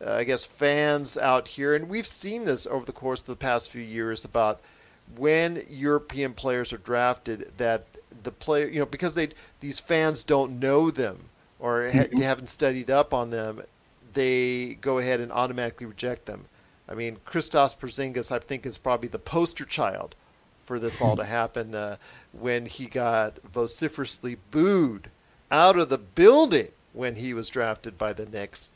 uh, 0.00 0.12
I 0.12 0.22
guess, 0.22 0.44
fans 0.44 1.18
out 1.18 1.48
here. 1.48 1.74
And 1.74 1.88
we've 1.88 2.06
seen 2.06 2.44
this 2.44 2.68
over 2.68 2.84
the 2.84 2.92
course 2.92 3.18
of 3.18 3.26
the 3.26 3.34
past 3.34 3.68
few 3.68 3.82
years 3.82 4.24
about 4.24 4.60
when 5.16 5.66
European 5.68 6.34
players 6.34 6.72
are 6.72 6.78
drafted 6.78 7.50
that 7.56 7.86
the 8.22 8.30
player, 8.30 8.68
you 8.68 8.78
know, 8.78 8.86
because 8.86 9.16
they 9.16 9.30
these 9.58 9.80
fans 9.80 10.22
don't 10.22 10.60
know 10.60 10.88
them 10.92 11.30
or 11.58 11.90
ha- 11.90 12.06
Mhm. 12.12 12.22
haven't 12.22 12.48
studied 12.48 12.92
up 12.92 13.12
on 13.12 13.30
them, 13.30 13.64
they 14.12 14.78
go 14.80 14.98
ahead 14.98 15.18
and 15.18 15.32
automatically 15.32 15.84
reject 15.84 16.26
them. 16.26 16.44
I 16.88 16.94
mean, 16.94 17.16
Kristaps 17.26 17.76
Porzingis, 17.76 18.30
I 18.30 18.38
think, 18.38 18.64
is 18.64 18.78
probably 18.78 19.08
the 19.08 19.18
poster 19.18 19.64
child 19.64 20.14
for 20.72 20.78
this 20.78 21.02
all 21.02 21.16
to 21.16 21.24
happen 21.24 21.74
uh, 21.74 21.98
when 22.32 22.64
he 22.64 22.86
got 22.86 23.36
vociferously 23.42 24.38
booed 24.50 25.10
out 25.50 25.76
of 25.76 25.90
the 25.90 25.98
building 25.98 26.68
when 26.94 27.16
he 27.16 27.34
was 27.34 27.50
drafted 27.50 27.98
by 27.98 28.14
the 28.14 28.24
Knicks. 28.24 28.70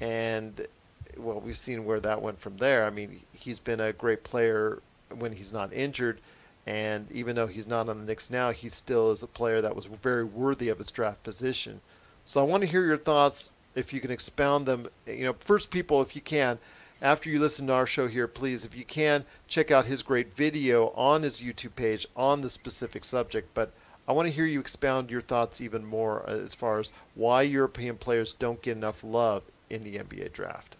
And, 0.00 0.68
well, 1.16 1.40
we've 1.40 1.56
seen 1.56 1.84
where 1.84 1.98
that 1.98 2.22
went 2.22 2.40
from 2.40 2.58
there. 2.58 2.84
I 2.84 2.90
mean, 2.90 3.22
he's 3.32 3.58
been 3.58 3.80
a 3.80 3.92
great 3.92 4.22
player 4.22 4.80
when 5.12 5.32
he's 5.32 5.52
not 5.52 5.72
injured. 5.72 6.20
And 6.64 7.10
even 7.10 7.34
though 7.34 7.48
he's 7.48 7.66
not 7.66 7.88
on 7.88 7.98
the 7.98 8.04
Knicks 8.04 8.30
now, 8.30 8.52
he 8.52 8.68
still 8.68 9.10
is 9.10 9.24
a 9.24 9.26
player 9.26 9.60
that 9.60 9.74
was 9.74 9.86
very 9.86 10.22
worthy 10.22 10.68
of 10.68 10.78
his 10.78 10.92
draft 10.92 11.24
position. 11.24 11.80
So 12.24 12.40
I 12.40 12.44
want 12.44 12.60
to 12.60 12.68
hear 12.68 12.86
your 12.86 12.98
thoughts, 12.98 13.50
if 13.74 13.92
you 13.92 14.00
can 14.00 14.12
expound 14.12 14.66
them. 14.66 14.86
You 15.08 15.24
know, 15.24 15.34
first, 15.40 15.72
people, 15.72 16.02
if 16.02 16.14
you 16.14 16.22
can, 16.22 16.60
after 17.02 17.28
you 17.28 17.40
listen 17.40 17.66
to 17.66 17.72
our 17.72 17.86
show 17.86 18.06
here, 18.06 18.28
please, 18.28 18.64
if 18.64 18.76
you 18.76 18.84
can, 18.84 19.24
check 19.48 19.72
out 19.72 19.86
his 19.86 20.02
great 20.02 20.32
video 20.32 20.90
on 20.90 21.22
his 21.22 21.40
YouTube 21.40 21.74
page 21.74 22.06
on 22.16 22.40
the 22.40 22.48
specific 22.48 23.04
subject. 23.04 23.50
But 23.54 23.72
I 24.06 24.12
want 24.12 24.28
to 24.28 24.32
hear 24.32 24.46
you 24.46 24.60
expound 24.60 25.10
your 25.10 25.20
thoughts 25.20 25.60
even 25.60 25.84
more 25.84 26.22
uh, 26.28 26.34
as 26.34 26.54
far 26.54 26.78
as 26.78 26.92
why 27.16 27.42
European 27.42 27.96
players 27.96 28.32
don't 28.32 28.62
get 28.62 28.76
enough 28.76 29.02
love 29.02 29.42
in 29.68 29.82
the 29.82 29.96
NBA 29.96 30.32
draft. 30.32 30.76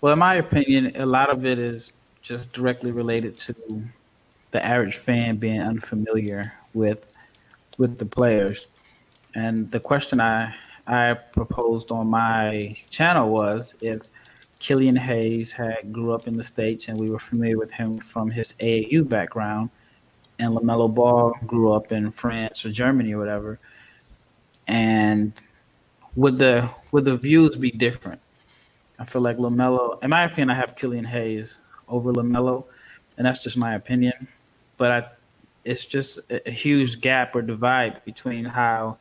Well, 0.00 0.12
in 0.12 0.20
my 0.20 0.36
opinion, 0.36 0.94
a 0.94 1.04
lot 1.04 1.30
of 1.30 1.44
it 1.44 1.58
is 1.58 1.92
just 2.22 2.52
directly 2.52 2.92
related 2.92 3.36
to 3.38 3.82
the 4.52 4.64
average 4.64 4.96
fan 4.96 5.36
being 5.36 5.60
unfamiliar 5.60 6.52
with 6.74 7.06
with 7.76 7.98
the 7.98 8.06
players. 8.06 8.68
And 9.34 9.70
the 9.72 9.80
question 9.80 10.20
I 10.20 10.54
I 10.86 11.14
proposed 11.14 11.90
on 11.90 12.06
my 12.06 12.76
channel 12.88 13.30
was 13.30 13.74
if 13.80 14.02
Killian 14.60 14.96
Hayes 14.96 15.50
had 15.50 15.92
grew 15.92 16.12
up 16.12 16.28
in 16.28 16.36
the 16.36 16.42
states 16.44 16.88
and 16.88 17.00
we 17.00 17.10
were 17.10 17.18
familiar 17.18 17.58
with 17.58 17.72
him 17.72 17.98
from 17.98 18.30
his 18.30 18.52
AAU 18.60 19.08
background, 19.08 19.70
and 20.38 20.54
Lamelo 20.54 20.94
Ball 20.94 21.32
grew 21.46 21.72
up 21.72 21.90
in 21.90 22.12
France 22.12 22.64
or 22.64 22.70
Germany 22.70 23.14
or 23.14 23.18
whatever, 23.18 23.58
and 24.68 25.32
would 26.14 26.38
the 26.38 26.70
would 26.92 27.04
the 27.04 27.16
views 27.16 27.56
be 27.56 27.70
different? 27.70 28.20
I 28.98 29.06
feel 29.06 29.22
like 29.22 29.38
Lamelo, 29.38 30.02
in 30.02 30.10
my 30.10 30.24
opinion, 30.24 30.50
I 30.50 30.54
have 30.54 30.76
Killian 30.76 31.06
Hayes 31.06 31.58
over 31.88 32.12
Lamelo, 32.12 32.64
and 33.16 33.26
that's 33.26 33.42
just 33.42 33.56
my 33.56 33.74
opinion. 33.74 34.28
But 34.76 34.90
I, 34.92 35.08
it's 35.64 35.86
just 35.86 36.18
a, 36.30 36.46
a 36.48 36.50
huge 36.50 37.00
gap 37.00 37.34
or 37.34 37.40
divide 37.40 38.04
between 38.04 38.44
how 38.44 38.98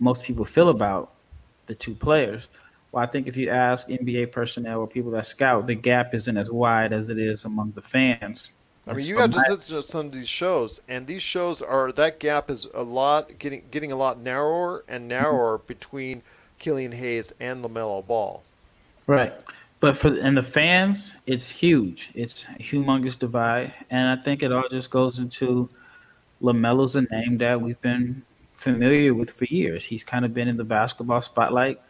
most 0.00 0.24
people 0.24 0.46
feel 0.46 0.70
about 0.70 1.12
the 1.66 1.74
two 1.74 1.94
players. 1.94 2.48
Well, 2.92 3.02
I 3.02 3.06
think 3.06 3.26
if 3.26 3.38
you 3.38 3.48
ask 3.48 3.88
NBA 3.88 4.32
personnel 4.32 4.80
or 4.80 4.86
people 4.86 5.10
that 5.12 5.26
scout, 5.26 5.66
the 5.66 5.74
gap 5.74 6.14
isn't 6.14 6.36
as 6.36 6.50
wide 6.50 6.92
as 6.92 7.08
it 7.08 7.18
is 7.18 7.46
among 7.46 7.72
the 7.72 7.80
fans. 7.80 8.52
I 8.86 8.92
mean, 8.92 9.06
you 9.06 9.16
got 9.16 9.32
to 9.32 9.38
my- 9.38 9.46
listen 9.48 9.76
to 9.76 9.82
some 9.82 10.06
of 10.06 10.12
these 10.12 10.28
shows, 10.28 10.82
and 10.88 11.06
these 11.06 11.22
shows 11.22 11.62
are 11.62 11.90
that 11.92 12.20
gap 12.20 12.50
is 12.50 12.68
a 12.74 12.82
lot 12.82 13.38
getting 13.38 13.62
getting 13.70 13.92
a 13.92 13.96
lot 13.96 14.20
narrower 14.20 14.84
and 14.88 15.02
mm-hmm. 15.02 15.22
narrower 15.22 15.58
between 15.58 16.22
Killian 16.58 16.92
Hayes 16.92 17.32
and 17.40 17.64
Lamelo 17.64 18.06
Ball. 18.06 18.42
Right. 19.06 19.32
But 19.80 19.96
for 19.96 20.08
and 20.08 20.36
the 20.36 20.42
fans, 20.42 21.16
it's 21.26 21.48
huge. 21.48 22.10
It's 22.14 22.44
a 22.44 22.62
humongous 22.62 23.18
divide, 23.18 23.72
and 23.90 24.08
I 24.08 24.22
think 24.22 24.42
it 24.42 24.52
all 24.52 24.68
just 24.68 24.90
goes 24.90 25.18
into 25.18 25.68
Lamelo's 26.42 26.96
a 26.96 27.02
name 27.02 27.38
that 27.38 27.60
we've 27.60 27.80
been 27.80 28.22
familiar 28.52 29.14
with 29.14 29.30
for 29.30 29.44
years. 29.46 29.84
He's 29.84 30.04
kind 30.04 30.24
of 30.24 30.34
been 30.34 30.48
in 30.48 30.56
the 30.56 30.64
basketball 30.64 31.20
spotlight 31.20 31.80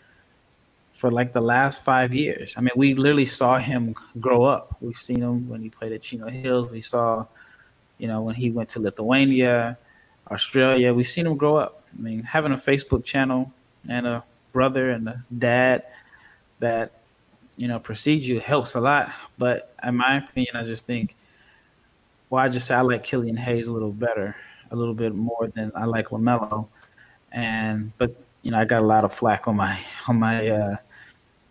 for 0.92 1.11
like 1.11 1.33
the 1.33 1.40
last 1.40 1.83
five 1.83 2.14
years. 2.14 2.55
I 2.57 2.61
mean, 2.61 2.72
we 2.76 2.94
literally 2.94 3.24
saw 3.24 3.59
him 3.59 3.94
grow 4.20 4.44
up. 4.44 4.76
We've 4.81 4.96
seen 4.96 5.20
him 5.20 5.48
when 5.48 5.61
he 5.61 5.68
played 5.68 5.92
at 5.92 6.02
Chino 6.02 6.28
Hills. 6.28 6.70
We 6.70 6.81
saw, 6.81 7.26
you 7.98 8.07
know, 8.07 8.20
when 8.22 8.35
he 8.35 8.50
went 8.50 8.68
to 8.70 8.81
Lithuania, 8.81 9.78
Australia. 10.31 10.92
We've 10.94 11.08
seen 11.08 11.27
him 11.27 11.37
grow 11.37 11.56
up. 11.56 11.83
I 11.98 12.00
mean, 12.00 12.23
having 12.23 12.52
a 12.52 12.56
Facebook 12.56 13.04
channel 13.04 13.52
and 13.88 14.06
a 14.06 14.23
brother 14.52 14.90
and 14.90 15.08
a 15.08 15.25
dad 15.38 15.85
that 16.60 16.92
you 17.56 17.69
know 17.69 17.79
precedes 17.79 18.27
you 18.27 18.40
helps 18.40 18.75
a 18.75 18.81
lot. 18.81 19.12
But 19.38 19.75
in 19.83 19.96
my 19.96 20.19
opinion, 20.19 20.56
I 20.56 20.64
just 20.64 20.85
think, 20.85 21.17
well, 22.31 22.42
I 22.42 22.48
just 22.48 22.67
say 22.67 22.75
I 22.75 22.81
like 22.83 23.02
Killian 23.02 23.37
Hayes 23.37 23.67
a 23.67 23.73
little 23.73 23.92
better, 23.92 24.37
a 24.71 24.77
little 24.77 24.94
bit 24.94 25.14
more 25.14 25.50
than 25.54 25.73
I 25.75 25.85
like 25.85 26.08
Lamelo. 26.08 26.69
And 27.33 27.92
but 27.98 28.17
you 28.43 28.51
know, 28.51 28.59
I 28.59 28.65
got 28.65 28.83
a 28.83 28.87
lot 28.87 29.05
of 29.05 29.13
flack 29.13 29.49
on 29.49 29.57
my 29.57 29.79
on 30.09 30.19
my 30.19 30.49
uh, 30.49 30.77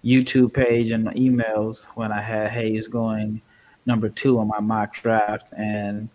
YouTube 0.04 0.54
page 0.54 0.92
and 0.92 1.08
emails 1.10 1.86
when 1.96 2.12
I 2.12 2.22
had 2.22 2.52
Hayes 2.52 2.88
going 2.88 3.42
number 3.86 4.10
two 4.10 4.40
on 4.40 4.48
my 4.48 4.60
mock 4.60 4.94
draft 4.94 5.48
and 5.58 6.10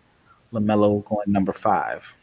Lamelo 0.53 1.03
going 1.05 1.31
number 1.31 1.53
five. 1.53 2.13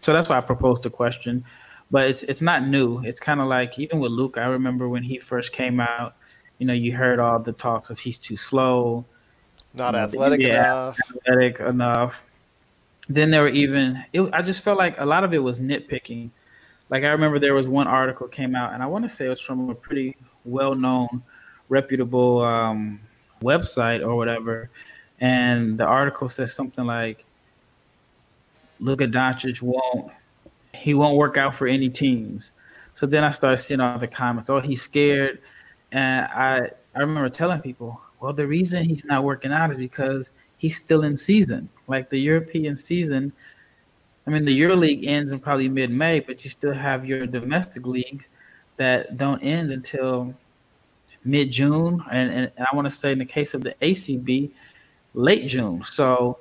So 0.00 0.12
that's 0.12 0.28
why 0.28 0.38
I 0.38 0.40
proposed 0.40 0.82
the 0.84 0.90
question. 0.90 1.44
But 1.90 2.08
it's 2.08 2.22
it's 2.24 2.40
not 2.42 2.66
new. 2.66 3.00
It's 3.02 3.20
kind 3.20 3.40
of 3.40 3.48
like 3.48 3.78
even 3.78 3.98
with 4.00 4.12
Luke. 4.12 4.38
I 4.38 4.44
remember 4.46 4.88
when 4.88 5.02
he 5.02 5.18
first 5.18 5.52
came 5.52 5.80
out. 5.80 6.14
You 6.58 6.66
know, 6.66 6.74
you 6.74 6.94
heard 6.94 7.20
all 7.20 7.38
the 7.40 7.52
talks 7.52 7.90
of 7.90 7.98
he's 7.98 8.18
too 8.18 8.36
slow, 8.36 9.04
Not 9.74 9.94
you 9.94 10.00
know, 10.00 10.04
athletic 10.04 10.40
yeah, 10.40 10.64
enough. 10.64 10.98
athletic 11.26 11.60
enough. 11.60 12.24
then 13.08 13.30
there 13.30 13.42
were 13.42 13.48
even 13.48 14.04
it, 14.12 14.22
I 14.32 14.42
just 14.42 14.62
felt 14.62 14.78
like 14.78 14.98
a 15.00 15.04
lot 15.06 15.24
of 15.24 15.34
it 15.34 15.38
was 15.38 15.60
nitpicking. 15.60 16.30
Like 16.90 17.04
I 17.04 17.08
remember 17.08 17.38
there 17.38 17.54
was 17.54 17.68
one 17.68 17.86
article 17.86 18.26
came 18.26 18.54
out, 18.54 18.74
and 18.74 18.82
I 18.82 18.86
want 18.86 19.04
to 19.04 19.08
say 19.08 19.26
it 19.26 19.30
was 19.30 19.40
from 19.40 19.70
a 19.70 19.74
pretty 19.74 20.16
well-known, 20.44 21.22
reputable 21.68 22.42
um, 22.42 23.00
website 23.42 24.04
or 24.04 24.16
whatever, 24.16 24.68
and 25.20 25.78
the 25.78 25.84
article 25.86 26.28
says 26.28 26.52
something 26.52 26.84
like, 26.84 27.24
"Luka 28.80 29.06
Doncic 29.06 29.62
won't 29.62 30.12
he 30.74 30.94
won't 30.94 31.16
work 31.16 31.36
out 31.36 31.54
for 31.54 31.68
any 31.68 31.88
teams." 31.88 32.52
So 32.94 33.06
then 33.06 33.22
I 33.22 33.30
started 33.30 33.58
seeing 33.58 33.80
all 33.80 33.98
the 33.98 34.08
comments. 34.08 34.50
Oh, 34.50 34.60
he's 34.60 34.82
scared, 34.82 35.38
and 35.92 36.26
I 36.26 36.70
I 36.94 37.00
remember 37.00 37.28
telling 37.28 37.60
people, 37.60 38.00
well, 38.20 38.32
the 38.32 38.46
reason 38.48 38.84
he's 38.84 39.04
not 39.04 39.22
working 39.22 39.52
out 39.52 39.70
is 39.70 39.78
because 39.78 40.30
he's 40.56 40.76
still 40.76 41.04
in 41.04 41.16
season. 41.16 41.68
Like 41.86 42.10
the 42.10 42.18
European 42.18 42.76
season, 42.76 43.32
I 44.30 44.32
mean, 44.32 44.44
the 44.44 44.60
EuroLeague 44.60 45.08
ends 45.08 45.32
in 45.32 45.40
probably 45.40 45.68
mid-May, 45.68 46.20
but 46.20 46.44
you 46.44 46.50
still 46.50 46.72
have 46.72 47.04
your 47.04 47.26
domestic 47.26 47.84
leagues 47.84 48.28
that 48.76 49.16
don't 49.16 49.40
end 49.40 49.72
until 49.72 50.32
mid-June, 51.24 52.00
and, 52.12 52.30
and, 52.30 52.52
and 52.56 52.66
I 52.70 52.76
want 52.76 52.88
to 52.88 52.94
say 52.94 53.10
in 53.10 53.18
the 53.18 53.24
case 53.24 53.54
of 53.54 53.64
the 53.64 53.74
ACB, 53.82 54.52
late 55.14 55.48
June. 55.48 55.82
So, 55.82 56.38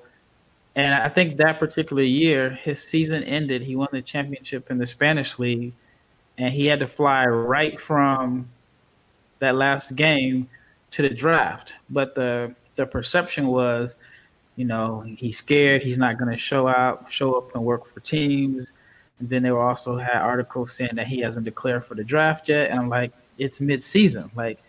and 0.75 0.93
I 0.93 1.09
think 1.09 1.37
that 1.37 1.57
particular 1.57 2.03
year, 2.03 2.51
his 2.51 2.79
season 2.79 3.23
ended. 3.23 3.63
He 3.63 3.75
won 3.75 3.87
the 3.91 4.03
championship 4.03 4.69
in 4.69 4.77
the 4.77 4.85
Spanish 4.85 5.39
league, 5.39 5.73
and 6.37 6.53
he 6.53 6.67
had 6.67 6.81
to 6.81 6.87
fly 6.87 7.25
right 7.25 7.79
from 7.79 8.47
that 9.39 9.55
last 9.55 9.95
game 9.95 10.47
to 10.91 11.01
the 11.01 11.09
draft. 11.09 11.73
But 11.89 12.13
the 12.13 12.53
the 12.75 12.85
perception 12.85 13.47
was, 13.47 13.95
you 14.59 14.65
know, 14.65 14.99
he's 14.99 15.37
scared. 15.37 15.81
He's 15.83 15.97
not 15.97 16.17
going 16.17 16.29
to 16.29 16.37
show 16.37 16.67
out, 16.67 17.09
show 17.09 17.35
up 17.35 17.55
and 17.55 17.63
work 17.63 17.85
for 17.85 18.01
teams. 18.01 18.73
And 19.19 19.29
then 19.29 19.41
they 19.41 19.51
were 19.51 19.61
also 19.61 19.95
had 19.95 20.17
articles 20.17 20.73
saying 20.73 20.95
that 20.95 21.07
he 21.07 21.21
hasn't 21.21 21.45
declared 21.45 21.85
for 21.85 21.95
the 21.95 22.03
draft 22.03 22.49
yet. 22.49 22.69
And 22.69 22.77
I'm 22.77 22.89
like, 22.89 23.13
it's 23.37 23.61
mid-season. 23.61 24.29
Like, 24.35 24.59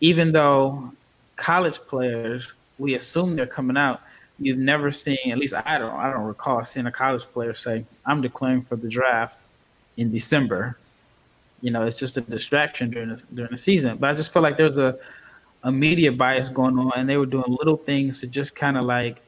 even 0.00 0.32
though 0.32 0.90
college 1.36 1.78
players, 1.78 2.52
we 2.80 2.96
assume 2.96 3.36
they're 3.36 3.46
coming 3.46 3.76
out. 3.76 4.00
You've 4.40 4.58
never 4.58 4.90
seen, 4.90 5.30
at 5.30 5.38
least 5.38 5.54
I 5.54 5.78
don't, 5.78 5.94
I 5.94 6.10
don't 6.10 6.24
recall 6.24 6.64
seeing 6.64 6.86
a 6.86 6.90
college 6.90 7.26
player 7.26 7.54
say, 7.54 7.86
"I'm 8.06 8.22
declaring 8.22 8.62
for 8.62 8.74
the 8.74 8.88
draft 8.88 9.44
in 9.96 10.10
December." 10.10 10.76
You 11.60 11.70
know, 11.70 11.82
it's 11.82 11.96
just 11.96 12.16
a 12.16 12.22
distraction 12.22 12.90
during 12.90 13.10
the 13.10 13.22
during 13.34 13.50
the 13.50 13.58
season. 13.58 13.98
But 13.98 14.10
I 14.10 14.14
just 14.14 14.32
feel 14.32 14.42
like 14.42 14.56
there's 14.56 14.78
a 14.78 14.98
a 15.62 15.72
media 15.72 16.10
bias 16.10 16.48
going 16.48 16.78
on, 16.78 16.92
and 16.96 17.08
they 17.08 17.16
were 17.16 17.26
doing 17.26 17.56
little 17.58 17.76
things 17.76 18.20
to 18.20 18.26
just 18.26 18.54
kind 18.54 18.76
of 18.76 18.84
like 18.84 19.22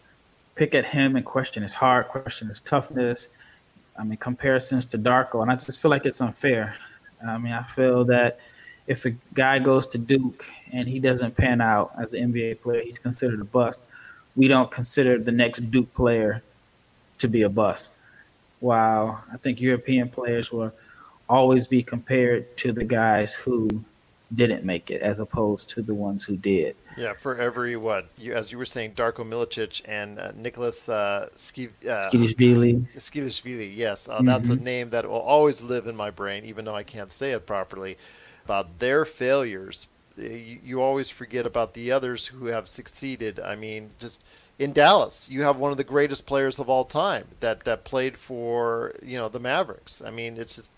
pick 0.54 0.74
at 0.74 0.84
him 0.84 1.16
and 1.16 1.24
question 1.24 1.62
his 1.62 1.72
heart, 1.72 2.08
question 2.08 2.48
his 2.48 2.60
toughness. 2.60 3.28
I 3.98 4.04
mean, 4.04 4.16
comparisons 4.18 4.86
to 4.86 4.98
Darko, 4.98 5.42
and 5.42 5.50
I 5.50 5.56
just 5.56 5.80
feel 5.80 5.90
like 5.90 6.06
it's 6.06 6.20
unfair. 6.20 6.74
I 7.26 7.38
mean, 7.38 7.52
I 7.52 7.62
feel 7.62 8.04
that 8.06 8.40
if 8.86 9.04
a 9.04 9.10
guy 9.34 9.58
goes 9.58 9.86
to 9.88 9.98
Duke 9.98 10.44
and 10.72 10.88
he 10.88 10.98
doesn't 10.98 11.36
pan 11.36 11.60
out 11.60 11.92
as 11.98 12.14
an 12.14 12.32
NBA 12.32 12.62
player, 12.62 12.82
he's 12.82 12.98
considered 12.98 13.40
a 13.40 13.44
bust. 13.44 13.80
We 14.34 14.48
don't 14.48 14.70
consider 14.70 15.18
the 15.18 15.30
next 15.30 15.70
Duke 15.70 15.92
player 15.94 16.42
to 17.18 17.28
be 17.28 17.42
a 17.42 17.48
bust. 17.48 17.98
While 18.60 19.22
I 19.32 19.36
think 19.36 19.60
European 19.60 20.08
players 20.08 20.50
will 20.50 20.72
always 21.28 21.66
be 21.66 21.82
compared 21.82 22.56
to 22.58 22.72
the 22.72 22.84
guys 22.84 23.34
who 23.34 23.68
didn't 24.34 24.64
make 24.64 24.90
it 24.90 25.02
as 25.02 25.18
opposed 25.18 25.68
to 25.70 25.82
the 25.82 25.94
ones 25.94 26.24
who 26.24 26.36
did. 26.36 26.76
Yeah, 26.94 27.14
for 27.14 27.36
every 27.36 27.76
what 27.76 28.10
you 28.18 28.34
as 28.34 28.52
you 28.52 28.58
were 28.58 28.66
saying, 28.66 28.94
Darko 28.94 29.24
Milicic 29.26 29.80
and 29.86 30.18
uh, 30.18 30.32
Nicholas 30.34 30.88
uh, 30.88 31.28
Ski, 31.36 31.68
uh, 31.88 32.12
Skilishvili. 32.12 32.86
Skilishvili, 32.96 33.74
yes, 33.74 34.08
uh, 34.08 34.22
that's 34.22 34.50
a 34.50 34.56
Mhm. 34.56 34.60
name 34.60 34.90
that 34.90 35.08
will 35.08 35.20
always 35.20 35.62
live 35.62 35.86
in 35.86 35.96
my 35.96 36.10
brain, 36.10 36.44
even 36.44 36.64
though 36.66 36.74
I 36.74 36.82
can't 36.84 37.10
say 37.12 37.32
it 37.32 37.46
properly. 37.46 37.96
About 38.44 38.78
their 38.80 39.04
failures, 39.06 39.86
you, 40.16 40.58
you 40.64 40.82
always 40.82 41.08
forget 41.10 41.46
about 41.46 41.74
the 41.74 41.92
others 41.92 42.26
who 42.26 42.46
have 42.46 42.68
succeeded. 42.68 43.40
I 43.40 43.54
mean, 43.56 43.92
just 43.98 44.22
in 44.58 44.72
Dallas, 44.72 45.28
you 45.30 45.42
have 45.42 45.56
one 45.56 45.70
of 45.70 45.78
the 45.78 45.84
greatest 45.84 46.26
players 46.26 46.58
of 46.58 46.68
all 46.68 46.84
time 46.84 47.28
that 47.40 47.64
that 47.64 47.84
played 47.84 48.16
for 48.18 48.94
you 49.02 49.16
know 49.18 49.28
the 49.30 49.40
Mavericks. 49.40 50.02
I 50.04 50.10
mean, 50.10 50.36
it's 50.36 50.56
just 50.56 50.72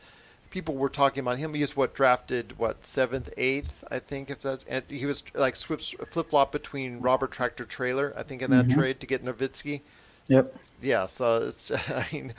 people 0.55 0.77
were 0.77 0.89
talking 0.89 1.21
about 1.21 1.37
him. 1.37 1.53
He 1.53 1.63
was 1.63 1.77
what 1.77 1.95
drafted 1.95 2.57
what 2.57 2.87
seventh, 2.87 3.29
eighth, 3.37 3.83
I 3.91 3.99
think. 3.99 4.31
If 4.31 4.41
that's 4.41 4.65
and 4.69 4.85
he 4.89 5.05
was 5.05 5.25
like 5.35 5.57
flip 5.57 6.31
flop 6.31 6.53
between 6.53 7.01
Robert 7.01 7.33
Tractor 7.33 7.65
Traylor, 7.65 8.15
I 8.17 8.23
think, 8.23 8.41
in 8.41 8.53
that 8.53 8.69
Mhm. 8.69 8.75
trade 8.75 9.01
to 9.01 9.07
get 9.07 9.25
Nowitzki. 9.25 9.81
Yep. 10.29 10.55
Yeah, 10.81 11.07
so 11.07 11.49
it's 11.49 11.73
I 11.91 12.07
mean, 12.13 12.33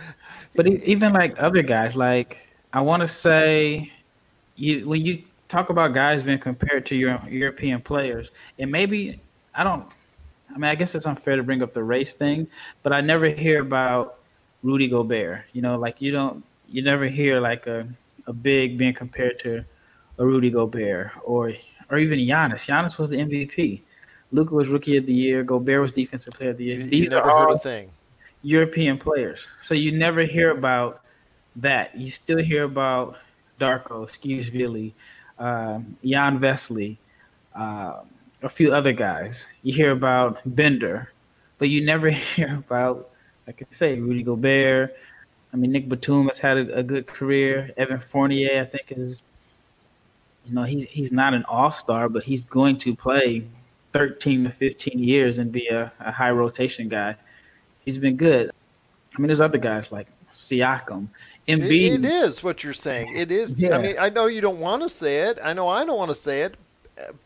But 0.55 0.65
even 0.65 1.11
like 1.11 1.35
other 1.43 1.61
guys, 1.61 1.97
like 1.97 2.47
I 2.71 2.79
want 2.79 3.01
to 3.01 3.07
say, 3.07 3.91
you 4.55 4.87
when 4.87 5.05
you 5.05 5.21
talk 5.49 5.69
about 5.69 5.93
guys 5.93 6.23
being 6.23 6.39
compared 6.39 6.85
to 6.85 6.95
your 6.95 7.21
European 7.29 7.81
players, 7.81 8.31
and 8.57 8.71
maybe 8.71 9.19
I 9.53 9.63
don't. 9.65 9.85
I 10.49 10.57
mean, 10.57 10.71
I 10.71 10.75
guess 10.75 10.95
it's 10.95 11.05
unfair 11.05 11.35
to 11.35 11.43
bring 11.43 11.61
up 11.61 11.73
the 11.73 11.83
race 11.83 12.13
thing, 12.13 12.47
but 12.81 12.93
I 12.93 13.01
never 13.01 13.27
hear 13.27 13.59
about 13.59 14.19
Rudy 14.63 14.87
Gobert. 14.87 15.41
You 15.51 15.61
know, 15.61 15.77
like 15.77 16.01
you 16.01 16.13
don't, 16.13 16.45
you 16.69 16.81
never 16.81 17.07
hear 17.07 17.41
like 17.41 17.67
a 17.67 17.85
a 18.27 18.33
big 18.33 18.77
being 18.77 18.93
compared 18.93 19.39
to 19.39 19.63
a 20.17 20.25
Rudy 20.25 20.49
Gobert 20.49 21.11
or 21.23 21.51
or 21.89 21.97
even 21.97 22.19
Giannis. 22.19 22.65
Giannis 22.65 22.97
was 22.97 23.09
the 23.11 23.17
MVP. 23.17 23.81
Luka 24.31 24.55
was 24.55 24.67
Rookie 24.69 24.97
of 24.97 25.05
the 25.05 25.13
Year. 25.13 25.43
Gobert 25.43 25.81
was 25.81 25.93
Defensive 25.93 26.33
Player 26.33 26.49
of 26.51 26.57
the 26.57 26.65
Year. 26.65 26.77
you, 26.79 26.89
These 26.89 27.03
you 27.05 27.09
never 27.09 27.29
are 27.31 27.39
heard 27.39 27.49
all 27.49 27.55
a 27.55 27.59
thing. 27.59 27.89
European 28.41 28.97
players. 28.97 29.47
So 29.61 29.73
you 29.73 29.91
never 29.91 30.21
hear 30.23 30.51
about 30.51 31.01
that. 31.57 31.95
You 31.97 32.09
still 32.09 32.39
hear 32.39 32.63
about 32.63 33.17
Darko, 33.59 34.07
Skivishvili, 34.09 34.93
um, 35.39 35.97
Jan 36.03 36.39
Vesely, 36.39 36.97
uh, 37.55 38.01
a 38.43 38.49
few 38.49 38.73
other 38.73 38.93
guys. 38.93 39.47
You 39.63 39.73
hear 39.73 39.91
about 39.91 40.39
Bender, 40.45 41.11
but 41.57 41.69
you 41.69 41.85
never 41.85 42.09
hear 42.35 42.55
about, 42.57 43.09
like 43.47 43.61
I 43.61 43.65
say, 43.73 43.99
Rudy 43.99 44.23
Gobert. 44.23 44.95
I 45.55 45.57
mean, 45.57 45.71
Nick 45.71 45.87
Batum 45.87 46.27
has 46.27 46.37
had 46.37 46.57
a, 46.57 46.79
a 46.79 46.83
good 46.83 47.07
career. 47.07 47.71
Evan 47.77 47.97
Fournier, 47.97 48.61
I 48.61 48.65
think, 48.65 48.91
is, 48.91 49.23
you 50.45 50.53
know, 50.53 50.63
he's 50.63 50.83
he's 50.89 51.13
not 51.13 51.33
an 51.33 51.45
all 51.47 51.71
star, 51.71 52.09
but 52.09 52.25
he's 52.25 52.43
going 52.43 52.75
to 52.79 52.93
play 52.93 53.45
13 53.93 54.43
to 54.43 54.49
15 54.51 54.99
years 54.99 55.39
and 55.39 55.53
be 55.53 55.69
a, 55.69 55.89
a 56.01 56.11
high 56.11 56.31
rotation 56.31 56.89
guy. 56.89 57.15
He's 57.85 57.97
been 57.97 58.17
good. 58.17 58.51
I 59.15 59.21
mean, 59.21 59.27
there's 59.27 59.39
other 59.39 59.57
guys 59.57 59.93
like 59.93 60.07
Siakam, 60.29 61.07
It, 61.47 61.59
Embiid. 61.59 61.99
it 61.99 62.05
is 62.05 62.43
what 62.43 62.61
you're 62.61 62.73
saying. 62.73 63.15
It 63.15 63.31
is. 63.31 63.53
Yeah. 63.53 63.77
I 63.77 63.81
mean, 63.81 63.95
I 63.97 64.09
know 64.09 64.25
you 64.25 64.41
don't 64.41 64.59
want 64.59 64.83
to 64.83 64.89
say 64.89 65.21
it. 65.21 65.39
I 65.41 65.53
know 65.53 65.69
I 65.69 65.85
don't 65.85 65.97
want 65.97 66.09
to 66.09 66.15
say 66.15 66.41
it, 66.41 66.55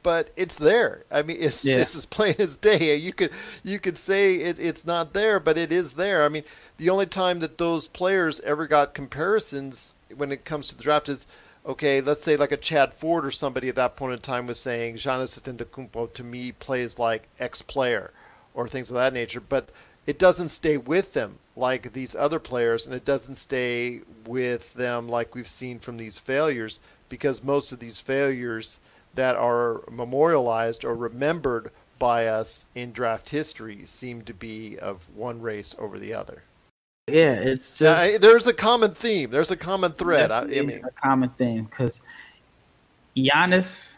but 0.03 0.31
it's 0.35 0.57
there. 0.57 1.03
I 1.11 1.21
mean, 1.21 1.37
it's 1.39 1.63
Yeah. 1.63 1.77
just 1.77 1.95
as 1.95 2.05
plain 2.05 2.35
as 2.39 2.57
day. 2.57 2.95
You 2.95 3.13
could 3.13 3.31
you 3.63 3.79
could 3.79 3.97
say 3.97 4.35
it, 4.35 4.59
it's 4.59 4.85
not 4.85 5.13
there, 5.13 5.39
but 5.39 5.57
it 5.57 5.71
is 5.71 5.93
there. 5.93 6.23
I 6.23 6.29
mean, 6.29 6.43
the 6.77 6.89
only 6.89 7.05
time 7.05 7.39
that 7.39 7.57
those 7.57 7.87
players 7.87 8.39
ever 8.41 8.67
got 8.67 8.93
comparisons 8.93 9.93
when 10.15 10.31
it 10.31 10.45
comes 10.45 10.67
to 10.67 10.75
the 10.75 10.83
draft 10.83 11.09
is 11.09 11.27
okay. 11.65 12.01
Let's 12.01 12.23
say 12.23 12.35
like 12.35 12.51
a 12.51 12.57
Chad 12.57 12.93
Ford 12.93 13.25
or 13.25 13.31
somebody 13.31 13.69
at 13.69 13.75
that 13.75 13.95
point 13.95 14.13
in 14.13 14.19
time 14.19 14.47
was 14.47 14.59
saying 14.59 14.95
Giannis 14.95 15.39
Antetokounmpo 15.39 16.13
to 16.13 16.23
me 16.23 16.51
plays 16.51 16.97
like 16.97 17.27
X 17.39 17.61
player 17.61 18.11
or 18.53 18.67
things 18.67 18.89
of 18.89 18.95
that 18.95 19.13
nature, 19.13 19.41
but 19.41 19.69
it 20.07 20.17
doesn't 20.17 20.49
stay 20.49 20.75
with 20.77 21.13
them 21.13 21.37
like 21.55 21.93
these 21.93 22.15
other 22.15 22.39
players, 22.39 22.85
and 22.85 22.95
it 22.95 23.05
doesn't 23.05 23.35
stay 23.35 24.01
with 24.25 24.73
them 24.73 25.07
like 25.07 25.35
we've 25.35 25.49
seen 25.49 25.77
from 25.77 25.97
these 25.97 26.17
failures 26.17 26.79
because 27.09 27.43
most 27.43 27.71
of 27.71 27.79
these 27.79 27.99
failures 27.99 28.79
that 29.15 29.35
are 29.35 29.81
memorialized 29.91 30.85
or 30.85 30.95
remembered 30.95 31.71
by 31.97 32.27
us 32.27 32.65
in 32.75 32.91
draft 32.91 33.29
history 33.29 33.85
seem 33.85 34.21
to 34.23 34.33
be 34.33 34.77
of 34.79 35.05
one 35.13 35.41
race 35.41 35.75
over 35.77 35.99
the 35.99 36.13
other. 36.13 36.43
Yeah, 37.07 37.33
it's 37.33 37.71
just 37.71 37.99
I- 37.99 38.17
there's 38.17 38.47
a 38.47 38.53
common 38.53 38.93
theme. 38.93 39.29
There's 39.29 39.51
a 39.51 39.57
common 39.57 39.91
thread. 39.93 40.31
I, 40.31 40.41
I 40.41 40.45
mean, 40.61 40.83
a 40.85 40.91
common 40.91 41.29
thing 41.31 41.63
because 41.63 42.01
Giannis, 43.17 43.97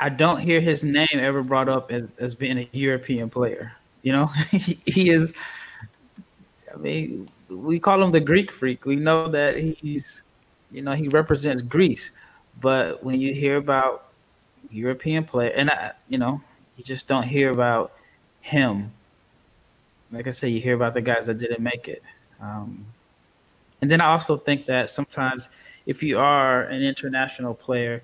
I 0.00 0.08
don't 0.08 0.40
hear 0.40 0.60
his 0.60 0.82
name 0.82 1.08
ever 1.12 1.42
brought 1.42 1.68
up 1.68 1.92
as, 1.92 2.12
as 2.18 2.34
being 2.34 2.58
a 2.58 2.68
European 2.72 3.30
player. 3.30 3.72
You 4.02 4.12
know, 4.12 4.26
he, 4.50 4.78
he 4.86 5.10
is. 5.10 5.34
I 6.72 6.76
mean, 6.78 7.28
we 7.48 7.78
call 7.78 8.02
him 8.02 8.10
the 8.10 8.20
Greek 8.20 8.50
freak. 8.52 8.84
We 8.84 8.96
know 8.96 9.28
that 9.28 9.56
he's, 9.56 10.22
you 10.70 10.82
know, 10.82 10.92
he 10.92 11.08
represents 11.08 11.62
Greece. 11.62 12.10
But 12.60 13.02
when 13.04 13.20
you 13.20 13.34
hear 13.34 13.56
about 13.56 14.05
European 14.70 15.24
player, 15.24 15.50
and 15.54 15.70
I, 15.70 15.92
you 16.08 16.18
know, 16.18 16.40
you 16.76 16.84
just 16.84 17.06
don't 17.06 17.22
hear 17.22 17.50
about 17.50 17.92
him. 18.40 18.92
Like 20.12 20.26
I 20.26 20.30
say, 20.30 20.48
you 20.48 20.60
hear 20.60 20.74
about 20.74 20.94
the 20.94 21.00
guys 21.00 21.26
that 21.26 21.34
didn't 21.38 21.62
make 21.62 21.88
it. 21.88 22.02
Um, 22.40 22.86
and 23.82 23.90
then 23.90 24.00
I 24.00 24.06
also 24.06 24.36
think 24.36 24.66
that 24.66 24.90
sometimes 24.90 25.48
if 25.86 26.02
you 26.02 26.18
are 26.18 26.62
an 26.64 26.82
international 26.82 27.54
player, 27.54 28.02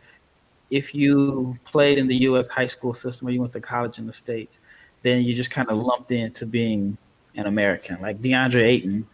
if 0.70 0.94
you 0.94 1.56
played 1.64 1.98
in 1.98 2.06
the 2.06 2.16
U.S. 2.22 2.48
high 2.48 2.66
school 2.66 2.94
system 2.94 3.28
or 3.28 3.30
you 3.30 3.40
went 3.40 3.52
to 3.52 3.60
college 3.60 3.98
in 3.98 4.06
the 4.06 4.12
States, 4.12 4.58
then 5.02 5.22
you 5.22 5.34
just 5.34 5.50
kind 5.50 5.68
of 5.68 5.76
lumped 5.76 6.12
into 6.12 6.46
being 6.46 6.96
an 7.36 7.46
American. 7.46 8.00
Like 8.00 8.20
DeAndre 8.22 8.64
Ayton 8.66 9.06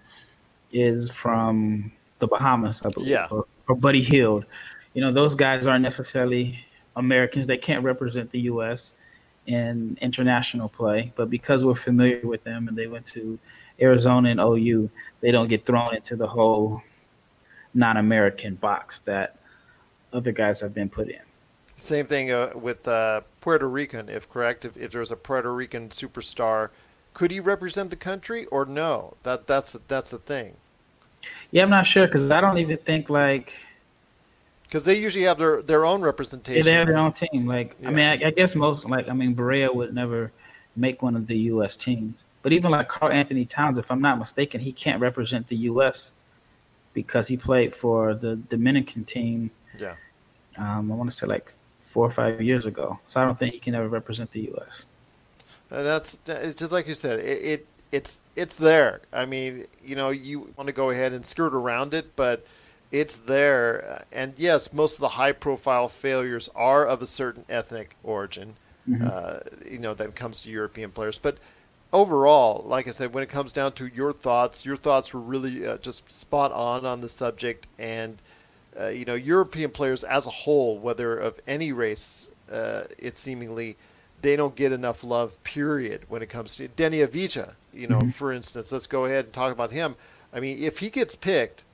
is 0.72 1.10
from 1.10 1.90
the 2.18 2.26
Bahamas, 2.26 2.82
I 2.84 2.90
believe, 2.90 3.08
Yeah. 3.08 3.28
or, 3.30 3.46
or 3.68 3.74
Buddy 3.76 4.02
Hield. 4.02 4.44
You 4.94 5.02
know, 5.02 5.12
those 5.12 5.34
guys 5.34 5.66
aren't 5.66 5.82
necessarily 5.82 6.58
Americans. 6.98 7.46
that 7.46 7.62
can't 7.62 7.82
represent 7.82 8.30
the 8.30 8.40
U.S. 8.40 8.94
in 9.46 9.96
international 10.00 10.68
play, 10.68 11.12
but 11.16 11.30
because 11.30 11.64
we're 11.64 11.74
familiar 11.74 12.20
with 12.26 12.44
them 12.44 12.68
and 12.68 12.76
they 12.76 12.86
went 12.86 13.06
to 13.06 13.38
Arizona 13.80 14.30
and 14.30 14.40
OU, 14.40 14.90
they 15.20 15.30
don't 15.30 15.48
get 15.48 15.64
thrown 15.64 15.94
into 15.94 16.16
the 16.16 16.26
whole 16.26 16.82
non-American 17.74 18.56
box 18.56 18.98
that 19.00 19.36
other 20.12 20.32
guys 20.32 20.60
have 20.60 20.74
been 20.74 20.88
put 20.88 21.08
in. 21.08 21.20
Same 21.76 22.06
thing 22.06 22.32
uh, 22.32 22.50
with 22.54 22.88
uh, 22.88 23.20
Puerto 23.40 23.68
Rican, 23.68 24.08
if 24.08 24.28
correct. 24.28 24.64
If, 24.64 24.76
if 24.76 24.90
there 24.90 25.00
was 25.00 25.12
a 25.12 25.16
Puerto 25.16 25.54
Rican 25.54 25.90
superstar, 25.90 26.70
could 27.14 27.30
he 27.30 27.38
represent 27.38 27.90
the 27.90 27.96
country 27.96 28.46
or 28.46 28.64
no? 28.64 29.14
That 29.22 29.46
that's 29.46 29.72
the, 29.72 29.80
that's 29.86 30.10
the 30.10 30.18
thing. 30.18 30.56
Yeah, 31.52 31.62
I'm 31.62 31.70
not 31.70 31.86
sure 31.86 32.06
because 32.06 32.30
I 32.32 32.40
don't 32.40 32.58
even 32.58 32.78
think 32.78 33.10
like 33.10 33.52
Because 34.68 34.84
they 34.84 34.98
usually 34.98 35.24
have 35.24 35.38
their, 35.38 35.62
their 35.62 35.86
own 35.86 36.02
representation. 36.02 36.58
Yeah, 36.58 36.62
they 36.62 36.72
have 36.72 36.86
their 36.86 36.98
own 36.98 37.12
team. 37.12 37.46
Like, 37.46 37.74
Yeah. 37.80 37.88
I 37.88 37.92
mean, 37.92 38.04
I, 38.04 38.26
I 38.26 38.30
guess 38.30 38.54
most, 38.54 38.88
like, 38.88 39.08
I 39.08 39.14
mean, 39.14 39.34
Barea 39.34 39.74
would 39.74 39.94
never 39.94 40.30
make 40.76 41.00
one 41.02 41.16
of 41.16 41.26
the 41.26 41.36
U.S. 41.52 41.74
teams. 41.74 42.14
But 42.42 42.52
even 42.52 42.70
like 42.70 42.88
Karl 42.88 43.10
Anthony 43.10 43.44
Towns, 43.44 43.78
if 43.78 43.90
I'm 43.90 44.00
not 44.00 44.18
mistaken, 44.18 44.60
he 44.60 44.72
can't 44.72 45.00
represent 45.00 45.46
the 45.46 45.56
U.S. 45.56 46.12
because 46.92 47.26
he 47.26 47.36
played 47.36 47.74
for 47.74 48.14
the 48.14 48.36
Dominican 48.36 49.04
team. 49.04 49.50
Yeah. 49.78 49.94
Um, 50.58 50.92
I 50.92 50.94
want 50.94 51.10
to 51.10 51.16
say 51.16 51.26
like 51.26 51.50
four 51.78 52.06
or 52.06 52.10
five 52.10 52.40
years 52.42 52.66
ago. 52.66 52.98
So 53.06 53.20
I 53.20 53.24
don't 53.24 53.38
think 53.38 53.54
he 53.54 53.60
can 53.60 53.74
ever 53.74 53.88
represent 53.88 54.30
the 54.30 54.42
U.S. 54.42 54.86
And 55.70 55.84
that's 55.86 56.18
it's 56.26 56.58
just 56.58 56.72
like 56.72 56.86
you 56.86 56.94
said. 56.94 57.20
It, 57.20 57.42
it 57.42 57.66
it's 57.92 58.20
it's 58.36 58.56
there. 58.56 59.00
I 59.12 59.26
mean, 59.26 59.66
you 59.84 59.96
know, 59.96 60.10
you 60.10 60.52
want 60.56 60.66
to 60.68 60.72
go 60.72 60.90
ahead 60.90 61.12
and 61.12 61.24
skirt 61.24 61.54
around 61.54 61.94
it, 61.94 62.14
but 62.16 62.46
it's 62.90 63.18
there. 63.18 64.04
And 64.10 64.34
yes, 64.36 64.72
most 64.72 64.94
of 64.94 65.00
the 65.00 65.10
high-profile 65.10 65.88
failures 65.88 66.48
are 66.54 66.86
of 66.86 67.02
a 67.02 67.06
certain 67.06 67.44
ethnic 67.48 67.96
origin. 68.02 68.56
Mhm. 68.88 69.10
Uh, 69.10 69.40
you 69.70 69.78
know, 69.78 69.94
that 69.94 70.14
comes 70.14 70.40
to 70.42 70.50
European 70.50 70.90
players, 70.90 71.18
but 71.18 71.36
overall, 71.92 72.64
like 72.66 72.88
I 72.88 72.90
said, 72.90 73.12
when 73.12 73.22
it 73.22 73.28
comes 73.28 73.52
down 73.52 73.72
to 73.72 73.86
your 73.86 74.12
thoughts, 74.12 74.64
your 74.64 74.76
thoughts 74.76 75.12
were 75.12 75.20
really 75.20 75.66
uh, 75.66 75.76
just 75.78 76.10
spot 76.10 76.52
on 76.52 76.86
on 76.86 77.00
the 77.02 77.08
subject, 77.08 77.66
and 77.78 78.18
uh, 78.78 78.88
you 78.88 79.04
know, 79.04 79.14
European 79.14 79.70
players 79.70 80.04
as 80.04 80.26
a 80.26 80.30
whole, 80.30 80.78
whether 80.78 81.18
of 81.18 81.40
any 81.46 81.72
race, 81.72 82.30
uh, 82.50 82.84
it 82.98 83.18
seemingly 83.18 83.76
they 84.22 84.36
don't 84.36 84.56
get 84.56 84.72
enough 84.72 85.04
love. 85.04 85.42
Period. 85.44 86.02
When 86.08 86.22
it 86.22 86.28
comes 86.28 86.56
to 86.56 86.68
Deni 86.68 87.06
Avdija, 87.06 87.54
you 87.72 87.86
know, 87.88 88.00
Mhm. 88.00 88.14
for 88.14 88.32
instance, 88.32 88.72
let's 88.72 88.86
go 88.86 89.04
ahead 89.04 89.26
and 89.26 89.34
talk 89.34 89.52
about 89.52 89.70
him. 89.72 89.96
I 90.32 90.40
mean, 90.40 90.62
if 90.62 90.78
he 90.78 90.90
gets 90.90 91.14
picked, 91.14 91.64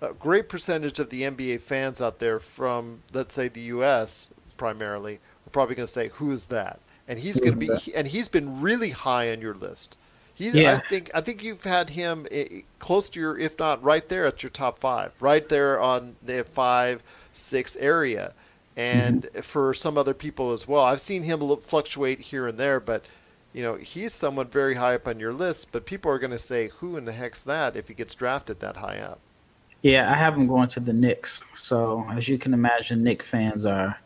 a 0.00 0.12
great 0.12 0.48
percentage 0.48 0.98
of 0.98 1.10
the 1.10 1.22
NBA 1.22 1.60
fans 1.62 2.00
out 2.02 2.18
there 2.18 2.38
from, 2.38 3.02
let's 3.12 3.34
say, 3.34 3.48
the 3.48 3.60
U.S. 3.62 4.30
primarily, 4.56 5.14
are 5.46 5.50
probably 5.50 5.74
going 5.74 5.86
to 5.86 5.92
say, 5.92 6.08
"Who 6.14 6.30
is 6.32 6.46
that?" 6.46 6.80
And 7.08 7.18
he's 7.20 7.40
going 7.40 7.52
to 7.52 7.58
be, 7.58 7.66
Who 7.66 7.72
is 7.74 7.84
that? 7.86 7.94
and 7.94 8.06
he's 8.08 8.28
been 8.28 8.60
really 8.60 8.90
high 8.90 9.30
on 9.32 9.40
your 9.40 9.54
list. 9.54 9.96
He's, 10.34 10.54
Yeah. 10.54 10.74
I 10.84 10.88
think, 10.88 11.10
I 11.14 11.20
think 11.22 11.42
you've 11.42 11.64
had 11.64 11.90
him 11.90 12.26
eh, 12.30 12.62
close 12.78 13.08
to 13.10 13.20
your, 13.20 13.38
if 13.38 13.58
not 13.58 13.82
right 13.82 14.06
there 14.08 14.26
at 14.26 14.42
your 14.42 14.50
top 14.50 14.78
five, 14.78 15.12
right 15.20 15.48
there 15.48 15.80
on 15.80 16.16
the 16.22 16.44
five, 16.44 17.02
six 17.32 17.76
area, 17.76 18.34
and 18.76 19.22
Mm-hmm. 19.22 19.40
for 19.40 19.72
some 19.72 19.96
other 19.96 20.14
people 20.14 20.52
as 20.52 20.68
well. 20.68 20.82
I've 20.84 21.00
seen 21.00 21.22
him 21.22 21.40
fluctuate 21.62 22.20
here 22.20 22.46
and 22.46 22.58
there, 22.58 22.80
but 22.80 23.04
you 23.52 23.62
know, 23.62 23.76
he's 23.76 24.12
someone 24.12 24.48
very 24.48 24.74
high 24.74 24.94
up 24.96 25.08
on 25.08 25.18
your 25.18 25.32
list. 25.32 25.72
But 25.72 25.86
people 25.86 26.10
are 26.10 26.18
going 26.18 26.30
to 26.32 26.38
say, 26.38 26.68
"Who 26.80 26.96
in 26.98 27.06
the 27.06 27.12
heck's 27.12 27.42
that?" 27.44 27.74
If 27.76 27.88
he 27.88 27.94
gets 27.94 28.14
drafted 28.14 28.60
that 28.60 28.76
high 28.78 28.98
up. 28.98 29.20
Yeah, 29.82 30.10
I 30.10 30.14
have 30.14 30.34
him 30.34 30.46
going 30.46 30.68
to 30.68 30.80
the 30.80 30.92
Knicks. 30.92 31.42
So 31.54 32.06
as 32.10 32.28
you 32.28 32.38
can 32.38 32.54
imagine, 32.54 33.02
Knick 33.02 33.22
fans 33.22 33.64
are 33.64 33.98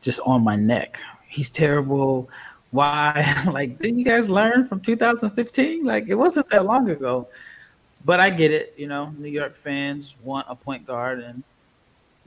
just 0.00 0.20
on 0.24 0.42
my 0.42 0.56
neck. 0.56 0.98
He's 1.28 1.50
terrible. 1.50 2.30
Why? 2.70 3.34
like, 3.52 3.78
didn't 3.78 3.98
you 3.98 4.04
guys 4.04 4.28
learn 4.28 4.66
from 4.66 4.80
2015? 4.80 5.84
Like, 5.84 6.08
it 6.08 6.14
wasn't 6.14 6.48
that 6.50 6.64
long 6.64 6.90
ago. 6.90 7.28
But 8.04 8.20
I 8.20 8.30
get 8.30 8.52
it. 8.52 8.74
You 8.76 8.86
know, 8.86 9.12
New 9.18 9.28
York 9.28 9.56
fans 9.56 10.16
want 10.22 10.46
a 10.48 10.54
point 10.54 10.86
guard, 10.86 11.20
and 11.20 11.42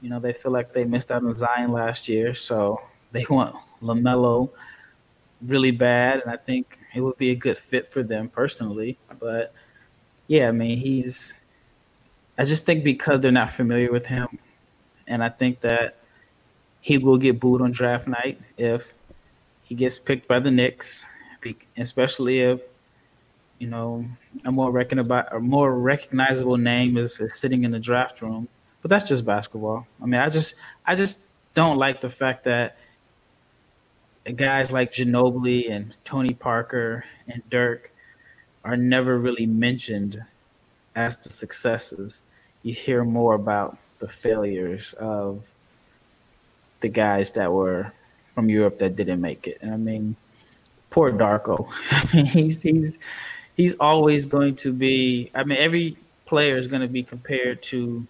you 0.00 0.10
know 0.10 0.20
they 0.20 0.32
feel 0.32 0.52
like 0.52 0.72
they 0.72 0.84
missed 0.84 1.10
out 1.10 1.24
on 1.24 1.34
Zion 1.34 1.72
last 1.72 2.08
year, 2.08 2.34
so 2.34 2.82
they 3.10 3.24
want 3.30 3.56
Lamelo 3.82 4.50
really 5.46 5.70
bad, 5.70 6.20
and 6.20 6.30
I 6.30 6.36
think 6.36 6.78
it 6.94 7.00
would 7.00 7.16
be 7.16 7.30
a 7.30 7.34
good 7.34 7.58
fit 7.58 7.88
for 7.88 8.02
them 8.02 8.28
personally. 8.28 8.98
But 9.18 9.54
yeah, 10.28 10.48
I 10.48 10.52
mean, 10.52 10.78
he's 10.78 11.34
I 12.38 12.44
just 12.44 12.64
think 12.64 12.84
because 12.84 13.20
they're 13.20 13.32
not 13.32 13.50
familiar 13.50 13.92
with 13.92 14.06
him, 14.06 14.38
and 15.06 15.22
I 15.22 15.28
think 15.28 15.60
that 15.60 15.96
he 16.80 16.98
will 16.98 17.18
get 17.18 17.38
booed 17.38 17.60
on 17.60 17.70
draft 17.70 18.08
night 18.08 18.40
if 18.56 18.94
he 19.64 19.74
gets 19.74 19.98
picked 19.98 20.26
by 20.28 20.38
the 20.38 20.50
Knicks, 20.50 21.06
especially 21.76 22.40
if 22.40 22.60
you 23.58 23.68
know 23.68 24.04
a 24.44 24.52
more 24.52 24.70
recognizable, 24.70 25.22
a 25.30 25.40
more 25.40 25.78
recognizable 25.78 26.56
name 26.56 26.96
is, 26.96 27.20
is 27.20 27.38
sitting 27.38 27.64
in 27.64 27.70
the 27.70 27.78
draft 27.78 28.22
room. 28.22 28.48
But 28.80 28.90
that's 28.90 29.08
just 29.08 29.24
basketball. 29.24 29.86
I 30.02 30.06
mean, 30.06 30.20
I 30.20 30.28
just 30.28 30.56
I 30.86 30.94
just 30.94 31.20
don't 31.54 31.78
like 31.78 32.00
the 32.00 32.10
fact 32.10 32.44
that 32.44 32.76
guys 34.36 34.72
like 34.72 34.92
Ginobili 34.92 35.70
and 35.70 35.94
Tony 36.04 36.34
Parker 36.34 37.04
and 37.28 37.42
Dirk 37.50 37.92
are 38.64 38.76
never 38.76 39.18
really 39.18 39.46
mentioned 39.46 40.22
as 40.94 41.16
the 41.16 41.30
successes. 41.30 42.22
You 42.62 42.74
hear 42.74 43.04
more 43.04 43.34
about 43.34 43.78
the 43.98 44.08
failures 44.08 44.94
of 44.94 45.42
the 46.80 46.88
guys 46.88 47.30
that 47.32 47.52
were 47.52 47.92
from 48.26 48.48
Europe 48.48 48.78
that 48.78 48.96
didn't 48.96 49.20
make 49.20 49.46
it. 49.46 49.58
And 49.62 49.72
I 49.72 49.76
mean, 49.76 50.16
poor 50.90 51.12
Darko. 51.12 51.70
he's 52.28 52.60
he's 52.62 52.98
he's 53.56 53.74
always 53.80 54.26
going 54.26 54.56
to 54.56 54.72
be. 54.72 55.30
I 55.34 55.44
mean, 55.44 55.58
every 55.58 55.96
player 56.26 56.56
is 56.56 56.68
going 56.68 56.82
to 56.82 56.88
be 56.88 57.02
compared 57.02 57.62
to 57.62 58.06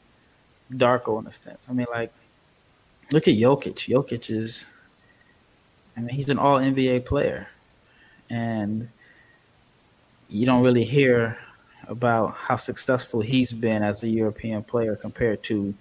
Darko 0.72 1.20
in 1.20 1.26
a 1.26 1.32
sense. 1.32 1.64
I 1.68 1.72
mean, 1.72 1.86
like, 1.90 2.12
look 3.12 3.28
at 3.28 3.34
Jokic. 3.34 3.88
Jokic 3.88 4.30
is. 4.30 4.66
I 5.96 6.00
mean, 6.00 6.14
he's 6.14 6.30
an 6.30 6.38
All 6.38 6.58
NBA 6.58 7.04
player, 7.04 7.48
and 8.30 8.88
you 10.28 10.46
don't 10.46 10.62
really 10.62 10.84
hear 10.84 11.36
about 11.88 12.34
how 12.34 12.56
successful 12.56 13.20
he's 13.20 13.52
been 13.52 13.82
as 13.82 14.02
a 14.02 14.08
European 14.08 14.62
player 14.62 14.96
compared 14.96 15.42
to 15.44 15.74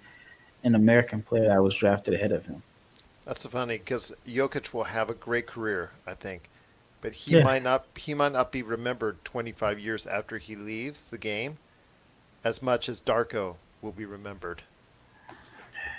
an 0.64 0.74
American 0.74 1.22
player 1.22 1.48
that 1.48 1.62
was 1.62 1.74
drafted 1.76 2.14
ahead 2.14 2.32
of 2.32 2.46
him. 2.46 2.62
That's 3.24 3.46
funny 3.46 3.78
because 3.78 4.12
Jokic 4.26 4.72
will 4.72 4.84
have 4.84 5.08
a 5.10 5.14
great 5.14 5.46
career, 5.46 5.90
I 6.06 6.14
think, 6.14 6.48
but 7.00 7.12
he 7.12 7.36
Yeah. 7.36 7.44
might 7.44 7.62
not. 7.62 7.86
He 7.96 8.14
might 8.14 8.32
not 8.32 8.50
be 8.52 8.62
remembered 8.62 9.24
25 9.24 9.78
years 9.78 10.06
after 10.06 10.38
he 10.38 10.56
leaves 10.56 11.08
the 11.10 11.18
game, 11.18 11.58
as 12.44 12.60
much 12.62 12.88
as 12.88 13.00
Darko 13.00 13.56
will 13.80 13.92
be 13.92 14.04
remembered. 14.04 14.62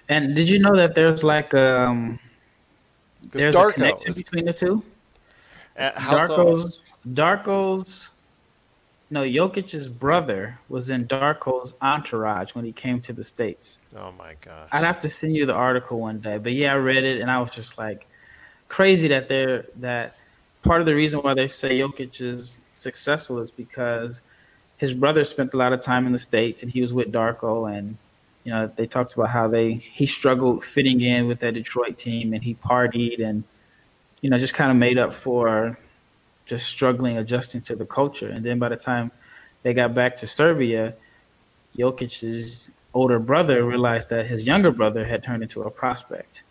And 0.09 0.35
did 0.35 0.49
you 0.49 0.59
know 0.59 0.75
that 0.75 0.95
there's 0.95 1.23
like 1.23 1.53
um 1.53 2.19
there's 3.31 3.55
Darko 3.55 3.69
a 3.69 3.73
connection 3.73 4.09
is- 4.11 4.17
between 4.17 4.45
the 4.45 4.53
two? 4.53 4.83
Uh, 5.77 5.91
how 5.97 6.27
so? 6.27 6.37
Darko's 6.45 6.81
Darko's 7.13 8.09
no 9.13 9.21
Jokic's 9.21 9.87
brother 9.87 10.57
was 10.69 10.89
in 10.89 11.07
Darko's 11.07 11.75
entourage 11.81 12.55
when 12.55 12.65
he 12.65 12.71
came 12.71 12.99
to 13.01 13.13
the 13.13 13.23
states. 13.23 13.77
Oh 13.95 14.11
my 14.11 14.33
god! 14.41 14.67
I'd 14.71 14.83
have 14.83 14.99
to 15.01 15.09
send 15.09 15.35
you 15.35 15.45
the 15.45 15.53
article 15.53 15.99
one 15.99 16.19
day, 16.19 16.39
but 16.39 16.53
yeah, 16.53 16.73
I 16.73 16.77
read 16.77 17.03
it 17.03 17.21
and 17.21 17.29
I 17.29 17.39
was 17.39 17.51
just 17.51 17.77
like 17.77 18.07
crazy 18.69 19.07
that 19.09 19.29
they're 19.29 19.67
that 19.75 20.17
part 20.63 20.81
of 20.81 20.87
the 20.87 20.95
reason 20.95 21.19
why 21.19 21.35
they 21.35 21.47
say 21.47 21.77
Jokic 21.79 22.21
is 22.21 22.57
successful 22.73 23.39
is 23.39 23.51
because 23.51 24.21
his 24.77 24.95
brother 24.95 25.23
spent 25.23 25.53
a 25.53 25.57
lot 25.57 25.73
of 25.73 25.79
time 25.79 26.07
in 26.07 26.11
the 26.11 26.17
states 26.17 26.63
and 26.63 26.71
he 26.71 26.81
was 26.81 26.91
with 26.91 27.11
Darko 27.11 27.71
and 27.71 27.95
you 28.45 28.51
know 28.51 28.65
they 28.75 28.87
talked 28.87 29.13
about 29.13 29.29
how 29.29 29.47
they 29.47 29.73
he 29.73 30.07
struggled 30.07 30.63
fitting 30.63 31.01
in 31.01 31.27
with 31.27 31.39
that 31.41 31.53
Detroit 31.53 31.99
team 31.99 32.33
and 32.33 32.43
he 32.43 32.55
partied 32.55 33.23
and 33.23 33.43
you 34.21 34.31
know 34.31 34.39
just 34.39 34.55
kind 34.55 34.71
of 34.71 34.77
made 34.77 34.97
up 34.97 35.13
for 35.13 35.77
just 36.45 36.67
struggling 36.67 37.17
adjusting 37.17 37.61
to 37.61 37.75
the 37.75 37.85
culture 37.85 38.29
and 38.29 38.43
then 38.43 38.59
by 38.59 38.69
the 38.69 38.75
time 38.75 39.11
they 39.63 39.73
got 39.73 39.93
back 39.93 40.15
to 40.15 40.27
Serbia 40.27 40.93
Jokic's 41.77 42.69
older 42.93 43.19
brother 43.19 43.63
realized 43.63 44.09
that 44.09 44.27
his 44.27 44.45
younger 44.45 44.71
brother 44.71 45.03
had 45.03 45.23
turned 45.23 45.43
into 45.43 45.63
a 45.63 45.71
prospect. 45.71 46.43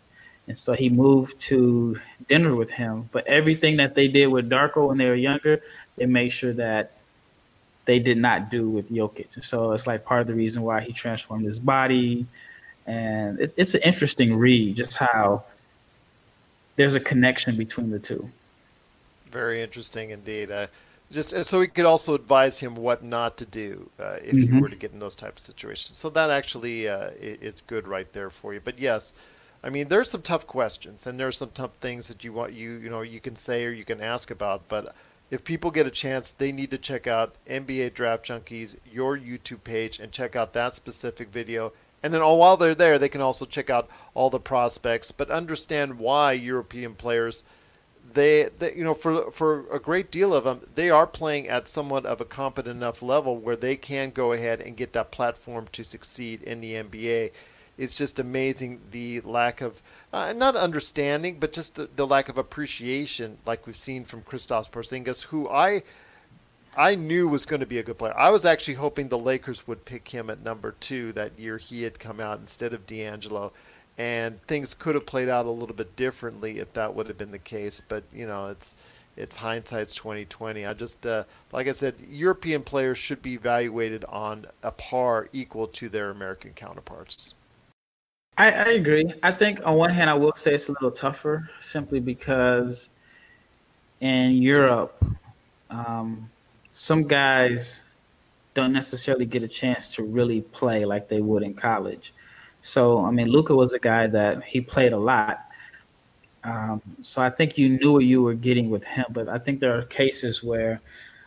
And 0.47 0.57
so 0.57 0.73
he 0.73 0.89
moved 0.89 1.39
to 1.41 1.99
Denver 2.27 2.55
with 2.55 2.71
him. 2.71 3.09
But 3.11 3.25
everything 3.27 3.77
that 3.77 3.95
they 3.95 4.09
did 4.09 4.27
with 4.27 4.49
Darko 4.49 4.89
when 4.89 4.97
they 4.97 5.07
were 5.07 5.15
younger, 5.15 5.61
they 5.95 6.05
made 6.05 6.29
sure 6.29 6.53
that 6.53 6.91
they 7.85 7.99
did 7.99 8.17
not 8.17 8.51
do 8.51 8.69
with 8.69 8.91
Jokic. 8.91 9.41
So 9.43 9.71
it's 9.71 9.87
like 9.87 10.03
part 10.03 10.21
of 10.21 10.27
the 10.27 10.33
reason 10.33 10.63
why 10.63 10.81
he 10.81 10.91
transformed 10.91 11.45
his 11.45 11.59
body. 11.59 12.25
And 12.85 13.39
it's, 13.39 13.53
it's 13.55 13.73
an 13.73 13.81
interesting 13.83 14.35
read, 14.35 14.75
just 14.75 14.95
how 14.95 15.43
there's 16.75 16.95
a 16.95 16.99
connection 16.99 17.55
between 17.55 17.89
the 17.89 17.99
two. 17.99 18.29
Very 19.33 19.61
interesting 19.61 20.11
indeed. 20.11 20.51
Uh, 20.51 20.67
just 21.11 21.45
so 21.45 21.59
we 21.59 21.67
could 21.67 21.85
also 21.85 22.13
advise 22.15 22.59
him 22.59 22.75
what 22.75 23.03
not 23.03 23.37
to 23.37 23.45
do 23.45 23.89
uh, 23.99 24.15
if 24.23 24.33
Mhm. 24.33 24.47
you 24.47 24.55
were 24.61 24.69
to 24.69 24.75
get 24.75 24.93
in 24.93 24.99
those 24.99 25.15
type 25.15 25.33
of 25.33 25.39
situations. 25.39 25.97
So 25.97 26.09
that 26.11 26.29
actually 26.29 26.87
uh, 26.87 27.09
it, 27.19 27.39
it's 27.41 27.61
good 27.61 27.87
right 27.87 28.11
there 28.13 28.29
for 28.29 28.53
you. 28.53 28.61
But 28.63 28.79
yes, 28.79 29.13
I 29.63 29.69
mean 29.69 29.87
there's 29.89 30.09
some 30.11 30.21
tough 30.21 30.47
questions 30.47 31.05
and 31.07 31.19
there's 31.19 31.37
some 31.37 31.51
tough 31.51 31.71
things 31.81 32.07
that 32.07 32.23
you 32.23 32.31
want 32.33 32.53
you 32.53 32.71
you 32.73 32.89
know 32.89 33.01
you 33.01 33.19
can 33.19 33.35
say 33.35 33.65
or 33.65 33.71
you 33.71 33.85
can 33.85 34.01
ask 34.01 34.31
about. 34.31 34.67
But 34.69 34.95
if 35.31 35.43
people 35.43 35.71
get 35.71 35.87
a 35.87 35.91
chance, 35.91 36.31
they 36.31 36.51
need 36.51 36.71
to 36.71 36.77
check 36.77 37.07
out 37.07 37.35
NBA 37.47 37.89
Draft 37.89 38.25
Junkies, 38.27 38.75
your 38.91 39.17
YouTube 39.17 39.63
page, 39.63 39.99
and 39.99 40.11
check 40.11 40.35
out 40.35 40.53
that 40.53 40.75
specific 40.75 41.29
video. 41.29 41.73
And 42.03 42.13
then 42.13 42.21
all 42.21 42.37
while 42.37 42.57
they're 42.57 42.75
there, 42.75 42.99
they 42.99 43.09
can 43.09 43.21
also 43.21 43.45
check 43.45 43.69
out 43.69 43.89
all 44.13 44.29
the 44.29 44.39
prospects, 44.39 45.11
but 45.11 45.31
understand 45.31 45.97
why 45.97 46.33
European 46.33 46.93
players 46.95 47.43
they, 48.13 48.49
they 48.59 48.75
you 48.75 48.83
know 48.83 48.93
for 48.93 49.31
for 49.31 49.65
a 49.71 49.79
great 49.79 50.11
deal 50.11 50.33
of 50.33 50.43
them 50.43 50.61
they 50.75 50.89
are 50.89 51.07
playing 51.07 51.47
at 51.47 51.67
somewhat 51.67 52.05
of 52.05 52.21
a 52.21 52.25
competent 52.25 52.75
enough 52.75 53.01
level 53.01 53.37
where 53.37 53.55
they 53.55 53.75
can 53.75 54.11
go 54.11 54.31
ahead 54.31 54.61
and 54.61 54.77
get 54.77 54.93
that 54.93 55.11
platform 55.11 55.67
to 55.71 55.83
succeed 55.83 56.41
in 56.43 56.61
the 56.61 56.73
NBA. 56.73 57.31
It's 57.75 57.95
just 57.95 58.19
amazing 58.19 58.81
the 58.91 59.21
lack 59.21 59.59
of 59.61 59.81
uh, 60.11 60.31
not 60.33 60.55
understanding, 60.55 61.37
but 61.39 61.51
just 61.51 61.73
the, 61.73 61.89
the 61.95 62.05
lack 62.05 62.29
of 62.29 62.37
appreciation, 62.37 63.39
like 63.47 63.65
we've 63.65 63.75
seen 63.75 64.05
from 64.05 64.21
Kristaps 64.21 64.69
Porzingis, 64.69 65.23
who 65.23 65.49
I 65.49 65.81
I 66.75 66.95
knew 66.95 67.27
was 67.27 67.45
going 67.45 67.59
to 67.59 67.65
be 67.65 67.77
a 67.77 67.83
good 67.83 67.97
player. 67.97 68.17
I 68.17 68.29
was 68.29 68.45
actually 68.45 68.75
hoping 68.75 69.09
the 69.09 69.19
Lakers 69.19 69.67
would 69.67 69.85
pick 69.85 70.09
him 70.09 70.29
at 70.29 70.43
number 70.43 70.75
two 70.79 71.11
that 71.13 71.37
year 71.37 71.57
he 71.57 71.83
had 71.83 71.99
come 71.99 72.19
out 72.19 72.39
instead 72.39 72.73
of 72.73 72.87
D'Angelo, 72.87 73.53
and 73.97 74.41
things 74.47 74.73
could 74.73 74.95
have 74.95 75.05
played 75.05 75.29
out 75.29 75.45
a 75.45 75.51
little 75.51 75.75
bit 75.75 75.95
differently 75.95 76.59
if 76.59 76.73
that 76.73 76.95
would 76.95 77.07
have 77.07 77.17
been 77.17 77.31
the 77.31 77.39
case. 77.39 77.81
But 77.87 78.03
you 78.13 78.25
know, 78.25 78.47
it's 78.47 78.75
it's 79.15 79.35
hindsight's 79.37 79.95
twenty 79.95 80.25
twenty. 80.25 80.65
I 80.65 80.73
just 80.73 81.05
uh, 81.05 81.25
like 81.51 81.67
I 81.67 81.71
said, 81.73 81.95
European 82.09 82.63
players 82.63 82.97
should 82.97 83.21
be 83.21 83.33
evaluated 83.33 84.03
on 84.05 84.45
a 84.63 84.71
par 84.71 85.29
equal 85.33 85.67
to 85.67 85.89
their 85.89 86.09
American 86.09 86.51
counterparts. 86.53 87.35
I, 88.37 88.51
I 88.51 88.69
agree. 88.69 89.13
I 89.21 89.31
think 89.31 89.65
on 89.65 89.75
one 89.75 89.91
hand, 89.91 90.09
I 90.09 90.15
will 90.15 90.33
say 90.33 90.55
it's 90.55 90.67
a 90.67 90.71
little 90.71 90.91
tougher 90.91 91.49
simply 91.59 91.99
because 91.99 92.89
in 93.99 94.31
Europe, 94.31 95.05
um, 95.69 96.29
some 96.71 97.07
guys 97.07 97.85
don't 98.55 98.73
necessarily 98.73 99.25
get 99.25 99.43
a 99.43 99.47
chance 99.47 99.89
to 99.91 100.03
really 100.03 100.41
play 100.41 100.83
like 100.83 101.07
they 101.07 101.21
would 101.21 101.43
in 101.43 101.53
college. 101.53 102.13
So, 102.65 103.03
I 103.05 103.11
mean, 103.11 103.27
Luka 103.27 103.53
was 103.53 103.73
a 103.73 103.77
guy 103.77 104.07
that 104.07 104.41
he 104.41 104.61
played 104.61 104.93
a 104.93 104.97
lot. 104.97 105.47
Um, 106.45 106.81
so 107.01 107.21
I 107.21 107.29
think 107.29 107.57
you 107.57 107.67
knew 107.67 107.91
what 107.91 108.05
you 108.05 108.21
were 108.21 108.35
getting 108.35 108.69
with 108.69 108.85
him. 108.85 109.05
But 109.09 109.27
I 109.27 109.37
think 109.37 109.59
there 109.59 109.77
are 109.77 109.83
cases 109.83 110.41
where 110.41 110.79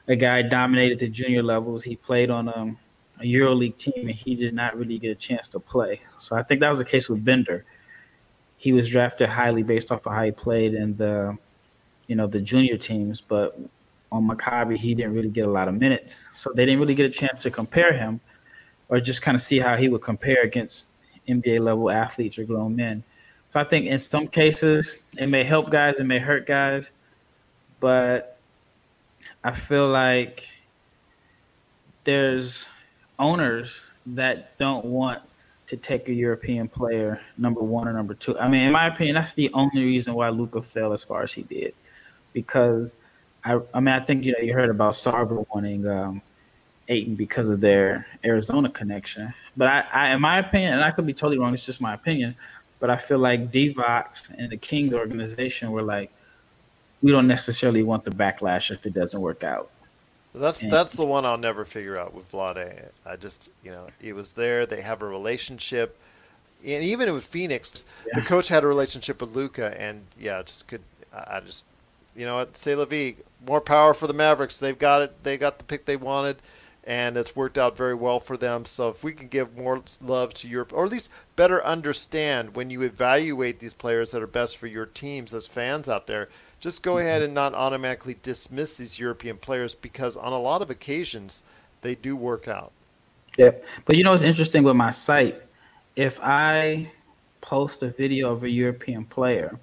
a 0.08 0.16
guy 0.16 0.40
dominated 0.40 0.98
the 0.98 1.08
junior 1.08 1.42
levels. 1.42 1.84
He 1.84 1.94
played 1.94 2.30
on 2.30 2.48
a, 2.48 2.74
a 3.20 3.24
EuroLeague 3.24 3.76
team 3.76 4.08
and 4.08 4.12
he 4.12 4.34
did 4.34 4.54
not 4.54 4.78
really 4.78 4.98
get 4.98 5.10
a 5.10 5.14
chance 5.14 5.46
to 5.48 5.60
play. 5.60 6.00
So 6.18 6.36
I 6.36 6.42
think 6.42 6.62
that 6.62 6.70
was 6.70 6.78
the 6.78 6.86
case 6.86 7.10
with 7.10 7.22
Bender. 7.22 7.66
He 8.56 8.72
was 8.72 8.88
drafted 8.88 9.28
highly 9.28 9.62
based 9.62 9.92
off 9.92 10.06
of 10.06 10.14
how 10.14 10.24
he 10.24 10.30
played 10.30 10.72
in 10.72 10.96
the, 10.96 11.36
you 12.06 12.16
know, 12.16 12.26
the 12.26 12.40
junior 12.40 12.78
teams, 12.78 13.20
but 13.20 13.58
on 14.10 14.26
Maccabi 14.26 14.78
he 14.78 14.94
didn't 14.94 15.12
really 15.12 15.28
get 15.28 15.44
a 15.44 15.50
lot 15.50 15.68
of 15.68 15.74
minutes. 15.74 16.24
So 16.32 16.50
they 16.54 16.64
didn't 16.64 16.80
really 16.80 16.94
get 16.94 17.04
a 17.04 17.10
chance 17.10 17.42
to 17.42 17.50
compare 17.50 17.92
him, 17.92 18.20
or 18.88 19.00
just 19.00 19.20
kind 19.20 19.34
of 19.34 19.42
see 19.42 19.58
how 19.58 19.76
he 19.76 19.90
would 19.90 20.00
compare 20.00 20.40
against 20.42 20.88
NBA 21.28 21.60
level 21.60 21.90
athletes 21.90 22.38
or 22.38 22.44
grown 22.44 22.76
men. 22.76 23.02
So 23.50 23.60
I 23.60 23.64
think 23.64 23.86
in 23.86 23.98
some 23.98 24.26
cases 24.26 24.98
it 25.18 25.28
may 25.28 25.44
help 25.44 25.70
guys, 25.70 25.98
it 25.98 26.04
may 26.04 26.18
hurt 26.18 26.46
guys, 26.46 26.92
but 27.80 28.38
I 29.44 29.52
feel 29.52 29.88
like 29.88 30.46
there's 32.04 32.68
owners 33.18 33.84
that 34.06 34.56
don't 34.58 34.84
want 34.84 35.22
to 35.66 35.76
take 35.76 36.08
a 36.08 36.12
European 36.12 36.68
player 36.68 37.20
number 37.36 37.60
one 37.60 37.88
or 37.88 37.92
number 37.92 38.14
two. 38.14 38.38
I 38.38 38.48
mean, 38.48 38.64
in 38.64 38.72
my 38.72 38.86
opinion, 38.86 39.16
that's 39.16 39.34
the 39.34 39.50
only 39.52 39.82
reason 39.82 40.14
why 40.14 40.28
Luka 40.28 40.62
fell 40.62 40.92
as 40.92 41.02
far 41.02 41.22
as 41.22 41.32
he 41.32 41.42
did, 41.42 41.74
because 42.32 42.94
I, 43.44 43.60
I 43.74 43.80
mean, 43.80 43.94
I 43.94 44.00
think 44.00 44.24
you 44.24 44.32
know 44.32 44.38
you 44.38 44.54
heard 44.54 44.70
about 44.70 44.92
Sarver 44.92 45.44
wanting 45.52 45.86
um, 45.86 46.22
Ayton 46.88 47.14
because 47.14 47.50
of 47.50 47.60
their 47.60 48.06
Arizona 48.24 48.68
connection, 48.68 49.32
but 49.56 49.68
I, 49.68 49.84
I, 49.92 50.14
in 50.14 50.20
my 50.20 50.38
opinion, 50.38 50.74
and 50.74 50.84
I 50.84 50.90
could 50.90 51.06
be 51.06 51.12
totally 51.14 51.38
wrong. 51.38 51.52
It's 51.52 51.66
just 51.66 51.80
my 51.80 51.94
opinion, 51.94 52.36
but 52.80 52.90
I 52.90 52.96
feel 52.96 53.18
like 53.18 53.50
Divac 53.50 54.06
and 54.38 54.50
the 54.50 54.56
Kings 54.56 54.94
organization 54.94 55.72
were 55.72 55.82
like, 55.82 56.10
we 57.02 57.12
don't 57.12 57.26
necessarily 57.26 57.82
want 57.82 58.04
the 58.04 58.10
backlash 58.10 58.70
if 58.70 58.86
it 58.86 58.94
doesn't 58.94 59.20
work 59.20 59.44
out. 59.44 59.70
That's 60.34 60.62
And- 60.62 60.72
that's 60.72 60.92
the 60.92 61.04
one 61.04 61.24
I'll 61.24 61.38
never 61.38 61.64
figure 61.64 61.96
out 61.96 62.14
with 62.14 62.30
Vlade. 62.30 62.88
I 63.04 63.16
just 63.16 63.50
you 63.64 63.70
know 63.70 63.88
it 64.02 64.14
was 64.14 64.32
there. 64.34 64.66
They 64.66 64.82
have 64.82 65.02
a 65.02 65.06
relationship, 65.06 65.98
and 66.64 66.84
even 66.84 67.12
with 67.14 67.24
Phoenix, 67.24 67.84
the 68.14 68.20
coach 68.22 68.48
had 68.48 68.62
a 68.62 68.66
relationship 68.66 69.20
with 69.20 69.34
Luka, 69.34 69.74
and 69.80 70.02
yeah, 70.18 70.42
just 70.42 70.68
could 70.68 70.82
I 71.12 71.40
just 71.40 71.64
you 72.14 72.26
know 72.26 72.36
what 72.36 72.56
say 72.56 72.74
la 72.74 72.84
vie. 72.84 73.16
More 73.46 73.60
power 73.60 73.94
for 73.94 74.06
the 74.06 74.12
Mavericks. 74.12 74.56
They've 74.58 74.78
got 74.78 75.02
it. 75.02 75.22
They 75.24 75.36
got 75.38 75.58
the 75.58 75.64
pick 75.64 75.84
they 75.86 75.96
wanted, 75.96 76.36
and 76.86 77.16
it's 77.16 77.34
worked 77.34 77.58
out 77.58 77.76
very 77.76 77.94
well 77.94 78.20
for 78.20 78.36
them. 78.36 78.64
So 78.64 78.88
if 78.88 79.02
we 79.02 79.12
can 79.12 79.26
give 79.26 79.56
more 79.56 79.82
love 80.00 80.32
to 80.34 80.48
Europe, 80.48 80.72
or 80.72 80.84
at 80.84 80.92
least 80.92 81.10
better 81.34 81.64
understand 81.64 82.54
when 82.54 82.70
you 82.70 82.82
evaluate 82.82 83.58
these 83.58 83.74
players 83.74 84.12
that 84.12 84.22
are 84.22 84.28
best 84.28 84.56
for 84.56 84.68
your 84.68 84.86
teams 84.86 85.34
as 85.34 85.48
fans 85.48 85.88
out 85.88 86.06
there, 86.06 86.28
just 86.60 86.82
go 86.82 86.98
ahead 86.98 87.16
mm-hmm. 87.16 87.26
and 87.26 87.34
not 87.34 87.54
automatically 87.54 88.16
dismiss 88.22 88.76
these 88.76 89.00
European 89.00 89.36
players 89.36 89.74
because 89.74 90.16
on 90.16 90.32
a 90.32 90.38
lot 90.38 90.62
of 90.62 90.70
occasions 90.70 91.42
they 91.82 91.96
do 91.96 92.14
work 92.14 92.46
out. 92.46 92.70
Yep. 93.36 93.64
But 93.84 93.96
you 93.96 94.04
know 94.04 94.12
what's 94.12 94.22
interesting 94.22 94.62
with 94.62 94.76
my 94.76 94.92
site? 94.92 95.42
If 95.96 96.20
I 96.22 96.90
post 97.40 97.82
a 97.82 97.88
video 97.88 98.32
of 98.32 98.44
a 98.44 98.50
European 98.50 99.04
player, 99.04 99.58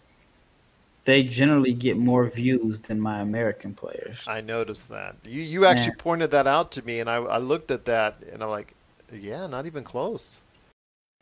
they 1.06 1.24
generally 1.24 1.74
get 1.74 1.98
more 1.98 2.28
views 2.30 2.80
than 2.80 3.00
my 3.00 3.20
American 3.20 3.74
players. 3.74 4.26
I 4.28 4.42
noticed 4.42 4.90
that. 4.90 5.16
You 5.24 5.42
you 5.42 5.66
actually 5.66 5.88
Yeah. 5.98 6.04
pointed 6.04 6.32
that 6.32 6.48
out 6.48 6.72
to 6.74 6.86
me, 6.86 7.00
and 7.00 7.10
I, 7.10 7.16
I 7.16 7.38
looked 7.40 7.72
at 7.72 7.86
that 7.86 8.18
and 8.32 8.42
I'm 8.42 8.50
like, 8.50 8.74
yeah, 9.12 9.48
not 9.48 9.66
even 9.66 9.84
close. 9.84 10.40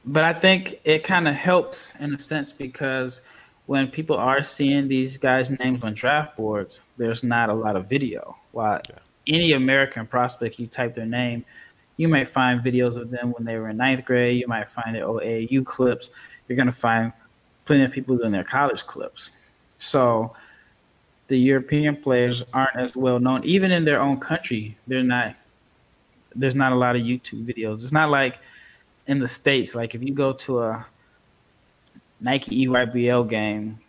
But 0.05 0.23
I 0.23 0.33
think 0.33 0.79
it 0.83 1.03
kind 1.03 1.27
of 1.27 1.35
helps 1.35 1.93
in 1.99 2.13
a 2.13 2.19
sense 2.19 2.51
because 2.51 3.21
when 3.67 3.87
people 3.87 4.17
are 4.17 4.43
seeing 4.43 4.87
these 4.87 5.17
guys' 5.17 5.51
names 5.59 5.83
on 5.83 5.93
draft 5.93 6.35
boards, 6.35 6.81
there's 6.97 7.23
not 7.23 7.49
a 7.49 7.53
lot 7.53 7.75
of 7.75 7.87
video. 7.87 8.35
While 8.51 8.81
any 9.27 9.53
American 9.53 10.07
prospect, 10.07 10.59
you 10.59 10.67
type 10.67 10.95
their 10.95 11.05
name, 11.05 11.45
you 11.97 12.07
might 12.07 12.27
find 12.27 12.61
videos 12.61 12.97
of 12.97 13.11
them 13.11 13.31
when 13.31 13.45
they 13.45 13.57
were 13.57 13.69
in 13.69 13.77
ninth 13.77 14.05
grade. 14.05 14.39
You 14.39 14.47
might 14.47 14.69
find 14.69 14.95
their 14.95 15.05
OAU 15.05 15.61
oh, 15.61 15.63
clips. 15.63 16.09
You're 16.47 16.55
going 16.55 16.65
to 16.65 16.71
find 16.71 17.13
plenty 17.65 17.83
of 17.83 17.91
people 17.91 18.17
doing 18.17 18.31
their 18.31 18.43
college 18.43 18.85
clips. 18.87 19.31
So 19.81 20.33
the 21.27 21.37
European 21.37 21.95
players 21.95 22.43
aren't 22.53 22.75
as 22.75 22.95
well 22.95 23.19
known, 23.19 23.43
even 23.43 23.71
in 23.71 23.83
their 23.83 23.99
own 23.99 24.19
country. 24.19 24.77
They're 24.87 25.03
not. 25.03 25.35
There's 26.35 26.55
not 26.55 26.71
a 26.71 26.75
lot 26.75 26.95
of 26.95 27.01
YouTube 27.01 27.45
videos. 27.45 27.81
It's 27.83 27.91
not 27.91 28.09
like 28.09 28.39
in 29.07 29.19
the 29.19 29.27
states. 29.27 29.75
Like 29.75 29.95
if 29.95 30.03
you 30.03 30.13
go 30.13 30.33
to 30.33 30.61
a 30.61 30.85
Nike 32.21 32.67
EYBL 32.67 33.27
game, 33.27 33.79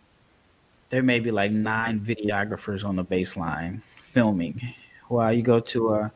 there 0.89 1.03
may 1.03 1.19
be 1.19 1.31
like 1.31 1.51
nine 1.51 1.99
videographers 1.99 2.83
on 2.83 2.95
the 2.95 3.05
baseline 3.05 3.81
filming. 4.01 4.59
While 5.07 5.31
you 5.31 5.43
go 5.43 5.59
to 5.59 5.93
a, 5.93 6.11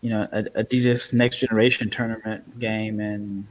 you 0.00 0.10
know, 0.10 0.28
a 0.32 0.44
Adidas 0.62 1.12
Next 1.12 1.38
Generation 1.38 1.90
tournament 1.90 2.58
game 2.58 3.00
and 3.00 3.46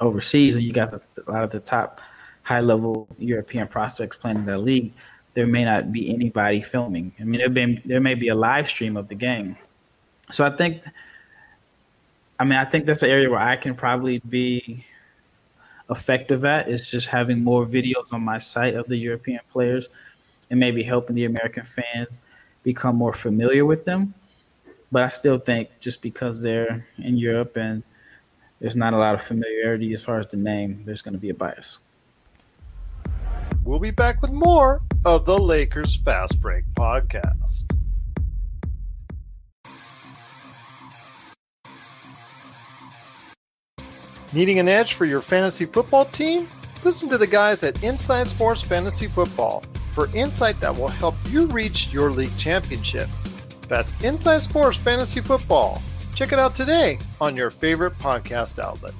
overseas, 0.00 0.54
and 0.54 0.64
you 0.64 0.72
got 0.72 0.90
the, 0.90 1.00
a 1.26 1.32
lot 1.32 1.42
of 1.42 1.50
the 1.50 1.60
top 1.60 2.00
high 2.46 2.60
level 2.60 3.08
European 3.18 3.66
prospects 3.66 4.16
playing 4.16 4.36
in 4.38 4.46
the 4.46 4.56
league, 4.56 4.92
there 5.34 5.48
may 5.48 5.64
not 5.64 5.90
be 5.90 6.14
anybody 6.14 6.60
filming. 6.60 7.12
I 7.18 7.24
mean, 7.24 7.40
there 7.40 7.50
may 7.50 7.82
there 7.84 8.00
may 8.00 8.14
be 8.14 8.28
a 8.28 8.36
live 8.36 8.68
stream 8.68 8.96
of 8.96 9.08
the 9.08 9.16
game. 9.16 9.56
So 10.30 10.46
I 10.46 10.50
think, 10.50 10.82
I 12.38 12.44
mean, 12.44 12.58
I 12.58 12.64
think 12.64 12.86
that's 12.86 13.02
an 13.02 13.10
area 13.10 13.28
where 13.28 13.40
I 13.40 13.56
can 13.56 13.74
probably 13.74 14.20
be 14.20 14.84
effective 15.90 16.44
at 16.44 16.68
is 16.68 16.88
just 16.88 17.08
having 17.08 17.42
more 17.42 17.66
videos 17.66 18.12
on 18.12 18.22
my 18.22 18.38
site 18.38 18.74
of 18.74 18.86
the 18.86 18.96
European 18.96 19.40
players 19.50 19.88
and 20.50 20.60
maybe 20.60 20.84
helping 20.84 21.16
the 21.16 21.24
American 21.24 21.64
fans 21.64 22.20
become 22.62 22.94
more 22.94 23.12
familiar 23.12 23.64
with 23.64 23.84
them. 23.84 24.14
But 24.92 25.02
I 25.02 25.08
still 25.08 25.38
think 25.38 25.68
just 25.80 26.00
because 26.00 26.40
they're 26.40 26.86
in 26.98 27.16
Europe 27.16 27.56
and 27.56 27.82
there's 28.60 28.76
not 28.76 28.94
a 28.94 28.98
lot 28.98 29.16
of 29.16 29.22
familiarity 29.22 29.92
as 29.94 30.04
far 30.04 30.20
as 30.20 30.28
the 30.28 30.36
name, 30.36 30.82
there's 30.86 31.02
going 31.02 31.14
to 31.14 31.20
be 31.20 31.30
a 31.30 31.34
bias. 31.34 31.80
We'll 33.66 33.80
be 33.80 33.90
back 33.90 34.22
with 34.22 34.30
more 34.30 34.80
of 35.04 35.26
the 35.26 35.36
Lakers 35.36 35.96
Fast 35.96 36.40
Break 36.40 36.64
podcast. 36.76 37.64
Needing 44.32 44.60
an 44.60 44.68
edge 44.68 44.94
for 44.94 45.04
your 45.04 45.20
fantasy 45.20 45.64
football 45.66 46.04
team? 46.04 46.46
Listen 46.84 47.08
to 47.08 47.18
the 47.18 47.26
guys 47.26 47.64
at 47.64 47.82
Inside 47.82 48.28
Sports 48.28 48.62
Fantasy 48.62 49.08
Football 49.08 49.64
for 49.94 50.14
insight 50.14 50.60
that 50.60 50.76
will 50.76 50.86
help 50.86 51.16
you 51.30 51.46
reach 51.46 51.92
your 51.92 52.12
league 52.12 52.38
championship. 52.38 53.08
That's 53.66 54.00
Inside 54.04 54.44
Sports 54.44 54.78
Fantasy 54.78 55.20
Football. 55.20 55.82
Check 56.14 56.30
it 56.30 56.38
out 56.38 56.54
today 56.54 57.00
on 57.20 57.34
your 57.34 57.50
favorite 57.50 57.98
podcast 57.98 58.60
outlet. 58.60 58.94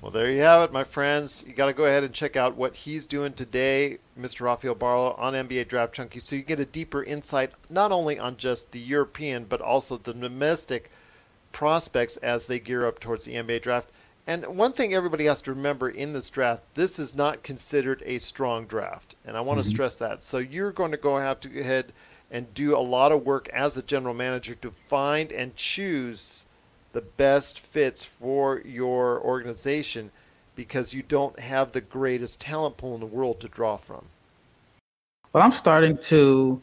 Well, 0.00 0.12
there 0.12 0.30
you 0.30 0.40
have 0.42 0.62
it, 0.62 0.72
my 0.72 0.84
friends. 0.84 1.44
You 1.46 1.54
got 1.54 1.66
to 1.66 1.72
go 1.72 1.84
ahead 1.84 2.04
and 2.04 2.14
check 2.14 2.36
out 2.36 2.56
what 2.56 2.76
he's 2.76 3.04
doing 3.04 3.32
today, 3.32 3.98
Mr. 4.18 4.42
Rafael 4.42 4.76
Barlow, 4.76 5.14
on 5.18 5.34
NBA 5.34 5.66
Draft 5.66 5.94
Junkie, 5.94 6.20
so 6.20 6.36
you 6.36 6.42
get 6.42 6.60
a 6.60 6.64
deeper 6.64 7.02
insight 7.02 7.50
not 7.68 7.90
only 7.90 8.16
on 8.18 8.36
just 8.36 8.70
the 8.70 8.78
European, 8.78 9.44
but 9.44 9.60
also 9.60 9.96
the 9.96 10.14
domestic 10.14 10.90
prospects 11.50 12.16
as 12.18 12.46
they 12.46 12.60
gear 12.60 12.86
up 12.86 13.00
towards 13.00 13.24
the 13.24 13.34
NBA 13.34 13.60
draft. 13.60 13.90
And 14.24 14.46
one 14.56 14.72
thing 14.72 14.94
everybody 14.94 15.24
has 15.24 15.42
to 15.42 15.52
remember 15.52 15.88
in 15.88 16.12
this 16.12 16.30
draft, 16.30 16.62
this 16.74 16.98
is 16.98 17.14
not 17.16 17.42
considered 17.42 18.02
a 18.06 18.18
strong 18.20 18.66
draft. 18.66 19.16
And 19.24 19.36
I 19.36 19.40
want 19.40 19.58
Mhm. 19.58 19.64
to 19.64 19.68
stress 19.70 19.96
that. 19.96 20.22
So 20.22 20.38
you're 20.38 20.70
going 20.70 20.90
to 20.92 20.96
go 20.96 21.16
have 21.18 21.40
to 21.40 21.48
go 21.48 21.60
ahead 21.60 21.92
and 22.30 22.52
do 22.54 22.76
a 22.76 22.78
lot 22.78 23.10
of 23.10 23.24
work 23.24 23.48
as 23.48 23.76
a 23.76 23.82
general 23.82 24.14
manager 24.14 24.54
to 24.56 24.70
find 24.70 25.32
and 25.32 25.56
choose 25.56 26.44
the 26.98 27.02
best 27.02 27.60
fits 27.60 28.02
for 28.02 28.60
your 28.64 29.20
organization 29.20 30.10
because 30.56 30.92
you 30.92 31.00
don't 31.00 31.38
have 31.38 31.70
the 31.70 31.80
greatest 31.80 32.40
talent 32.40 32.76
pool 32.76 32.94
in 32.94 32.98
the 32.98 33.06
world 33.06 33.38
to 33.38 33.46
draw 33.46 33.76
from. 33.76 34.06
Well, 35.32 35.44
I'm 35.44 35.52
starting 35.52 35.96
to. 35.98 36.60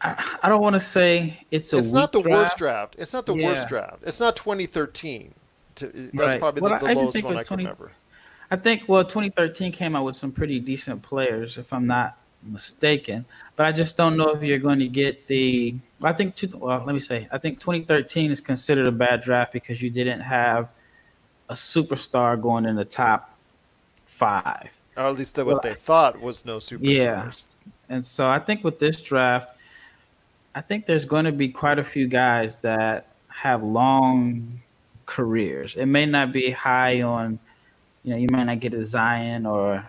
I, 0.00 0.38
I 0.42 0.48
don't 0.48 0.62
want 0.62 0.72
to 0.72 0.80
say 0.80 1.38
it's 1.50 1.74
a. 1.74 1.76
it's 1.76 1.92
not 1.92 2.12
the 2.12 2.20
weak 2.20 2.28
worst 2.28 2.56
draft. 2.56 2.96
It's 2.98 3.12
not 3.12 3.26
the 3.26 3.34
worst 3.34 3.68
draft. 3.68 3.98
It's 4.06 4.20
not 4.20 4.36
2013. 4.36 5.34
To, 5.74 5.86
uh, 5.86 5.90
that's 5.92 6.14
Right. 6.14 6.40
probably 6.40 6.62
Well, 6.62 6.78
the, 6.78 6.86
the 6.86 6.94
lowest 6.94 7.22
one 7.22 7.36
I 7.36 7.42
can 7.42 7.58
remember. 7.58 7.92
I 8.50 8.56
think 8.56 8.84
well, 8.88 9.04
2013 9.04 9.70
came 9.70 9.94
out 9.94 10.06
with 10.06 10.16
some 10.16 10.32
pretty 10.32 10.60
decent 10.60 11.02
players, 11.02 11.58
if 11.58 11.74
I'm 11.74 11.86
not 11.86 12.16
mistaken. 12.42 13.26
But 13.56 13.66
I 13.66 13.72
just 13.72 13.96
don't 13.96 14.16
know 14.16 14.30
if 14.30 14.42
you're 14.42 14.58
going 14.58 14.78
to 14.80 14.88
get 14.88 15.26
the. 15.26 15.74
I 16.02 16.12
think 16.12 16.36
two, 16.36 16.48
well, 16.54 16.82
let 16.84 16.92
me 16.92 17.00
say, 17.00 17.26
I 17.32 17.38
think 17.38 17.58
2013 17.58 18.30
is 18.30 18.40
considered 18.40 18.86
a 18.86 18.92
bad 18.92 19.22
draft 19.22 19.52
because 19.52 19.80
you 19.80 19.88
didn't 19.88 20.20
have 20.20 20.68
a 21.48 21.54
superstar 21.54 22.40
going 22.40 22.66
in 22.66 22.76
the 22.76 22.84
top 22.84 23.34
five. 24.04 24.70
Or 24.96 25.04
at 25.04 25.16
least 25.16 25.36
what 25.38 25.46
Well, 25.46 25.60
they 25.62 25.74
thought 25.74 26.20
was 26.20 26.44
no 26.44 26.58
superstars. 26.58 26.80
Yeah. 26.82 27.30
And 27.88 28.04
so 28.04 28.28
I 28.28 28.38
think 28.38 28.62
with 28.62 28.78
this 28.78 29.00
draft, 29.00 29.56
I 30.54 30.60
think 30.60 30.86
there's 30.86 31.04
going 31.04 31.24
to 31.24 31.32
be 31.32 31.48
quite 31.48 31.78
a 31.78 31.84
few 31.84 32.06
guys 32.06 32.56
that 32.56 33.08
have 33.28 33.62
long 33.62 34.60
careers. 35.06 35.76
It 35.76 35.86
may 35.86 36.06
not 36.06 36.32
be 36.32 36.50
high 36.50 37.02
on, 37.02 37.38
you 38.04 38.12
know, 38.12 38.16
you 38.16 38.28
might 38.30 38.44
not 38.44 38.60
get 38.60 38.74
a 38.74 38.84
Zion 38.84 39.46
or 39.46 39.86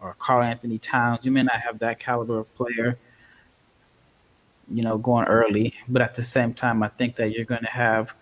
or 0.00 0.14
Karl 0.18 0.42
Anthony 0.42 0.78
Towns. 0.78 1.24
You 1.24 1.32
may 1.32 1.42
not 1.42 1.60
have 1.60 1.78
that 1.80 1.98
caliber 1.98 2.38
of 2.38 2.54
player, 2.54 2.98
you 4.70 4.82
know, 4.82 4.98
going 4.98 5.26
early. 5.26 5.74
But 5.88 6.02
at 6.02 6.14
the 6.14 6.22
same 6.22 6.54
time, 6.54 6.82
I 6.82 6.88
think 6.88 7.16
that 7.16 7.32
you're 7.32 7.44
going 7.44 7.62
to 7.62 7.70
have 7.70 8.14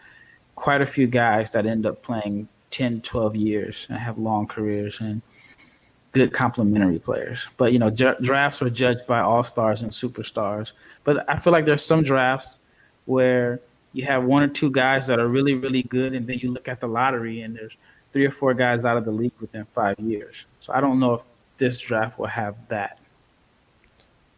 quite 0.54 0.80
a 0.80 0.86
few 0.86 1.06
guys 1.06 1.50
that 1.52 1.66
end 1.66 1.86
up 1.86 2.02
playing 2.02 2.48
10, 2.70 3.00
12 3.02 3.36
years 3.36 3.86
and 3.88 3.98
have 3.98 4.18
long 4.18 4.46
careers 4.46 5.00
and 5.00 5.22
good 6.12 6.32
complementary 6.32 6.98
players. 6.98 7.48
But 7.56 7.72
you 7.72 7.78
know, 7.78 7.90
dra- 7.90 8.20
drafts 8.20 8.62
are 8.62 8.70
judged 8.70 9.06
by 9.06 9.20
all 9.20 9.42
stars 9.42 9.82
and 9.82 9.92
superstars. 9.92 10.72
But 11.04 11.28
I 11.28 11.36
feel 11.36 11.52
like 11.52 11.64
there's 11.64 11.84
some 11.84 12.02
drafts 12.02 12.58
where 13.06 13.60
you 13.92 14.04
have 14.04 14.24
one 14.24 14.42
or 14.42 14.48
two 14.48 14.70
guys 14.70 15.06
that 15.06 15.18
are 15.18 15.28
really, 15.28 15.54
really 15.54 15.82
good, 15.82 16.14
and 16.14 16.26
then 16.26 16.38
you 16.40 16.50
look 16.50 16.68
at 16.68 16.80
the 16.80 16.88
lottery 16.88 17.42
and 17.42 17.56
there's 17.56 17.76
three 18.10 18.26
or 18.26 18.30
four 18.30 18.54
guys 18.54 18.84
out 18.84 18.96
of 18.96 19.04
the 19.04 19.10
league 19.10 19.32
within 19.40 19.64
five 19.64 19.98
years. 19.98 20.46
So 20.60 20.72
I 20.72 20.80
don't 20.80 20.98
know 20.98 21.14
if 21.14 21.22
this 21.58 21.78
draft 21.78 22.18
will 22.18 22.26
have 22.26 22.56
that. 22.68 22.98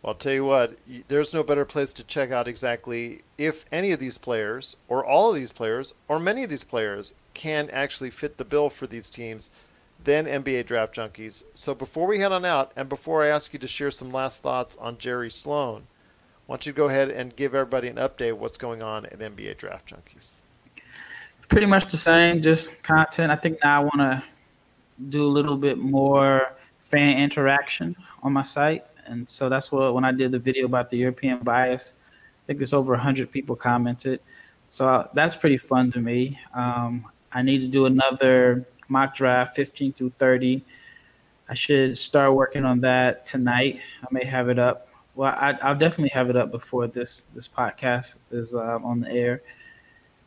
Well, 0.02 0.12
I'll 0.12 0.18
tell 0.18 0.32
you 0.32 0.44
what, 0.44 0.78
there's 1.08 1.34
no 1.34 1.42
better 1.42 1.66
place 1.66 1.92
to 1.92 2.04
check 2.04 2.30
out 2.30 2.48
exactly 2.48 3.20
if 3.36 3.66
any 3.70 3.92
of 3.92 4.00
these 4.00 4.16
players, 4.16 4.76
or 4.88 5.04
all 5.04 5.30
of 5.30 5.36
these 5.36 5.52
players, 5.52 5.92
or 6.08 6.18
many 6.18 6.42
of 6.42 6.50
these 6.50 6.64
players 6.64 7.14
can 7.34 7.68
actually 7.70 8.10
fit 8.10 8.38
the 8.38 8.44
bill 8.44 8.70
for 8.70 8.86
these 8.86 9.10
teams 9.10 9.50
than 10.02 10.24
NBA 10.24 10.64
Draft 10.64 10.96
Junkies. 10.96 11.42
So 11.54 11.74
before 11.74 12.06
we 12.06 12.20
head 12.20 12.32
on 12.32 12.46
out, 12.46 12.72
and 12.74 12.88
before 12.88 13.22
I 13.22 13.28
ask 13.28 13.52
you 13.52 13.58
to 13.58 13.68
share 13.68 13.90
some 13.90 14.10
last 14.10 14.42
thoughts 14.42 14.76
on 14.78 14.96
Jerry 14.96 15.30
Sloan, 15.30 15.82
I 16.48 16.52
want 16.52 16.64
you 16.64 16.72
to 16.72 16.76
go 16.76 16.88
ahead 16.88 17.10
and 17.10 17.36
give 17.36 17.54
everybody 17.54 17.88
an 17.88 17.96
update 17.96 18.32
of 18.32 18.40
what's 18.40 18.56
going 18.56 18.80
on 18.80 19.04
at 19.04 19.18
NBA 19.18 19.58
Draft 19.58 19.92
Junkies. 19.92 20.40
Pretty 21.48 21.66
much 21.66 21.90
the 21.90 21.98
same, 21.98 22.40
just 22.40 22.82
content. 22.82 23.30
I 23.30 23.36
think 23.36 23.58
now 23.62 23.82
I 23.82 23.84
want 23.84 23.98
to 23.98 24.24
do 25.10 25.22
a 25.24 25.28
little 25.28 25.56
bit 25.56 25.76
more 25.76 26.52
fan 26.90 27.18
interaction 27.18 27.96
on 28.22 28.32
my 28.32 28.42
site. 28.42 28.84
And 29.06 29.28
so 29.28 29.48
that's 29.48 29.70
what, 29.72 29.94
when 29.94 30.04
I 30.04 30.12
did 30.12 30.32
the 30.32 30.38
video 30.38 30.66
about 30.66 30.90
the 30.90 30.96
European 30.96 31.38
bias, 31.40 31.94
I 31.96 32.42
think 32.46 32.58
there's 32.58 32.72
over 32.72 32.92
100 32.92 33.30
people 33.30 33.56
commented. 33.56 34.20
So 34.68 34.88
uh, 34.88 35.08
that's 35.14 35.36
pretty 35.36 35.56
fun 35.56 35.90
to 35.92 36.00
me. 36.00 36.38
Um, 36.52 37.04
I 37.32 37.42
need 37.42 37.60
to 37.60 37.68
do 37.68 37.86
another 37.86 38.66
mock 38.88 39.14
draft, 39.14 39.56
15 39.56 39.92
through 39.92 40.10
30. 40.10 40.64
I 41.48 41.54
should 41.54 41.96
start 41.96 42.34
working 42.34 42.64
on 42.64 42.80
that 42.80 43.24
tonight. 43.24 43.80
I 44.02 44.06
may 44.10 44.24
have 44.24 44.48
it 44.48 44.58
up. 44.58 44.88
Well, 45.14 45.34
I, 45.36 45.58
I'll 45.62 45.76
definitely 45.76 46.10
have 46.10 46.30
it 46.30 46.36
up 46.36 46.52
before 46.52 46.86
this 46.86 47.26
this 47.34 47.48
podcast 47.48 48.16
is 48.30 48.54
uh, 48.54 48.78
on 48.82 49.00
the 49.00 49.10
air. 49.10 49.42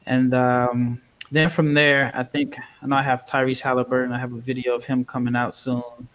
And 0.05 0.33
um, 0.33 1.01
then 1.31 1.49
from 1.49 1.73
there, 1.73 2.11
I 2.13 2.23
think 2.23 2.57
I 2.81 2.87
know 2.87 2.97
I 2.97 3.01
have 3.01 3.25
Tyrese 3.25 3.61
Haliburton. 3.61 4.11
I 4.11 4.19
have 4.19 4.33
a 4.33 4.39
video 4.39 4.75
of 4.75 4.83
him 4.83 5.05
coming 5.05 5.35
out 5.35 5.55
soon. 5.55 6.09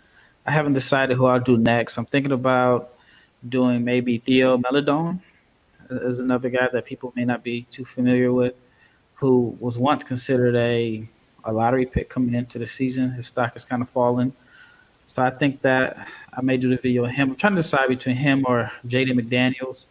I 0.48 0.50
haven't 0.50 0.72
decided 0.72 1.18
who 1.18 1.26
I'll 1.26 1.38
do 1.38 1.58
next. 1.58 1.98
I'm 1.98 2.06
thinking 2.06 2.32
about 2.32 2.94
doing 3.46 3.84
maybe 3.84 4.16
Theo 4.16 4.56
Maledon 4.56 5.20
uh, 5.90 5.94
as 5.96 6.20
another 6.20 6.48
guy 6.48 6.70
that 6.72 6.86
people 6.86 7.12
may 7.14 7.26
not 7.26 7.44
be 7.44 7.66
too 7.70 7.84
familiar 7.84 8.32
with, 8.32 8.54
who 9.16 9.58
was 9.60 9.78
once 9.78 10.04
considered 10.04 10.56
a 10.56 11.06
a 11.44 11.52
lottery 11.52 11.84
pick 11.84 12.08
coming 12.08 12.34
into 12.34 12.58
the 12.58 12.66
season. 12.66 13.10
His 13.10 13.26
stock 13.26 13.52
has 13.52 13.66
kind 13.66 13.82
of 13.82 13.90
fallen. 13.90 14.32
So 15.04 15.22
I 15.22 15.28
think 15.28 15.60
that 15.60 16.08
I 16.32 16.40
may 16.40 16.56
do 16.56 16.70
the 16.70 16.78
video 16.78 17.04
of 17.04 17.10
him. 17.10 17.30
I'm 17.30 17.36
trying 17.36 17.52
to 17.52 17.58
decide 17.58 17.88
between 17.90 18.16
him 18.16 18.46
or 18.48 18.72
Jaden 18.86 19.20
McDaniels, 19.20 19.88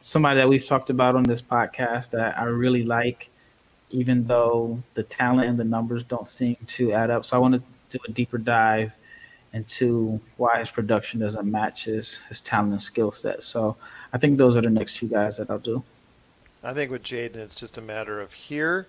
somebody 0.00 0.40
that 0.40 0.48
we've 0.48 0.64
talked 0.64 0.88
about 0.88 1.16
on 1.16 1.24
this 1.24 1.42
podcast 1.42 2.10
that 2.12 2.38
I 2.38 2.44
really 2.44 2.82
like, 2.82 3.28
even 3.90 4.26
though 4.26 4.82
the 4.94 5.02
talent 5.02 5.50
and 5.50 5.58
the 5.58 5.64
numbers 5.64 6.02
don't 6.02 6.26
seem 6.26 6.56
to 6.68 6.92
add 6.92 7.10
up. 7.10 7.26
So 7.26 7.36
I 7.36 7.40
want 7.40 7.54
to 7.56 7.62
do 7.90 7.98
a 8.08 8.10
deeper 8.10 8.38
dive 8.38 8.96
into 9.52 10.20
why 10.36 10.58
his 10.58 10.70
production 10.70 11.20
doesn't 11.20 11.50
match 11.50 11.84
his, 11.84 12.18
his 12.28 12.40
talent 12.40 12.72
and 12.72 12.82
skill 12.82 13.10
set. 13.10 13.42
So 13.42 13.76
I 14.12 14.18
think 14.18 14.38
those 14.38 14.56
are 14.56 14.62
the 14.62 14.70
next 14.70 14.96
two 14.96 15.08
guys 15.08 15.36
that 15.36 15.50
I'll 15.50 15.58
do. 15.58 15.82
I 16.64 16.72
think 16.72 16.90
with 16.90 17.02
Jaden, 17.02 17.36
it's 17.36 17.54
just 17.54 17.76
a 17.76 17.82
matter 17.82 18.20
of 18.20 18.32
here 18.32 18.86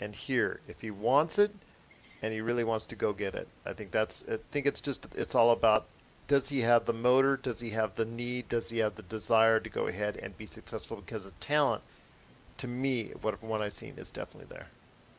and 0.00 0.14
here. 0.14 0.60
If 0.68 0.80
he 0.80 0.90
wants 0.90 1.38
it, 1.38 1.52
and 2.22 2.32
he 2.32 2.40
really 2.40 2.64
wants 2.64 2.86
to 2.86 2.96
go 2.96 3.12
get 3.12 3.34
it, 3.34 3.48
I 3.64 3.72
think 3.72 3.90
that's. 3.90 4.24
I 4.30 4.38
think 4.50 4.66
it's 4.66 4.80
just. 4.80 5.06
It's 5.14 5.34
all 5.34 5.50
about. 5.50 5.86
Does 6.28 6.48
he 6.48 6.60
have 6.60 6.86
the 6.86 6.92
motor? 6.92 7.36
Does 7.36 7.60
he 7.60 7.70
have 7.70 7.94
the 7.96 8.04
need? 8.04 8.48
Does 8.48 8.70
he 8.70 8.78
have 8.78 8.94
the 8.94 9.02
desire 9.02 9.60
to 9.60 9.68
go 9.68 9.86
ahead 9.86 10.16
and 10.16 10.36
be 10.36 10.46
successful? 10.46 10.96
Because 11.04 11.24
the 11.24 11.30
talent, 11.32 11.82
to 12.58 12.68
me, 12.68 13.12
what 13.20 13.42
what 13.42 13.60
I've 13.60 13.74
seen 13.74 13.94
is 13.96 14.10
definitely 14.10 14.54
there. 14.54 14.68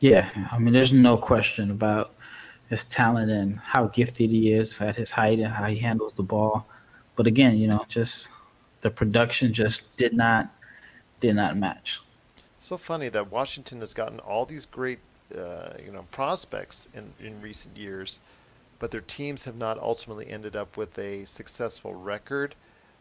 Yeah, 0.00 0.30
I 0.52 0.58
mean, 0.58 0.72
there's 0.72 0.92
no 0.92 1.16
question 1.16 1.70
about 1.70 2.14
his 2.68 2.84
talent 2.84 3.30
and 3.30 3.58
how 3.58 3.86
gifted 3.86 4.30
he 4.30 4.52
is 4.52 4.80
at 4.80 4.96
his 4.96 5.10
height 5.10 5.38
and 5.38 5.52
how 5.52 5.66
he 5.66 5.76
handles 5.76 6.12
the 6.12 6.22
ball. 6.22 6.66
But 7.16 7.26
again, 7.26 7.56
you 7.58 7.66
know, 7.66 7.84
just 7.88 8.28
the 8.80 8.90
production 8.90 9.52
just 9.52 9.96
did 9.96 10.12
not 10.12 10.50
did 11.20 11.34
not 11.34 11.56
match. 11.56 12.00
So 12.60 12.76
funny 12.76 13.08
that 13.08 13.30
Washington 13.30 13.80
has 13.80 13.94
gotten 13.94 14.20
all 14.20 14.44
these 14.44 14.66
great, 14.66 15.00
uh, 15.36 15.70
you 15.84 15.90
know, 15.90 16.06
prospects 16.10 16.88
in 16.94 17.12
in 17.18 17.40
recent 17.40 17.76
years, 17.76 18.20
but 18.78 18.90
their 18.90 19.00
teams 19.00 19.44
have 19.46 19.56
not 19.56 19.78
ultimately 19.78 20.28
ended 20.28 20.54
up 20.54 20.76
with 20.76 20.98
a 20.98 21.24
successful 21.24 21.94
record. 21.94 22.54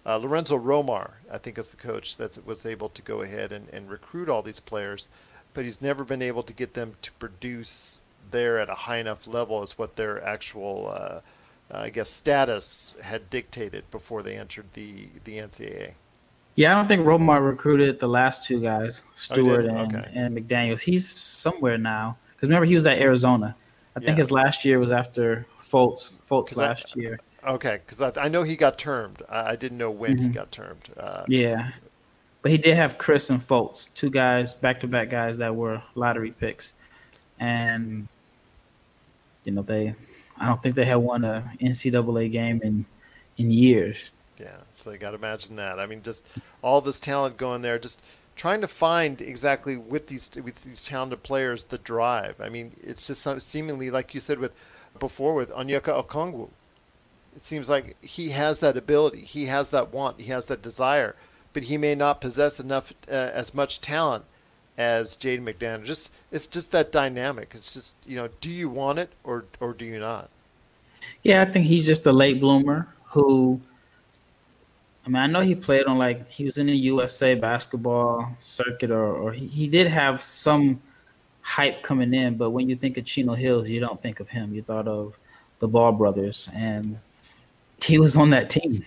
Uh, 0.06 0.16
Lorenzo 0.16 0.58
Romar, 0.58 1.12
I 1.30 1.38
think, 1.38 1.58
is 1.58 1.72
the 1.72 1.78
coach 1.78 2.16
that 2.16 2.46
was 2.46 2.66
able 2.66 2.88
to 2.88 3.02
go 3.02 3.22
ahead 3.22 3.52
and, 3.52 3.68
and 3.70 3.90
recruit 3.90 4.30
all 4.30 4.42
these 4.42 4.62
players, 4.62 5.10
but 5.54 5.66
he's 5.66 5.82
never 5.82 6.06
been 6.06 6.22
able 6.22 6.44
to 6.44 6.54
get 6.54 6.76
them 6.76 6.96
to 7.02 7.12
produce 7.14 8.02
there 8.32 8.60
at 8.60 8.70
a 8.70 8.74
high 8.74 8.98
enough 8.98 9.28
level 9.28 9.62
as 9.62 9.78
what 9.78 9.96
their 9.96 10.24
actual, 10.24 10.90
uh, 10.94 11.20
I 11.72 11.90
guess, 11.90 12.10
status 12.10 12.96
had 13.02 13.30
dictated 13.30 13.90
before 13.92 14.24
they 14.24 14.38
entered 14.38 14.74
the, 14.74 15.08
the 15.24 15.38
NCAA. 15.38 15.94
Yeah, 16.56 16.72
I 16.72 16.76
don't 16.76 16.88
think 16.88 17.06
Romar 17.06 17.46
recruited 17.46 18.00
the 18.00 18.08
last 18.08 18.44
two 18.44 18.60
guys, 18.60 19.06
Stewart 19.14 19.62
didn't? 19.64 19.78
and, 19.78 19.96
Okay. 19.98 20.12
and 20.16 20.36
McDaniels. 20.38 20.80
He's 20.80 21.08
somewhere 21.08 21.78
now 21.78 22.18
because 22.36 22.50
remember 22.50 22.66
he 22.66 22.76
was 22.76 22.86
at 22.86 22.98
Arizona. 22.98 23.56
I 23.96 24.00
think 24.00 24.12
Yeah. 24.18 24.24
his 24.24 24.32
last 24.32 24.66
year 24.66 24.80
was 24.80 24.92
after 24.92 25.46
Fultz. 25.60 26.20
Fultz 26.28 26.50
'Cause 26.50 26.58
I- 26.60 26.68
last 26.70 26.96
year. 26.96 27.20
Okay, 27.46 27.80
because 27.86 28.02
I, 28.02 28.26
I 28.26 28.28
know 28.28 28.44
he 28.44 28.56
got 28.56 28.78
termed. 28.78 29.22
I, 29.30 29.52
I 29.52 29.56
didn't 29.56 29.78
know 29.78 29.92
when 29.92 30.18
he 30.18 30.28
Mhm. 30.30 30.34
got 30.34 30.52
termed. 30.52 30.90
Uh, 30.98 31.24
Yeah, 31.28 31.70
but 32.42 32.52
he 32.52 32.58
did 32.58 32.76
have 32.76 32.98
Chriss 32.98 33.30
and 33.30 33.40
Fultz, 33.40 33.94
two 33.94 34.10
guys, 34.10 34.54
back-to-back 34.54 35.10
guys 35.10 35.38
that 35.38 35.56
were 35.56 35.82
lottery 35.96 36.32
picks, 36.32 36.74
and 37.40 38.08
you 39.48 39.54
know 39.54 39.62
they, 39.64 39.96
I 40.38 40.48
don't 40.48 40.62
think 40.62 40.76
they 40.76 40.86
had 40.86 40.98
won 40.98 41.24
a 41.24 41.52
NCAA 41.60 42.32
game 42.32 42.62
in 42.64 42.86
in 43.38 43.50
years. 43.50 44.12
Yeah, 44.38 44.58
so 44.74 44.92
you 44.92 44.98
got 44.98 45.12
to 45.12 45.16
imagine 45.16 45.56
that. 45.56 45.80
I 45.80 45.88
mean, 45.88 46.04
just 46.04 46.24
all 46.62 46.82
this 46.82 47.00
talent 47.00 47.38
going 47.38 47.64
there, 47.64 47.80
just 47.80 48.02
trying 48.36 48.62
to 48.62 48.68
find 48.68 49.20
exactly 49.22 49.76
with 49.76 50.08
these 50.08 50.30
with 50.44 50.64
these 50.64 50.86
talented 50.86 51.24
players 51.24 51.66
the 51.66 51.78
drive. 51.80 52.40
I 52.40 52.50
mean, 52.50 52.74
it's 52.84 53.08
just 53.08 53.42
seemingly 53.42 53.90
like 53.90 54.14
you 54.14 54.20
said 54.20 54.38
with 54.38 54.52
before 55.00 55.34
with 55.34 55.50
Onyeka 55.52 56.06
Okongwu. 56.06 56.50
It 57.36 57.46
seems 57.46 57.70
like 57.70 57.96
he 58.04 58.32
has 58.32 58.60
that 58.62 58.76
ability, 58.76 59.22
he 59.22 59.46
has 59.46 59.70
that 59.70 59.94
want, 59.94 60.20
he 60.20 60.32
has 60.32 60.48
that 60.48 60.64
desire, 60.64 61.16
but 61.54 61.64
he 61.64 61.78
may 61.78 61.94
not 61.94 62.20
possess 62.20 62.60
enough 62.60 62.94
uh, 63.08 63.12
as 63.12 63.54
much 63.54 63.80
talent 63.80 64.26
as 64.78 65.18
Jaden 65.18 65.42
McDaniel. 65.42 65.84
Just 65.84 66.14
it's 66.32 66.48
just 66.48 66.72
that 66.72 66.92
dynamic. 66.92 67.54
It's 67.56 67.74
just 67.74 67.96
you 68.06 68.16
know, 68.16 68.30
do 68.42 68.52
you 68.52 68.70
want 68.70 69.00
it 69.00 69.10
or 69.24 69.46
or 69.60 69.74
do 69.74 69.86
you 69.86 70.00
not? 70.00 70.30
Yeah, 71.24 71.42
I 71.42 71.46
think 71.46 71.66
he's 71.66 71.86
just 71.86 72.06
a 72.06 72.12
late 72.12 72.40
bloomer 72.40 72.88
who. 73.06 73.60
I 75.06 75.10
mean, 75.10 75.22
I 75.24 75.28
know 75.28 75.40
he 75.40 75.56
played 75.56 75.86
on 75.86 75.98
like 75.98 76.30
he 76.30 76.44
was 76.44 76.58
in 76.58 76.68
the 76.68 76.76
USA 76.76 77.34
basketball 77.34 78.30
circuit, 78.38 78.92
or 78.92 79.16
or 79.16 79.32
he, 79.32 79.48
he 79.48 79.68
did 79.68 79.88
have 79.88 80.22
some 80.22 80.82
hype 81.42 81.82
coming 81.82 82.14
in. 82.14 82.36
But 82.36 82.52
when 82.52 82.70
you 82.70 82.76
think 82.76 82.98
of 82.98 83.06
Chino 83.06 83.34
Hills, 83.34 83.70
you 83.70 83.80
don't 83.80 84.02
think 84.02 84.20
of 84.20 84.28
him. 84.28 84.54
You 84.54 84.62
thought 84.62 84.88
of 84.88 85.18
the 85.60 85.68
Ball 85.68 85.94
brothers, 85.94 86.50
and 86.54 87.00
he 87.84 88.00
was 88.00 88.18
on 88.18 88.30
that 88.32 88.50
team, 88.50 88.86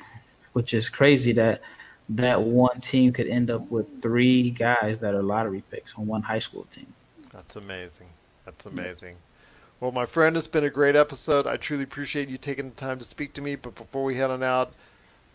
which 0.52 0.74
is 0.74 0.90
crazy 0.90 1.32
that 1.32 1.62
that 2.10 2.42
one 2.42 2.80
team 2.80 3.12
could 3.12 3.28
end 3.28 3.50
up 3.50 3.70
with 3.70 4.02
three 4.02 4.50
guys 4.50 4.98
that 4.98 5.14
are 5.14 5.22
lottery 5.22 5.62
picks 5.70 5.94
on 5.94 6.06
one 6.06 6.22
high 6.22 6.40
school 6.40 6.64
team. 6.64 6.92
That's 7.32 7.56
amazing. 7.56 8.08
That's 8.44 8.66
amazing. 8.66 9.16
Well, 9.78 9.92
my 9.92 10.06
friend, 10.06 10.36
it's 10.36 10.48
been 10.48 10.64
a 10.64 10.70
great 10.70 10.96
episode. 10.96 11.46
I 11.46 11.56
truly 11.56 11.84
appreciate 11.84 12.28
you 12.28 12.36
taking 12.36 12.70
the 12.70 12.76
time 12.76 12.98
to 12.98 13.04
speak 13.04 13.32
to 13.34 13.40
me. 13.40 13.54
But 13.54 13.76
before 13.76 14.04
we 14.04 14.16
head 14.16 14.30
on 14.30 14.42
out, 14.42 14.72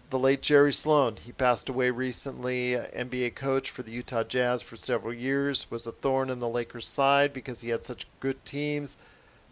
the 0.10 0.20
late 0.20 0.42
Jerry 0.42 0.74
Sloan, 0.74 1.16
he 1.16 1.32
passed 1.32 1.70
away 1.70 1.90
recently, 1.90 2.74
NBA 2.74 3.36
coach 3.36 3.72
for 3.72 3.82
the 3.82 3.92
Utah 3.92 4.24
Jazz 4.24 4.62
for 4.62 4.76
several 4.76 5.14
years, 5.14 5.72
was 5.72 5.88
a 5.88 5.92
thorn 5.92 6.30
in 6.30 6.40
the 6.40 6.50
Lakers' 6.50 6.88
side 6.88 7.34
because 7.34 7.62
he 7.62 7.70
had 7.70 7.86
such 7.86 8.06
good 8.20 8.44
teams. 8.46 8.98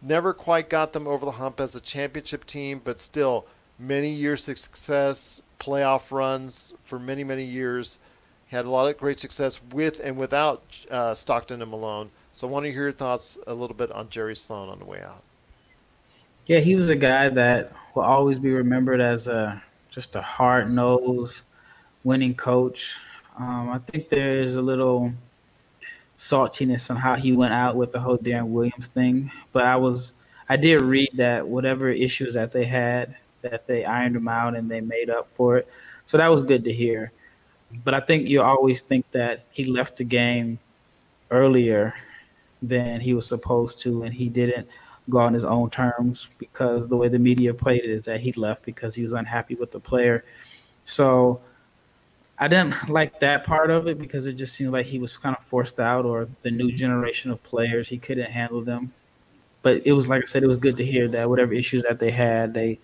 Never 0.01 0.33
quite 0.33 0.69
got 0.69 0.93
them 0.93 1.07
over 1.07 1.25
the 1.25 1.31
hump 1.33 1.59
as 1.59 1.73
a 1.73 1.81
championship 1.81 2.45
team, 2.45 2.81
but 2.83 2.99
still 2.99 3.45
many 3.83 4.11
years 4.11 4.47
of 4.47 4.57
success, 4.57 5.43
playoff 5.59 6.11
runs 6.11 6.73
for 6.83 6.99
many, 6.99 7.23
many 7.23 7.43
years. 7.43 7.99
Had 8.47 8.65
a 8.65 8.69
lot 8.69 8.89
of 8.89 8.97
great 8.97 9.19
success 9.19 9.59
with 9.71 9.99
and 9.99 10.15
without 10.17 10.63
uh, 10.89 11.13
Stockton 11.13 11.61
and 11.61 11.71
Malone. 11.71 12.11
So 12.31 12.47
I 12.47 12.51
want 12.51 12.65
to 12.65 12.71
hear 12.71 12.83
your 12.83 12.91
thoughts 12.91 13.37
a 13.47 13.53
little 13.53 13.75
bit 13.75 13.91
on 13.91 14.09
Jerry 14.09 14.35
Sloan 14.35 14.69
on 14.69 14.79
the 14.79 14.85
way 14.85 15.01
out. 15.01 15.23
Yeah, 16.45 16.59
he 16.59 16.75
was 16.75 16.89
a 16.89 16.95
guy 16.95 17.29
that 17.29 17.71
will 17.95 18.03
always 18.03 18.37
be 18.37 18.51
remembered 18.51 19.01
as 19.01 19.27
a 19.27 19.61
just 19.89 20.15
a 20.15 20.21
hard 20.21 20.71
nosed 20.71 21.43
winning 22.03 22.35
coach. 22.35 22.97
Um, 23.37 23.69
I 23.69 23.79
think 23.79 24.09
there's 24.09 24.55
a 24.55 24.61
little 24.61 25.13
saltiness 26.17 26.89
on 26.89 26.97
how 26.97 27.15
he 27.15 27.31
went 27.31 27.53
out 27.53 27.75
with 27.75 27.91
the 27.91 27.99
whole 27.99 28.17
Deron 28.17 28.47
Williams 28.47 28.87
thing, 28.87 29.31
but 29.51 29.63
I 29.63 29.75
was 29.75 30.13
I 30.49 30.57
did 30.57 30.81
read 30.81 31.11
that 31.15 31.47
whatever 31.47 31.89
issues 31.89 32.33
that 32.33 32.51
they 32.51 32.65
had, 32.65 33.15
that 33.43 33.67
they 33.67 33.85
ironed 33.85 34.15
them 34.15 34.27
out 34.27 34.55
and 34.55 34.69
they 34.69 34.81
made 34.81 35.09
up 35.09 35.31
for 35.31 35.57
it. 35.57 35.67
So 36.05 36.17
that 36.17 36.29
was 36.29 36.43
good 36.43 36.63
to 36.65 36.73
hear. 36.73 37.11
But 37.83 37.93
I 37.93 37.99
think 37.99 38.27
you 38.27 38.41
always 38.41 38.81
think 38.81 39.09
that 39.11 39.45
he 39.51 39.63
left 39.63 39.97
the 39.97 40.03
game 40.03 40.59
earlier 41.31 41.93
than 42.61 43.01
he 43.01 43.13
was 43.13 43.27
supposed 43.27 43.79
to, 43.81 44.03
and 44.03 44.13
he 44.13 44.29
didn't 44.29 44.67
go 45.09 45.19
on 45.19 45.33
his 45.33 45.43
own 45.43 45.69
terms 45.69 46.29
because 46.37 46.87
the 46.87 46.95
way 46.95 47.09
the 47.09 47.19
media 47.19 47.53
played 47.53 47.83
it 47.83 47.89
is 47.89 48.03
that 48.03 48.21
he 48.21 48.31
left 48.33 48.63
because 48.63 48.95
he 48.95 49.03
was 49.03 49.13
unhappy 49.13 49.55
with 49.55 49.71
the 49.71 49.79
player. 49.79 50.23
So 50.85 51.41
I 52.37 52.47
didn't 52.47 52.89
like 52.89 53.19
that 53.19 53.43
part 53.43 53.69
of 53.69 53.87
it 53.87 53.99
because 53.99 54.25
it 54.25 54.33
just 54.33 54.55
seemed 54.55 54.71
like 54.71 54.85
he 54.85 54.99
was 54.99 55.17
kind 55.17 55.35
of 55.37 55.43
forced 55.43 55.79
out, 55.79 56.05
or 56.05 56.27
the 56.41 56.51
new 56.51 56.71
generation 56.71 57.31
of 57.31 57.41
players 57.43 57.89
he 57.89 57.97
couldn't 57.97 58.31
handle 58.31 58.61
them. 58.61 58.93
But 59.61 59.85
it 59.85 59.93
was 59.93 60.09
like 60.09 60.23
I 60.23 60.25
said, 60.25 60.43
it 60.43 60.47
was 60.47 60.57
good 60.57 60.77
to 60.77 60.85
hear 60.85 61.07
that 61.09 61.29
whatever 61.29 61.53
issues 61.53 61.83
that 61.83 61.99
they 61.99 62.11
had, 62.11 62.53
they 62.53 62.79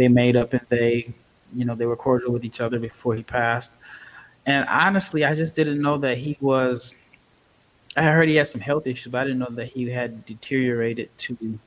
they 0.00 0.08
made 0.08 0.34
up 0.34 0.54
and 0.54 0.64
they, 0.70 1.12
you 1.54 1.66
know, 1.66 1.74
they 1.74 1.84
were 1.84 1.94
cordial 1.94 2.32
with 2.32 2.42
each 2.42 2.62
other 2.62 2.78
before 2.78 3.14
he 3.14 3.22
passed. 3.22 3.72
And 4.46 4.66
honestly, 4.66 5.26
I 5.26 5.34
just 5.34 5.54
didn't 5.54 5.82
know 5.82 5.98
that 5.98 6.16
he 6.16 6.38
was. 6.40 6.94
I 7.98 8.04
heard 8.04 8.30
he 8.30 8.36
had 8.36 8.48
some 8.48 8.62
health 8.62 8.86
issues, 8.86 9.12
but 9.12 9.18
I 9.18 9.24
didn't 9.24 9.40
know 9.40 9.50
that 9.50 9.66
he 9.66 9.90
had 9.90 10.24
deteriorated 10.24 11.10
to 11.18 11.58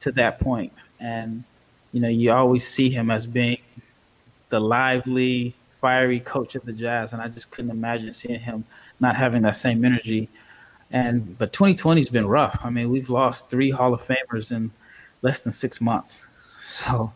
to 0.00 0.10
that 0.12 0.40
point. 0.40 0.72
And 0.98 1.44
you 1.92 2.00
know, 2.00 2.08
you 2.08 2.32
always 2.32 2.66
see 2.66 2.90
him 2.90 3.12
as 3.12 3.26
being 3.26 3.58
the 4.48 4.60
lively, 4.60 5.54
fiery 5.70 6.18
coach 6.18 6.56
of 6.56 6.64
the 6.64 6.72
Jazz, 6.72 7.12
and 7.12 7.22
I 7.22 7.28
just 7.28 7.52
couldn't 7.52 7.70
imagine 7.70 8.12
seeing 8.12 8.40
him 8.40 8.64
not 8.98 9.14
having 9.14 9.42
that 9.42 9.56
same 9.56 9.84
energy. 9.84 10.28
And 10.90 11.38
but 11.38 11.52
2020 11.52 12.00
has 12.00 12.08
been 12.08 12.26
rough. 12.26 12.58
I 12.64 12.70
mean, 12.70 12.90
we've 12.90 13.08
lost 13.08 13.50
three 13.50 13.70
Hall 13.70 13.94
of 13.94 14.02
Famers 14.02 14.50
in 14.50 14.72
less 15.22 15.38
than 15.38 15.52
six 15.52 15.80
months. 15.80 16.26
So 16.60 17.14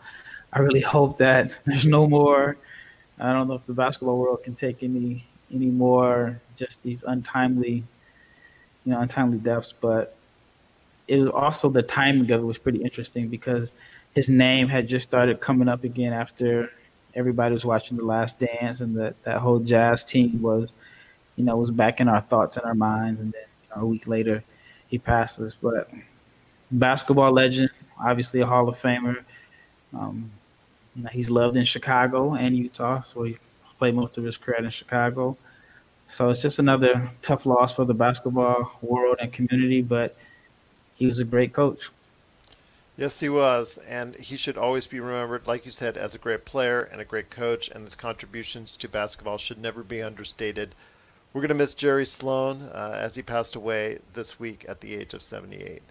I 0.52 0.60
really 0.60 0.80
hope 0.80 1.18
that 1.18 1.58
there's 1.64 1.86
no 1.86 2.06
more. 2.06 2.56
I 3.18 3.32
don't 3.32 3.48
know 3.48 3.54
if 3.54 3.66
the 3.66 3.72
basketball 3.72 4.18
world 4.18 4.42
can 4.42 4.54
take 4.54 4.82
any 4.82 5.24
any 5.52 5.66
more 5.66 6.40
just 6.56 6.82
these 6.82 7.02
untimely, 7.02 7.84
you 8.84 8.92
know, 8.92 9.00
untimely 9.00 9.38
deaths. 9.38 9.72
But 9.72 10.16
it 11.08 11.18
was 11.18 11.28
also 11.28 11.68
the 11.68 11.82
timing 11.82 12.30
of 12.30 12.40
it 12.40 12.44
was 12.44 12.58
pretty 12.58 12.82
interesting 12.82 13.28
because 13.28 13.72
his 14.14 14.28
name 14.28 14.68
had 14.68 14.88
just 14.88 15.08
started 15.08 15.40
coming 15.40 15.68
up 15.68 15.84
again 15.84 16.12
after 16.12 16.70
everybody 17.14 17.52
was 17.52 17.64
watching 17.64 17.96
The 17.96 18.04
Last 18.04 18.38
Dance, 18.38 18.80
and 18.80 18.96
that 18.96 19.22
that 19.24 19.38
whole 19.38 19.58
Jazz 19.58 20.04
team 20.04 20.40
was, 20.42 20.72
you 21.36 21.44
know, 21.44 21.56
was 21.56 21.70
back 21.70 22.00
in 22.00 22.08
our 22.08 22.20
thoughts 22.20 22.56
and 22.56 22.66
our 22.66 22.74
minds. 22.74 23.20
And 23.20 23.32
then 23.32 23.42
you 23.62 23.76
know, 23.76 23.82
a 23.82 23.86
week 23.86 24.06
later, 24.06 24.42
he 24.88 24.98
passes. 24.98 25.56
But 25.60 25.90
basketball 26.70 27.32
legend, 27.32 27.70
obviously 28.00 28.40
a 28.40 28.46
Hall 28.46 28.68
of 28.68 28.76
Famer. 28.76 29.22
Um, 29.94 30.30
he's 31.10 31.30
loved 31.30 31.56
in 31.56 31.64
Chicago 31.64 32.34
and 32.34 32.56
Utah, 32.56 33.00
so 33.02 33.22
he 33.22 33.38
played 33.78 33.94
most 33.94 34.18
of 34.18 34.24
his 34.24 34.36
career 34.36 34.58
in 34.58 34.70
Chicago. 34.70 35.36
So 36.06 36.30
it's 36.30 36.42
just 36.42 36.58
another 36.58 37.10
tough 37.22 37.46
loss 37.46 37.74
for 37.74 37.84
the 37.84 37.94
basketball 37.94 38.78
world 38.82 39.16
and 39.20 39.32
community, 39.32 39.82
but 39.82 40.14
he 40.94 41.06
was 41.06 41.18
a 41.18 41.24
great 41.24 41.52
coach. 41.52 41.90
Yes, 42.96 43.20
he 43.20 43.28
was, 43.28 43.78
and 43.88 44.14
he 44.16 44.36
should 44.36 44.58
always 44.58 44.86
be 44.86 45.00
remembered, 45.00 45.46
like 45.46 45.64
you 45.64 45.70
said, 45.70 45.96
as 45.96 46.14
a 46.14 46.18
great 46.18 46.44
player 46.44 46.82
and 46.82 47.00
a 47.00 47.06
great 47.06 47.30
coach, 47.30 47.68
and 47.70 47.84
his 47.84 47.94
contributions 47.94 48.76
to 48.76 48.88
basketball 48.88 49.38
should 49.38 49.58
never 49.58 49.82
be 49.82 50.02
understated. 50.02 50.74
We're 51.32 51.40
going 51.40 51.48
to 51.48 51.54
miss 51.54 51.72
Jerry 51.72 52.04
Sloan 52.04 52.62
uh, 52.62 52.98
as 53.00 53.14
he 53.14 53.22
passed 53.22 53.56
away 53.56 54.00
this 54.12 54.38
week 54.38 54.66
at 54.68 54.82
the 54.82 54.94
age 54.94 55.14
of 55.14 55.22
78. 55.22 55.82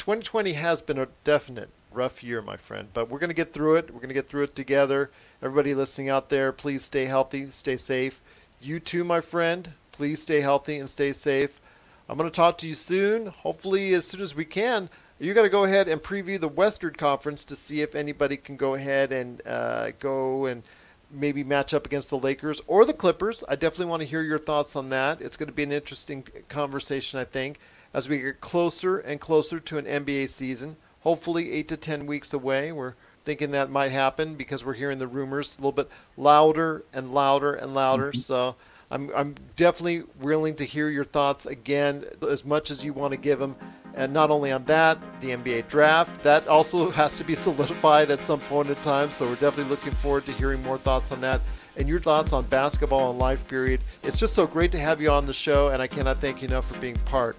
2020 0.00 0.54
has 0.54 0.80
been 0.80 0.98
a 0.98 1.08
definite 1.24 1.68
rough 1.92 2.24
year, 2.24 2.40
my 2.40 2.56
friend. 2.56 2.88
But 2.94 3.10
we're 3.10 3.18
going 3.18 3.28
to 3.28 3.34
get 3.34 3.52
through 3.52 3.76
it. 3.76 3.90
We're 3.90 4.00
going 4.00 4.08
to 4.08 4.14
get 4.14 4.30
through 4.30 4.44
it 4.44 4.56
together. 4.56 5.10
Everybody 5.42 5.74
listening 5.74 6.08
out 6.08 6.30
there, 6.30 6.52
please 6.52 6.82
stay 6.84 7.04
healthy, 7.04 7.50
stay 7.50 7.76
safe. 7.76 8.20
You 8.62 8.80
too, 8.80 9.04
my 9.04 9.20
friend. 9.20 9.74
Please 9.92 10.22
stay 10.22 10.40
healthy 10.40 10.78
and 10.78 10.88
stay 10.88 11.12
safe. 11.12 11.60
I'm 12.08 12.16
going 12.16 12.30
to 12.30 12.34
talk 12.34 12.56
to 12.58 12.68
you 12.68 12.74
soon, 12.74 13.26
hopefully 13.26 13.92
as 13.92 14.06
soon 14.06 14.22
as 14.22 14.34
we 14.34 14.46
can. 14.46 14.88
You 15.18 15.34
got 15.34 15.42
to 15.42 15.50
go 15.50 15.64
ahead 15.64 15.86
and 15.86 16.02
preview 16.02 16.40
the 16.40 16.48
Western 16.48 16.94
Conference 16.94 17.44
to 17.44 17.54
see 17.54 17.82
if 17.82 17.94
anybody 17.94 18.38
can 18.38 18.56
go 18.56 18.74
ahead 18.74 19.12
and 19.12 19.42
uh, 19.46 19.90
go 20.00 20.46
and 20.46 20.62
maybe 21.10 21.44
match 21.44 21.74
up 21.74 21.84
against 21.84 22.08
the 22.08 22.18
Lakers 22.18 22.62
or 22.66 22.86
the 22.86 22.94
Clippers. 22.94 23.44
I 23.50 23.54
definitely 23.54 23.90
want 23.90 24.00
to 24.00 24.08
hear 24.08 24.22
your 24.22 24.38
thoughts 24.38 24.74
on 24.76 24.88
that. 24.88 25.20
It's 25.20 25.36
going 25.36 25.48
to 25.48 25.52
be 25.52 25.62
an 25.62 25.72
interesting 25.72 26.24
conversation, 26.48 27.18
I 27.18 27.24
think, 27.24 27.60
as 27.92 28.08
we 28.08 28.18
get 28.18 28.40
closer 28.40 28.98
and 28.98 29.20
closer 29.20 29.60
to 29.60 29.78
an 29.78 29.84
NBA 29.84 30.30
season 30.30 30.76
hopefully 31.00 31.52
eight 31.52 31.68
to 31.68 31.76
ten 31.76 32.06
weeks 32.06 32.32
away. 32.32 32.72
We're 32.72 32.94
thinking 33.24 33.50
that 33.50 33.70
might 33.70 33.90
happen 33.90 34.34
because 34.34 34.64
we're 34.64 34.74
hearing 34.74 34.98
the 34.98 35.06
rumors 35.06 35.56
a 35.58 35.60
little 35.60 35.72
bit 35.72 35.90
louder 36.16 36.84
and 36.92 37.12
louder 37.12 37.54
and 37.54 37.74
louder. 37.74 38.10
Mm-hmm. 38.10 38.18
So 38.18 38.56
I'm, 38.90 39.10
I'm 39.14 39.34
definitely 39.56 40.04
willing 40.18 40.56
to 40.56 40.64
hear 40.64 40.88
your 40.88 41.04
thoughts 41.04 41.46
again 41.46 42.04
as 42.28 42.44
much 42.44 42.70
as 42.70 42.82
you 42.84 42.92
want 42.92 43.12
to 43.12 43.18
give 43.18 43.38
them. 43.38 43.56
And 43.94 44.12
not 44.12 44.30
only 44.30 44.52
on 44.52 44.64
that, 44.66 44.98
the 45.20 45.30
NBA 45.30 45.68
draft, 45.68 46.22
that 46.22 46.46
also 46.48 46.90
has 47.00 47.16
to 47.18 47.24
be 47.24 47.34
solidified 47.34 48.10
at 48.10 48.20
some 48.20 48.40
point 48.40 48.68
in 48.68 48.76
time. 48.76 49.10
So 49.10 49.26
we're 49.26 49.34
definitely 49.34 49.70
looking 49.70 49.92
forward 49.92 50.24
to 50.26 50.32
hearing 50.32 50.62
more 50.62 50.78
thoughts 50.78 51.12
on 51.12 51.20
that 51.22 51.40
and 51.76 51.88
your 51.88 52.00
thoughts 52.00 52.32
on 52.32 52.44
basketball 52.46 53.10
and 53.10 53.18
life 53.18 53.46
period. 53.48 53.80
It's 54.02 54.18
just 54.18 54.34
so 54.34 54.46
great 54.46 54.72
to 54.72 54.78
have 54.78 55.00
you 55.00 55.10
on 55.10 55.26
the 55.26 55.32
show, 55.32 55.68
and 55.68 55.80
I 55.80 55.86
cannot 55.86 56.20
thank 56.20 56.42
you 56.42 56.48
enough 56.48 56.70
for 56.70 56.78
being 56.78 56.96
part 57.06 57.36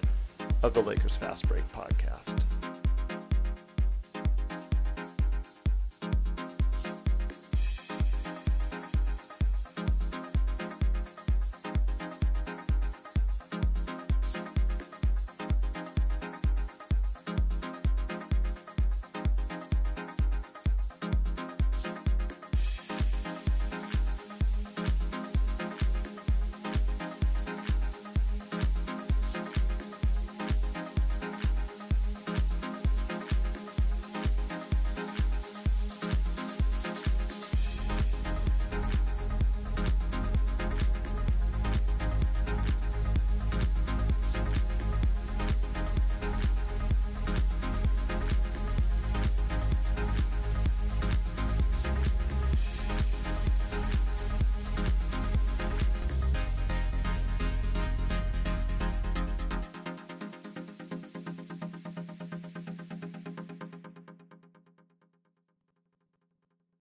of 0.64 0.74
the 0.74 0.82
Lakers 0.82 1.16
Fast 1.16 1.48
Break 1.48 1.64
podcast. 1.72 2.61